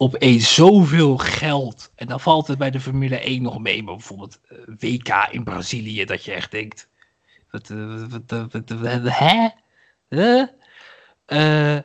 opeens 0.04 0.54
zoveel 0.54 1.18
geld. 1.18 1.92
En 1.96 2.08
dan 2.08 2.20
valt 2.20 2.48
het 2.48 2.58
bij 2.58 2.72
de 2.72 2.80
Formule 2.80 3.20
1 3.20 3.42
nog 3.42 3.60
mee, 3.60 3.84
maar 3.84 3.96
bijvoorbeeld 3.96 4.40
WK 4.80 5.28
in 5.32 5.44
Brazilië, 5.44 6.06
dat 6.06 6.26
je 6.26 6.32
echt 6.32 6.52
denkt, 6.52 6.88
wat, 7.52 7.68
wat, 8.10 8.52
wat, 8.52 8.70
wat 8.70 9.02
hè? 9.04 9.48
Uh, 10.10 11.80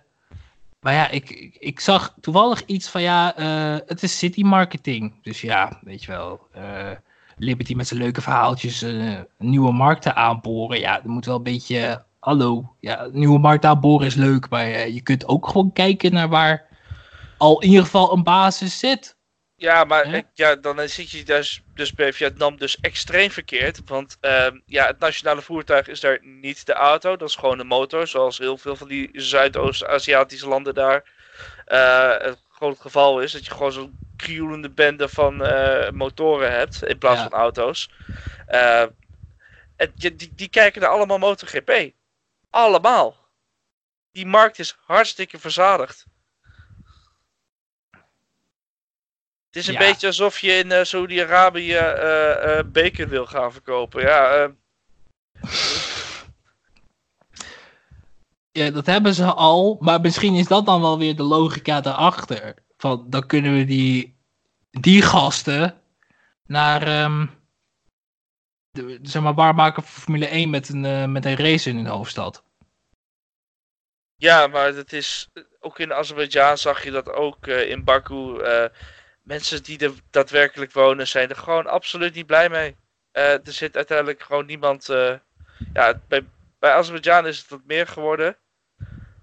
maar 0.81 0.93
ja, 0.93 1.09
ik, 1.09 1.31
ik, 1.59 1.81
zag 1.81 2.15
toevallig 2.21 2.65
iets 2.67 2.89
van 2.89 3.03
ja, 3.03 3.33
het 3.87 4.03
is 4.03 4.19
city 4.19 4.43
marketing. 4.43 5.15
Dus 5.23 5.41
ja, 5.41 5.79
weet 5.83 6.05
je 6.05 6.11
wel. 6.11 6.41
Uh, 6.57 6.91
Liberty 7.37 7.75
met 7.75 7.87
zijn 7.87 8.01
leuke 8.01 8.21
verhaaltjes, 8.21 8.85
nieuwe 9.39 9.73
markten 9.73 10.17
aanboren. 10.17 10.81
Ja, 10.81 11.03
er 11.03 11.09
moet 11.09 11.27
wel 11.27 11.37
een 11.37 11.43
beetje. 11.43 12.07
Hallo, 12.19 12.75
ja, 12.81 13.09
nieuwe 13.13 13.39
markten 13.39 13.71
aanboren 13.71 14.07
is 14.07 14.15
leuk, 14.15 14.49
maar 14.49 14.89
je 14.89 15.01
kunt 15.01 15.27
ook 15.27 15.47
gewoon 15.49 15.73
kijken 15.73 16.13
naar 16.13 16.29
waar 16.29 16.68
al 17.39 17.61
in 17.61 17.69
ieder 17.69 17.85
geval 17.85 18.13
een 18.13 18.23
basis 18.23 18.79
zit. 18.79 19.17
Ja, 19.57 19.85
maar 19.85 20.23
ja, 20.35 20.57
dan 20.57 20.89
zit 20.89 21.11
je 21.11 21.23
dus, 21.23 21.63
dus 21.75 21.93
bij 21.93 22.13
Vietnam 22.13 22.57
dus 22.57 22.81
extreem 22.81 23.31
verkeerd. 23.31 23.81
Want 23.85 24.17
uh, 24.21 24.47
ja, 24.67 24.87
het 24.87 24.99
nationale 24.99 25.43
voertuig 25.43 25.89
is 25.89 26.01
daar 26.01 26.19
niet 26.23 26.67
de 26.67 26.73
auto, 26.73 27.17
dat 27.17 27.29
is 27.29 27.35
gewoon 27.35 27.59
de 27.59 27.65
motor. 27.65 28.07
Zoals 28.07 28.39
heel 28.39 28.59
veel 28.59 28.77
van 28.77 28.89
die 28.89 29.11
Zuidoost-Aziatische 29.13 30.49
landen 30.49 30.75
daar 30.75 31.11
uh, 31.69 32.11
het 32.19 32.39
groot 32.51 32.81
geval 32.81 33.21
is. 33.21 33.33
Dat 33.33 33.45
je 33.45 33.51
gewoon 33.51 33.73
zo'n 33.73 33.99
krioelende 34.17 34.71
bende 34.71 35.09
van 35.09 35.43
uh, 35.43 35.91
motoren 35.91 36.53
hebt 36.53 36.85
in 36.85 36.99
plaats 36.99 37.21
ja. 37.21 37.29
van 37.29 37.39
auto's. 37.39 37.91
En 38.47 39.93
die, 39.95 40.35
die, 40.35 40.49
kijken 40.49 40.81
naar 40.81 40.91
allemaal 40.91 41.19
MotoGP. 41.19 41.91
Allemaal. 42.51 43.17
Die 44.13 44.27
markt 44.27 44.59
is 44.59 44.77
hartstikke 44.85 45.39
verzadigd. 45.39 46.07
Het 49.49 49.57
is 49.57 49.67
een 49.67 49.73
ja. 49.73 49.79
beetje 49.79 50.07
alsof 50.07 50.39
je 50.39 50.53
in 50.53 50.71
uh, 50.71 50.83
Saudi-Arabië 50.83 51.73
uh, 51.73 52.35
uh, 52.45 52.61
beker 52.67 53.09
wil 53.09 53.27
gaan 53.27 53.53
verkopen. 53.53 54.03
Ja, 54.03 54.51
ja, 58.53 58.71
dat 58.71 58.87
hebben 58.87 59.15
ze 59.15 59.25
al. 59.25 59.77
Maar 59.81 60.01
misschien 60.01 60.35
is 60.35 60.47
dat 60.47 60.67
dan 60.67 60.81
wel 60.81 60.99
weer 60.99 61.17
de 61.17 61.23
logica 61.23 61.81
daarachter. 61.81 62.55
Van, 62.77 63.07
dan 63.11 63.27
kunnen 63.27 63.57
we 63.57 63.65
die, 63.65 64.17
die 64.71 65.03
gasten 65.03 65.81
naar... 66.47 67.03
Um, 67.03 67.31
de, 68.71 68.99
zeg 69.03 69.23
maar, 69.23 69.35
waar 69.35 69.55
maken 69.55 69.83
Formule 69.83 70.27
1 70.27 70.51
met 70.51 70.69
een, 70.69 71.13
met 71.13 71.25
een 71.25 71.37
race 71.37 71.71
in 71.71 71.77
hun 71.77 71.87
hoofdstad. 71.87 72.45
Ja, 74.17 74.47
maar 74.47 74.75
het 74.75 74.93
is... 74.93 75.29
Ook 75.61 75.79
in 75.79 75.93
Azerbeidzjan 75.93 76.59
zag 76.59 76.85
je 76.85 76.91
dat 76.91 77.13
ook 77.13 77.47
in 77.47 77.85
Baku 77.85 78.43
mensen 79.29 79.63
die 79.63 79.79
er 79.79 79.93
daadwerkelijk 80.11 80.73
wonen 80.73 81.09
zijn 81.09 81.29
er 81.29 81.37
gewoon 81.37 81.67
absoluut 81.67 82.15
niet 82.15 82.27
blij 82.27 82.49
mee. 82.49 82.77
Uh, 83.13 83.33
er 83.33 83.53
zit 83.53 83.77
uiteindelijk 83.77 84.23
gewoon 84.23 84.47
niemand. 84.47 84.89
Uh, 84.89 85.15
ja, 85.73 86.01
bij, 86.09 86.27
bij 86.59 86.79
is 86.79 87.39
het 87.39 87.49
wat 87.49 87.65
meer 87.65 87.87
geworden. 87.87 88.37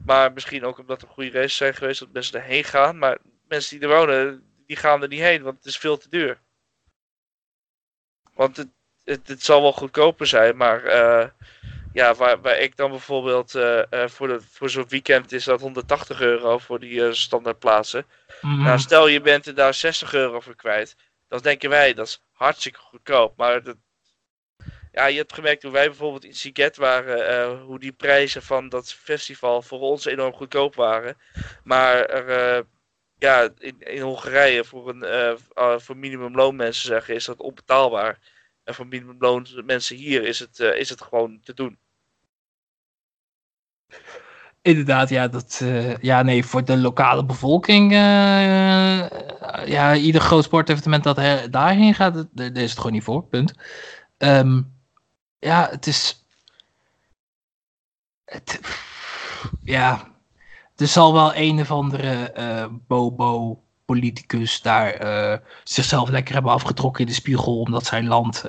Maar 0.06 0.34
misschien 0.34 0.66
ook 0.66 0.78
omdat 0.78 1.01
er 1.01 1.08
goede 1.08 1.32
races 1.32 1.56
zijn 1.56 1.74
geweest 1.74 1.99
dat 1.99 2.12
mensen 2.12 2.39
erheen 2.39 2.64
gaan. 2.64 2.97
Maar 2.97 3.18
mensen 3.47 3.80
die 3.80 3.89
er 3.89 3.95
wonen, 3.95 4.43
die 4.66 4.76
gaan 4.76 5.01
er 5.01 5.08
niet 5.08 5.20
heen, 5.20 5.43
want 5.43 5.58
het 5.58 5.66
is 5.66 5.78
veel 5.78 5.97
te 5.97 6.10
duur. 6.10 6.39
Want 8.34 8.58
het, 8.58 8.70
het, 9.03 9.28
het 9.28 9.43
zal 9.43 9.62
wel 9.62 9.74
goedkoper 9.74 10.28
zijn, 10.28 10.58
maar 10.58 10.84
uh, 10.86 11.28
ja, 11.95 12.13
waar, 12.13 12.41
waar 12.41 12.57
ik 12.57 12.75
dan 12.75 12.89
bijvoorbeeld 12.89 13.55
uh, 13.55 13.81
uh, 13.91 14.07
voor, 14.07 14.27
de, 14.27 14.41
voor 14.41 14.69
zo'n 14.69 14.87
weekend 14.87 15.31
is 15.31 15.43
dat 15.43 15.61
180 15.61 16.21
euro 16.21 16.57
voor 16.57 16.79
die 16.79 16.91
uh, 16.91 17.11
standaardplaatsen. 17.11 18.05
Mm. 18.41 18.63
Nou, 18.63 18.79
stel 18.79 19.07
je 19.07 19.21
bent 19.21 19.45
er 19.45 19.55
daar 19.55 19.73
60 19.73 20.13
euro 20.13 20.39
voor 20.39 20.55
kwijt. 20.55 20.95
Dan 21.27 21.39
denken 21.39 21.69
wij, 21.69 21.93
dat 21.93 22.07
is 22.07 22.23
hartstikke 22.31 22.79
goedkoop. 22.79 23.37
Maar 23.37 23.63
dat, 23.63 23.75
ja, 24.91 25.05
je 25.05 25.17
hebt 25.17 25.33
gemerkt 25.33 25.63
hoe 25.63 25.71
wij 25.71 25.87
bijvoorbeeld 25.87 26.23
in 26.23 26.35
Siget 26.35 26.77
waren, 26.77 27.27
eh, 27.27 27.61
hoe 27.61 27.79
die 27.79 27.91
prijzen 27.91 28.41
van 28.43 28.69
dat 28.69 28.93
festival 28.93 29.61
voor 29.61 29.79
ons 29.79 30.05
enorm 30.05 30.33
goedkoop 30.33 30.75
waren. 30.75 31.17
Maar 31.63 32.05
er, 32.05 32.57
uh, 32.57 32.63
ja, 33.17 33.49
in, 33.57 33.75
in 33.79 34.01
Hongarije 34.01 34.63
voor 34.63 34.89
een 34.89 35.03
uh, 35.57 35.77
voor 35.77 35.97
minimumloon 35.97 36.55
mensen 36.55 36.87
zeggen 36.87 37.15
is 37.15 37.25
dat 37.25 37.39
onbetaalbaar. 37.39 38.19
En 38.63 38.73
voor 38.73 38.87
minimumloon 38.87 39.47
mensen 39.65 39.95
hier 39.95 40.23
is 40.23 40.39
het, 40.39 40.59
is 40.59 40.89
het 40.89 41.01
gewoon 41.01 41.39
te 41.43 41.53
doen. 41.53 41.83
Inderdaad, 44.61 45.09
ja, 45.09 45.27
dat, 45.27 45.61
ja, 46.01 46.21
nee, 46.21 46.45
voor 46.45 46.65
de 46.65 46.77
lokale 46.77 47.25
bevolking, 47.25 47.91
ja, 49.65 49.95
ieder 49.95 50.21
groot 50.21 50.43
sportevenement 50.43 51.03
dat 51.03 51.15
daarheen 51.51 51.93
gaat, 51.93 52.25
daar 52.31 52.51
is 52.51 52.69
het 52.69 52.77
gewoon 52.77 52.91
niet 52.91 53.03
voor, 53.03 53.23
punt. 53.23 53.53
Um, 54.17 54.73
ja, 55.39 55.67
het 55.71 55.87
is. 55.87 56.25
Het, 58.25 58.59
ja, 59.63 60.07
er 60.75 60.87
zal 60.87 61.13
wel 61.13 61.35
een 61.35 61.59
of 61.59 61.71
andere 61.71 62.33
uh, 62.37 62.65
bobo-politicus 62.87 64.61
daar 64.61 65.05
uh, 65.05 65.37
zichzelf 65.63 66.09
lekker 66.09 66.33
hebben 66.33 66.51
afgetrokken 66.51 67.01
in 67.01 67.07
de 67.07 67.13
spiegel, 67.13 67.59
omdat 67.59 67.85
zijn 67.85 68.07
land 68.07 68.43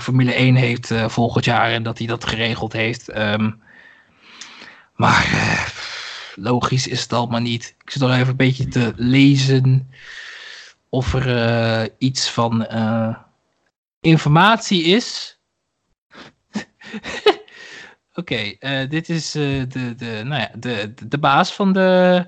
Formule 0.00 0.32
1 0.32 0.54
heeft 0.54 0.92
volgend 1.06 1.44
jaar 1.44 1.70
en 1.70 1.82
dat 1.82 1.98
hij 1.98 2.06
dat 2.06 2.24
geregeld 2.24 2.72
heeft. 2.72 3.16
Um, 3.16 3.62
maar 4.94 5.26
logisch 6.34 6.86
is 6.86 7.02
het 7.02 7.12
allemaal 7.12 7.40
niet. 7.40 7.74
Ik 7.82 7.90
zit 7.90 8.02
nog 8.02 8.12
even 8.12 8.28
een 8.28 8.36
beetje 8.36 8.68
te 8.68 8.92
lezen 8.96 9.90
of 10.88 11.14
er 11.14 11.90
iets 11.98 12.30
van 12.30 12.66
informatie 14.00 14.84
is. 14.84 15.38
Oké, 18.14 18.56
dit 18.88 19.08
is 19.08 19.30
de, 19.30 19.66
de, 19.96 20.20
nou 20.24 20.40
ja, 20.40 20.50
de, 20.58 20.92
de, 20.94 21.08
de 21.08 21.18
baas 21.18 21.52
van 21.52 21.72
de 21.72 22.26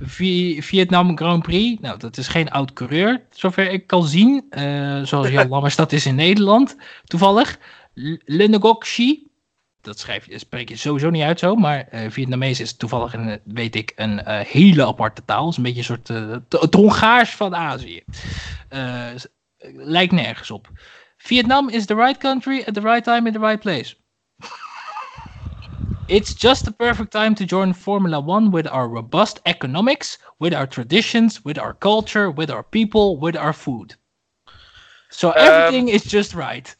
Vietnam 0.00 1.16
Grand 1.16 1.42
Prix. 1.42 1.80
Nou, 1.80 1.98
dat 1.98 2.16
is 2.16 2.28
geen 2.28 2.50
oud 2.50 2.72
coureur, 2.72 3.22
zover 3.30 3.70
ik 3.70 3.86
kan 3.86 4.06
zien. 4.06 4.46
Uh, 4.50 5.02
zoals 5.02 5.28
Jan 5.28 5.48
Lammers 5.54 5.76
dat 5.76 5.92
is 5.92 6.06
in 6.06 6.14
Nederland, 6.14 6.76
toevallig. 7.04 7.58
Le 8.24 8.48
Ngoc 8.48 8.86
Chi. 8.86 9.26
Dat 9.80 9.98
schrijf 9.98 10.26
je, 10.26 10.38
spreek 10.38 10.68
je 10.68 10.76
sowieso 10.76 11.10
niet 11.10 11.22
uit 11.22 11.38
zo, 11.38 11.54
maar 11.54 11.88
uh, 11.92 12.00
Vietnamees 12.10 12.60
is 12.60 12.76
toevallig, 12.76 13.12
een, 13.12 13.40
weet 13.44 13.74
ik, 13.74 13.92
een 13.96 14.12
uh, 14.18 14.40
hele 14.40 14.86
aparte 14.86 15.24
taal. 15.24 15.42
Het 15.42 15.50
is 15.50 15.56
een 15.56 15.62
beetje 15.62 15.78
een 15.78 15.84
soort 15.84 16.08
het 16.62 16.74
Hongaars 16.74 17.30
van 17.30 17.56
Azië. 17.56 18.02
lijkt 19.74 20.12
nergens 20.12 20.50
op. 20.50 20.70
Vietnam 21.16 21.68
is 21.68 21.86
the 21.86 21.94
right 21.94 22.18
country 22.18 22.62
at 22.66 22.74
the 22.74 22.80
right 22.80 23.04
time 23.04 23.26
in 23.26 23.32
the 23.32 23.38
right 23.38 23.60
place. 23.60 23.94
It's 26.08 26.32
just 26.32 26.64
the 26.64 26.72
perfect 26.72 27.12
time 27.12 27.34
to 27.34 27.44
join 27.44 27.74
Formula 27.74 28.18
One 28.18 28.50
with 28.50 28.66
our 28.66 28.88
robust 28.88 29.40
economics, 29.44 30.16
with 30.38 30.54
our 30.54 30.66
traditions, 30.66 31.44
with 31.44 31.58
our 31.58 31.74
culture, 31.74 32.30
with 32.30 32.50
our 32.50 32.62
people, 32.62 33.18
with 33.18 33.36
our 33.36 33.52
food. 33.52 33.94
So 35.10 35.32
everything 35.32 35.90
um, 35.90 35.94
is 35.94 36.04
just 36.04 36.32
right. 36.32 36.74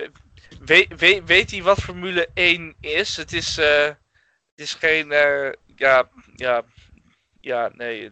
weet, 0.66 0.88
weet, 0.98 1.24
weet 1.24 1.50
hij 1.50 1.62
wat 1.62 1.80
Formule 1.80 2.28
1 2.34 2.74
is? 2.80 3.16
Het 3.16 3.32
is, 3.32 3.58
uh, 3.58 3.84
het 3.84 3.96
is 4.54 4.74
geen. 4.74 5.12
Uh, 5.12 5.52
ja, 5.76 6.08
ja, 6.34 6.62
ja, 7.40 7.70
nee. 7.74 8.10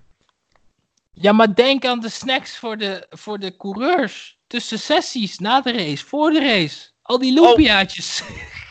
Ja, 1.12 1.32
maar 1.32 1.54
denk 1.54 1.84
aan 1.84 2.00
de 2.00 2.08
snacks 2.08 2.56
voor 2.56 2.76
de, 2.76 3.06
voor 3.10 3.38
de 3.38 3.56
coureurs 3.56 4.38
tussen 4.46 4.78
sessies, 4.78 5.38
na 5.38 5.60
de 5.60 5.72
race, 5.72 6.06
voor 6.06 6.30
de 6.30 6.40
race. 6.40 6.88
Al 7.02 7.18
die. 7.18 7.40
Oh. 7.40 7.58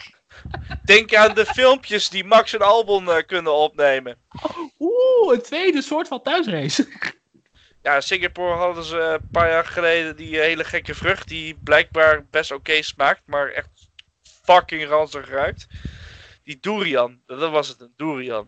Denk 0.85 1.15
aan 1.15 1.35
de 1.35 1.45
filmpjes 1.45 2.09
die 2.09 2.23
Max 2.23 2.53
en 2.53 2.61
Albon 2.61 3.03
uh, 3.03 3.15
kunnen 3.27 3.53
opnemen. 3.53 4.17
Oeh, 4.79 5.33
een 5.33 5.41
tweede 5.41 5.81
soort 5.81 6.07
van 6.07 6.21
thuisrace. 6.21 6.87
Ja, 7.81 8.01
Singapore 8.01 8.55
hadden 8.55 8.83
ze 8.83 8.97
een 8.99 9.29
paar 9.31 9.49
jaar 9.49 9.65
geleden 9.65 10.15
die 10.15 10.39
hele 10.39 10.63
gekke 10.63 10.95
vrucht 10.95 11.27
die 11.27 11.57
blijkbaar 11.63 12.25
best 12.29 12.51
oké 12.51 12.81
smaakt, 12.81 13.21
maar 13.25 13.49
echt 13.49 13.69
fucking 14.43 14.87
ranzig 14.87 15.29
ruikt. 15.29 15.67
Die 16.43 16.57
durian, 16.61 17.19
dat 17.25 17.51
was 17.51 17.67
het, 17.67 17.81
een 17.81 17.93
durian. 17.95 18.47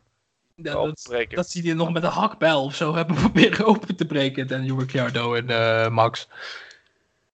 Ja, 0.56 0.74
dat, 0.74 1.28
dat 1.30 1.50
zie 1.50 1.64
je 1.64 1.74
nog 1.74 1.92
met 1.92 2.04
een 2.04 2.10
hakbijl 2.10 2.64
of 2.64 2.76
zo 2.76 2.96
hebben 2.96 3.16
proberen 3.26 3.66
open 3.66 3.96
te 3.96 4.06
breken, 4.06 4.48
Daniel 4.48 4.80
Ricciardo 4.80 5.34
en 5.34 5.50
uh, 5.50 5.88
Max 5.88 6.28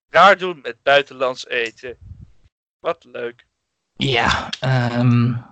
raar 0.09 0.37
doen 0.37 0.59
met 0.61 0.83
buitenlands 0.83 1.47
eten. 1.47 1.97
Wat 2.79 3.03
leuk. 3.03 3.45
Ja, 3.97 4.49
um, 4.93 5.45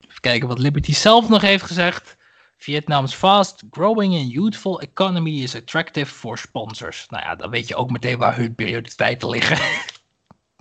even 0.00 0.20
kijken 0.20 0.48
wat 0.48 0.58
Liberty 0.58 0.92
zelf 0.92 1.28
nog 1.28 1.42
heeft 1.42 1.64
gezegd. 1.64 2.16
Vietnam's 2.56 3.14
fast 3.14 3.62
growing 3.70 4.14
and 4.14 4.32
youthful 4.32 4.80
economy 4.80 5.42
is 5.42 5.56
attractive 5.56 6.14
for 6.14 6.38
sponsors. 6.38 7.06
Nou 7.08 7.24
ja, 7.24 7.34
dan 7.34 7.50
weet 7.50 7.68
je 7.68 7.76
ook 7.76 7.90
meteen 7.90 8.18
waar 8.18 8.36
hun 8.36 8.54
prioriteiten 8.54 9.30
liggen. 9.30 9.58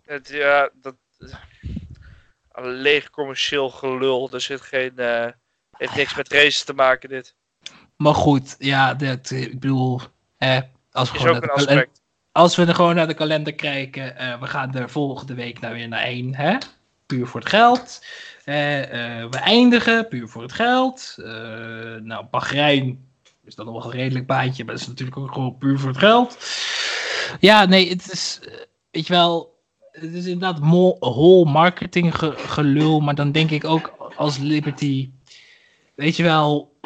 Het, 0.06 0.28
ja, 0.28 0.70
dat. 0.74 0.96
Leeg 2.62 3.10
commercieel 3.10 3.70
gelul. 3.70 4.30
Er 4.32 4.42
zit 4.42 4.62
geen. 4.62 4.94
Uh, 4.96 5.28
heeft 5.78 5.96
niks 5.96 6.16
met 6.16 6.32
races 6.32 6.64
te 6.64 6.74
maken, 6.74 7.10
dit. 7.10 7.36
Maar 7.96 8.16
goed, 8.16 8.56
ja, 8.60 8.94
dat, 8.94 9.32
ik 9.32 9.60
bedoel. 9.60 10.02
Eh, 10.38 10.60
als 10.92 11.12
we 11.12 11.30
ook 11.30 11.44
een 11.44 11.50
aspect 11.50 11.99
als 12.40 12.56
we 12.56 12.66
er 12.66 12.76
gewoon 12.76 12.96
naar 12.96 13.08
de 13.08 13.14
kalender 13.14 13.54
kijken, 13.54 14.16
uh, 14.22 14.40
we 14.40 14.48
gaan 14.48 14.74
er 14.74 14.90
volgende 14.90 15.34
week 15.34 15.60
nou 15.60 15.74
weer 15.74 15.88
naar 15.88 16.04
één, 16.04 16.36
hè? 16.36 16.58
puur 17.06 17.28
voor 17.28 17.40
het 17.40 17.50
geld. 17.50 18.06
Uh, 18.46 18.80
uh, 18.80 19.30
we 19.30 19.38
eindigen 19.38 20.08
puur 20.08 20.28
voor 20.28 20.42
het 20.42 20.54
geld. 20.54 21.14
nou, 22.04 22.26
Bahrein 22.32 23.08
is 23.44 23.56
dan 23.56 23.66
nog 23.66 23.84
wel 23.84 23.92
een 23.92 24.00
redelijk 24.00 24.26
baantje, 24.26 24.64
maar 24.64 24.74
dat 24.74 24.82
is 24.82 24.88
natuurlijk 24.88 25.18
ook 25.18 25.34
gewoon 25.34 25.58
puur 25.58 25.80
voor 25.80 25.90
het 25.90 25.98
geld. 25.98 26.38
Ja, 27.40 27.66
nee, 27.66 27.90
het 27.90 28.12
is, 28.12 28.40
weet 28.92 29.08
je 29.08 29.14
wel, 29.14 29.60
het 29.92 30.14
is 30.14 30.26
inderdaad 30.26 30.60
whole 31.00 31.46
marketing 31.46 32.16
gelul, 32.36 33.00
maar 33.00 33.16
dan 33.16 33.32
denk 33.32 33.52
ik 33.52 33.64
ook 33.64 34.12
als 34.16 34.38
Liberty, 34.38 35.10
weet 35.96 36.16
je 36.16 36.24
wel, 36.24 36.78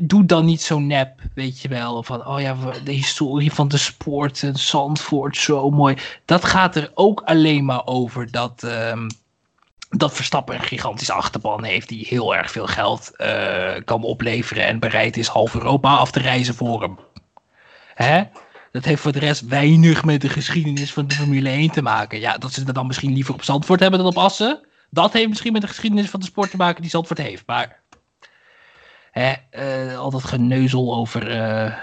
doe 0.00 0.24
dan 0.24 0.44
niet 0.44 0.62
zo 0.62 0.78
nep, 0.78 1.20
weet 1.34 1.60
je 1.60 1.68
wel. 1.68 2.02
Van, 2.02 2.26
oh 2.26 2.40
ja, 2.40 2.56
de 2.84 2.92
historie 2.92 3.52
van 3.52 3.68
de 3.68 3.76
sport 3.76 4.42
en 4.42 4.56
Zandvoort, 4.56 5.36
zo 5.36 5.70
mooi. 5.70 5.96
Dat 6.24 6.44
gaat 6.44 6.76
er 6.76 6.90
ook 6.94 7.20
alleen 7.24 7.64
maar 7.64 7.86
over 7.86 8.30
dat, 8.30 8.62
um, 8.62 9.06
dat 9.88 10.12
Verstappen 10.12 10.54
een 10.54 10.62
gigantische 10.62 11.12
achterban 11.12 11.64
heeft... 11.64 11.88
die 11.88 12.06
heel 12.08 12.36
erg 12.36 12.50
veel 12.50 12.66
geld 12.66 13.12
uh, 13.16 13.72
kan 13.84 14.02
opleveren... 14.02 14.66
en 14.66 14.78
bereid 14.78 15.16
is 15.16 15.26
half 15.26 15.54
Europa 15.54 15.96
af 15.96 16.10
te 16.10 16.20
reizen 16.20 16.54
voor 16.54 16.82
hem. 16.82 16.98
Hè? 17.94 18.22
Dat 18.72 18.84
heeft 18.84 19.02
voor 19.02 19.12
de 19.12 19.18
rest 19.18 19.46
weinig 19.46 20.04
met 20.04 20.20
de 20.20 20.28
geschiedenis 20.28 20.92
van 20.92 21.06
de 21.06 21.14
Formule 21.14 21.48
1 21.48 21.70
te 21.70 21.82
maken. 21.82 22.20
Ja, 22.20 22.38
dat 22.38 22.52
ze 22.52 22.62
het 22.62 22.74
dan 22.74 22.86
misschien 22.86 23.12
liever 23.12 23.34
op 23.34 23.44
Zandvoort 23.44 23.80
hebben 23.80 23.98
dan 23.98 24.08
op 24.08 24.18
Assen. 24.18 24.60
Dat 24.90 25.12
heeft 25.12 25.28
misschien 25.28 25.52
met 25.52 25.62
de 25.62 25.68
geschiedenis 25.68 26.10
van 26.10 26.20
de 26.20 26.26
sport 26.26 26.50
te 26.50 26.56
maken 26.56 26.82
die 26.82 26.90
Zandvoort 26.90 27.18
heeft. 27.18 27.42
Maar 27.46 27.79
hè, 29.10 29.34
uh, 29.52 29.98
al 29.98 30.10
dat 30.10 30.24
geneuzel 30.24 30.94
over. 30.94 31.30
Uh, 31.30 31.78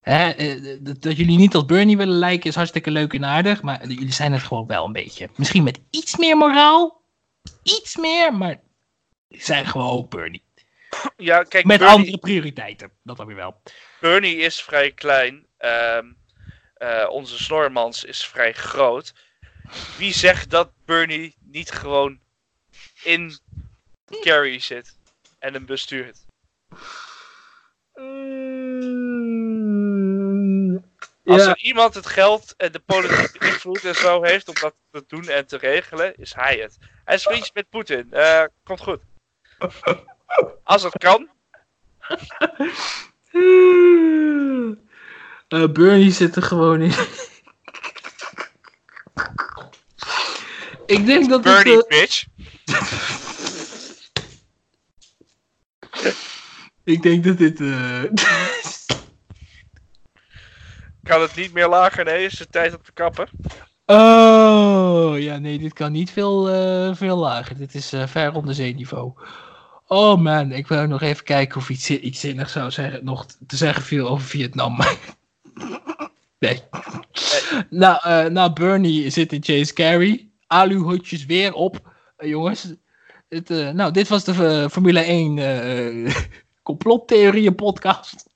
hè, 0.00 0.38
uh, 0.38 0.78
dat, 0.80 1.16
jullie 1.16 1.38
niet 1.38 1.54
als 1.54 1.64
Bernie 1.64 1.96
willen 1.96 2.18
lijken 2.18 2.48
is 2.48 2.54
hartstikke 2.54 2.90
leuk 2.90 3.12
en 3.14 3.24
aardig. 3.24 3.62
Maar 3.62 3.86
jullie 3.86 4.12
zijn 4.12 4.32
het 4.32 4.42
gewoon 4.42 4.66
wel 4.66 4.84
een 4.84 4.92
beetje. 4.92 5.28
Misschien 5.36 5.62
met 5.62 5.80
iets 5.90 6.16
meer 6.16 6.36
moraal. 6.36 7.02
Iets 7.62 7.96
meer, 7.96 8.34
maar. 8.34 8.60
Zijn 9.28 9.66
gewoon 9.66 10.06
Bernie. 10.08 10.42
Ja, 11.16 11.42
kijk, 11.42 11.64
met 11.64 11.78
Bernie, 11.78 11.96
andere 11.96 12.18
prioriteiten. 12.18 12.90
Dat 13.02 13.16
dan 13.16 13.26
weer 13.26 13.36
wel. 13.36 13.60
Bernie 14.00 14.36
is 14.36 14.62
vrij 14.62 14.92
klein. 14.92 15.46
Um, 15.58 16.16
onze 17.08 17.42
Snormans 17.42 18.04
is 18.04 18.26
vrij 18.26 18.52
groot. 18.52 19.14
Wie 19.98 20.12
zegt 20.12 20.50
dat 20.50 20.70
Bernie 20.84 21.36
niet 21.40 21.70
gewoon 21.70 22.18
in 23.02 23.38
Carrie 24.20 24.60
zit? 24.60 24.96
En 25.44 25.54
hem 25.54 25.66
bestuurt. 25.66 26.18
Mm, 27.94 28.84
Als 31.24 31.42
er 31.42 31.58
iemand 31.58 31.94
het 31.94 32.06
geld 32.06 32.54
en 32.56 32.72
de 32.72 32.78
politieke 32.78 33.46
invloed 33.46 33.84
en 33.84 33.94
zo 33.94 34.22
heeft 34.22 34.48
om 34.48 34.54
dat 34.54 34.74
te 34.90 35.04
doen 35.06 35.28
en 35.28 35.46
te 35.46 35.56
regelen, 35.56 36.16
is 36.16 36.34
hij 36.34 36.56
het. 36.56 36.78
Hij 37.04 37.14
is 37.14 37.22
vriendjes 37.22 37.52
met 37.52 37.68
Poetin. 37.68 38.08
Uh, 38.12 38.44
komt 38.64 38.80
goed. 38.80 39.00
Als 40.64 40.82
het 40.82 40.98
kan. 40.98 41.28
Uh, 45.48 45.66
Bernie 45.72 46.12
zit 46.12 46.36
er 46.36 46.42
gewoon 46.42 46.80
in. 46.80 46.92
Ik 50.86 51.06
denk 51.06 51.28
dat 51.28 51.42
Bernie, 51.42 51.76
het, 51.76 51.92
uh... 51.92 51.98
bitch. 51.98 52.24
Ik 56.84 57.02
denk 57.02 57.24
dat 57.24 57.38
dit. 57.38 57.60
Uh... 57.60 58.02
kan 61.02 61.20
het 61.20 61.36
niet 61.36 61.52
meer 61.52 61.68
lager? 61.68 62.04
Nee, 62.04 62.24
is 62.24 62.38
het 62.38 62.52
tijd 62.52 62.76
om 62.76 62.82
te 62.82 62.92
kappen? 62.92 63.28
Oh, 63.86 65.18
ja, 65.18 65.38
nee, 65.38 65.58
dit 65.58 65.72
kan 65.72 65.92
niet 65.92 66.10
veel, 66.10 66.50
eh, 66.50 66.94
veel 66.94 67.16
lager. 67.16 67.56
Dit 67.56 67.74
is 67.74 67.92
eh, 67.92 68.06
ver 68.06 68.34
onder 68.34 68.54
zeeniveau. 68.54 69.12
Oh 69.86 70.20
man, 70.20 70.52
ik 70.52 70.66
wil 70.66 70.86
nog 70.86 71.02
even 71.02 71.24
kijken 71.24 71.56
of 71.56 71.68
iets, 71.68 71.90
iets 71.90 72.20
zinnigs 72.20 72.52
zou 72.52 72.70
zeggen, 72.70 73.04
nog 73.04 73.26
te 73.46 73.56
zeggen 73.56 73.82
viel 73.82 74.08
over 74.08 74.26
Vietnam. 74.26 74.78
nee. 76.38 76.62
nou, 77.70 77.98
eh, 78.02 78.24
nou, 78.24 78.52
Bernie 78.52 79.10
zit 79.10 79.32
in 79.32 79.42
Chase 79.42 79.72
Carey. 79.72 80.28
Aluhutjes 80.46 81.24
weer 81.26 81.52
op, 81.52 81.92
eh, 82.16 82.28
jongens. 82.28 82.74
Het, 83.34 83.50
eh, 83.50 83.70
nou, 83.70 83.92
dit 83.92 84.08
was 84.08 84.24
de 84.24 84.32
eh, 84.32 84.68
Formule 84.68 85.00
1 85.00 85.38
eh 85.38 86.16
complottheorieën 86.62 87.54
podcast. 87.54 88.30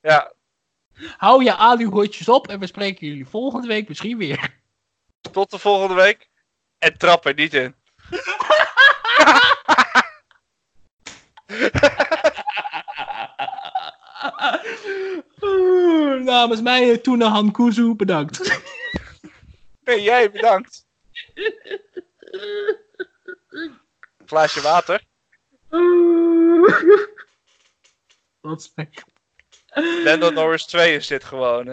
Ja, 0.00 0.32
Hou 1.16 1.44
je 1.44 1.54
aluhutjes 1.54 2.28
op 2.28 2.48
en 2.48 2.58
we 2.58 2.66
spreken 2.66 3.06
jullie 3.06 3.26
volgende 3.26 3.66
week 3.66 3.88
misschien 3.88 4.18
weer. 4.18 4.60
tot 5.32 5.50
de 5.50 5.58
volgende 5.58 5.94
week. 5.94 6.28
En 6.78 6.98
trap 6.98 7.26
er 7.26 7.34
niet 7.34 7.54
in. 7.54 7.74
Namens 16.24 16.60
mij, 16.60 16.98
Tuna 16.98 17.28
Hankuzu, 17.28 17.94
bedankt. 17.94 18.60
Nee, 19.84 20.02
jij 20.02 20.30
bedankt. 20.30 20.86
Glaasje 24.26 24.60
water. 24.60 25.02
Wat 28.40 28.62
slecht. 28.62 29.04
Lando 30.04 30.30
Norris 30.30 30.66
2 30.66 30.94
is 30.94 31.06
dit 31.06 31.24
gewoon. 31.24 31.64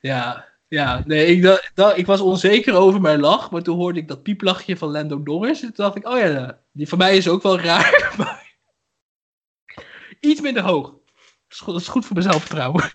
Ja, 0.00 0.48
ja, 0.68 1.02
nee, 1.06 1.26
ik, 1.26 1.42
dacht, 1.42 1.70
dacht- 1.74 1.96
ik 1.98 2.06
was 2.06 2.20
onzeker 2.20 2.74
over 2.74 3.00
mijn 3.00 3.20
lach, 3.20 3.50
maar 3.50 3.62
toen 3.62 3.76
hoorde 3.76 3.98
ik 3.98 4.08
dat 4.08 4.22
pieplachje 4.22 4.76
van 4.76 4.90
Lando 4.90 5.18
Norris. 5.24 5.62
En 5.62 5.72
toen 5.74 5.84
dacht 5.84 5.96
ik, 5.96 6.06
oh 6.06 6.18
ja, 6.18 6.62
die 6.72 6.88
van 6.88 6.98
mij 6.98 7.16
is 7.16 7.28
ook 7.28 7.42
wel 7.42 7.58
raar. 7.60 8.14
maar 8.18 8.46
Iets 10.20 10.40
minder 10.40 10.62
hoog. 10.62 10.90
Dat 10.90 10.98
is 11.48 11.58
goed, 11.60 11.72
dat 11.72 11.82
is 11.82 11.88
goed 11.88 12.06
voor 12.06 12.16
mijn 12.16 12.30
zelfvertrouwen. 12.30 12.90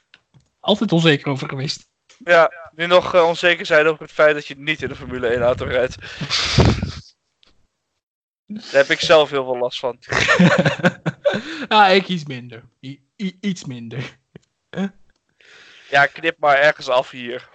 Altijd 0.59 0.91
onzeker 0.91 1.31
over 1.31 1.49
geweest. 1.49 1.91
Ja, 2.23 2.51
nu 2.75 2.85
nog 2.85 3.13
eh, 3.13 3.27
onzeker 3.27 3.65
zijn 3.65 3.87
over 3.87 4.01
het 4.01 4.11
feit 4.11 4.33
dat 4.33 4.47
je 4.47 4.55
niet 4.57 4.81
in 4.81 4.87
de 4.87 4.95
Formule 4.95 5.27
1 5.27 5.41
auto 5.41 5.65
rijdt. 5.65 5.95
Daar 8.45 8.81
heb 8.81 8.89
ik 8.89 8.99
zelf 8.99 9.29
heel 9.29 9.43
veel 9.43 9.57
last 9.57 9.79
van. 9.79 9.99
ja, 11.69 11.87
ik 11.99 12.07
iets 12.07 12.25
minder. 12.25 12.63
I- 12.81 13.01
iets 13.39 13.65
minder. 13.65 14.17
Ja, 15.89 16.05
knip 16.05 16.37
maar 16.39 16.57
ergens 16.57 16.89
af 16.89 17.09
hier. 17.09 17.49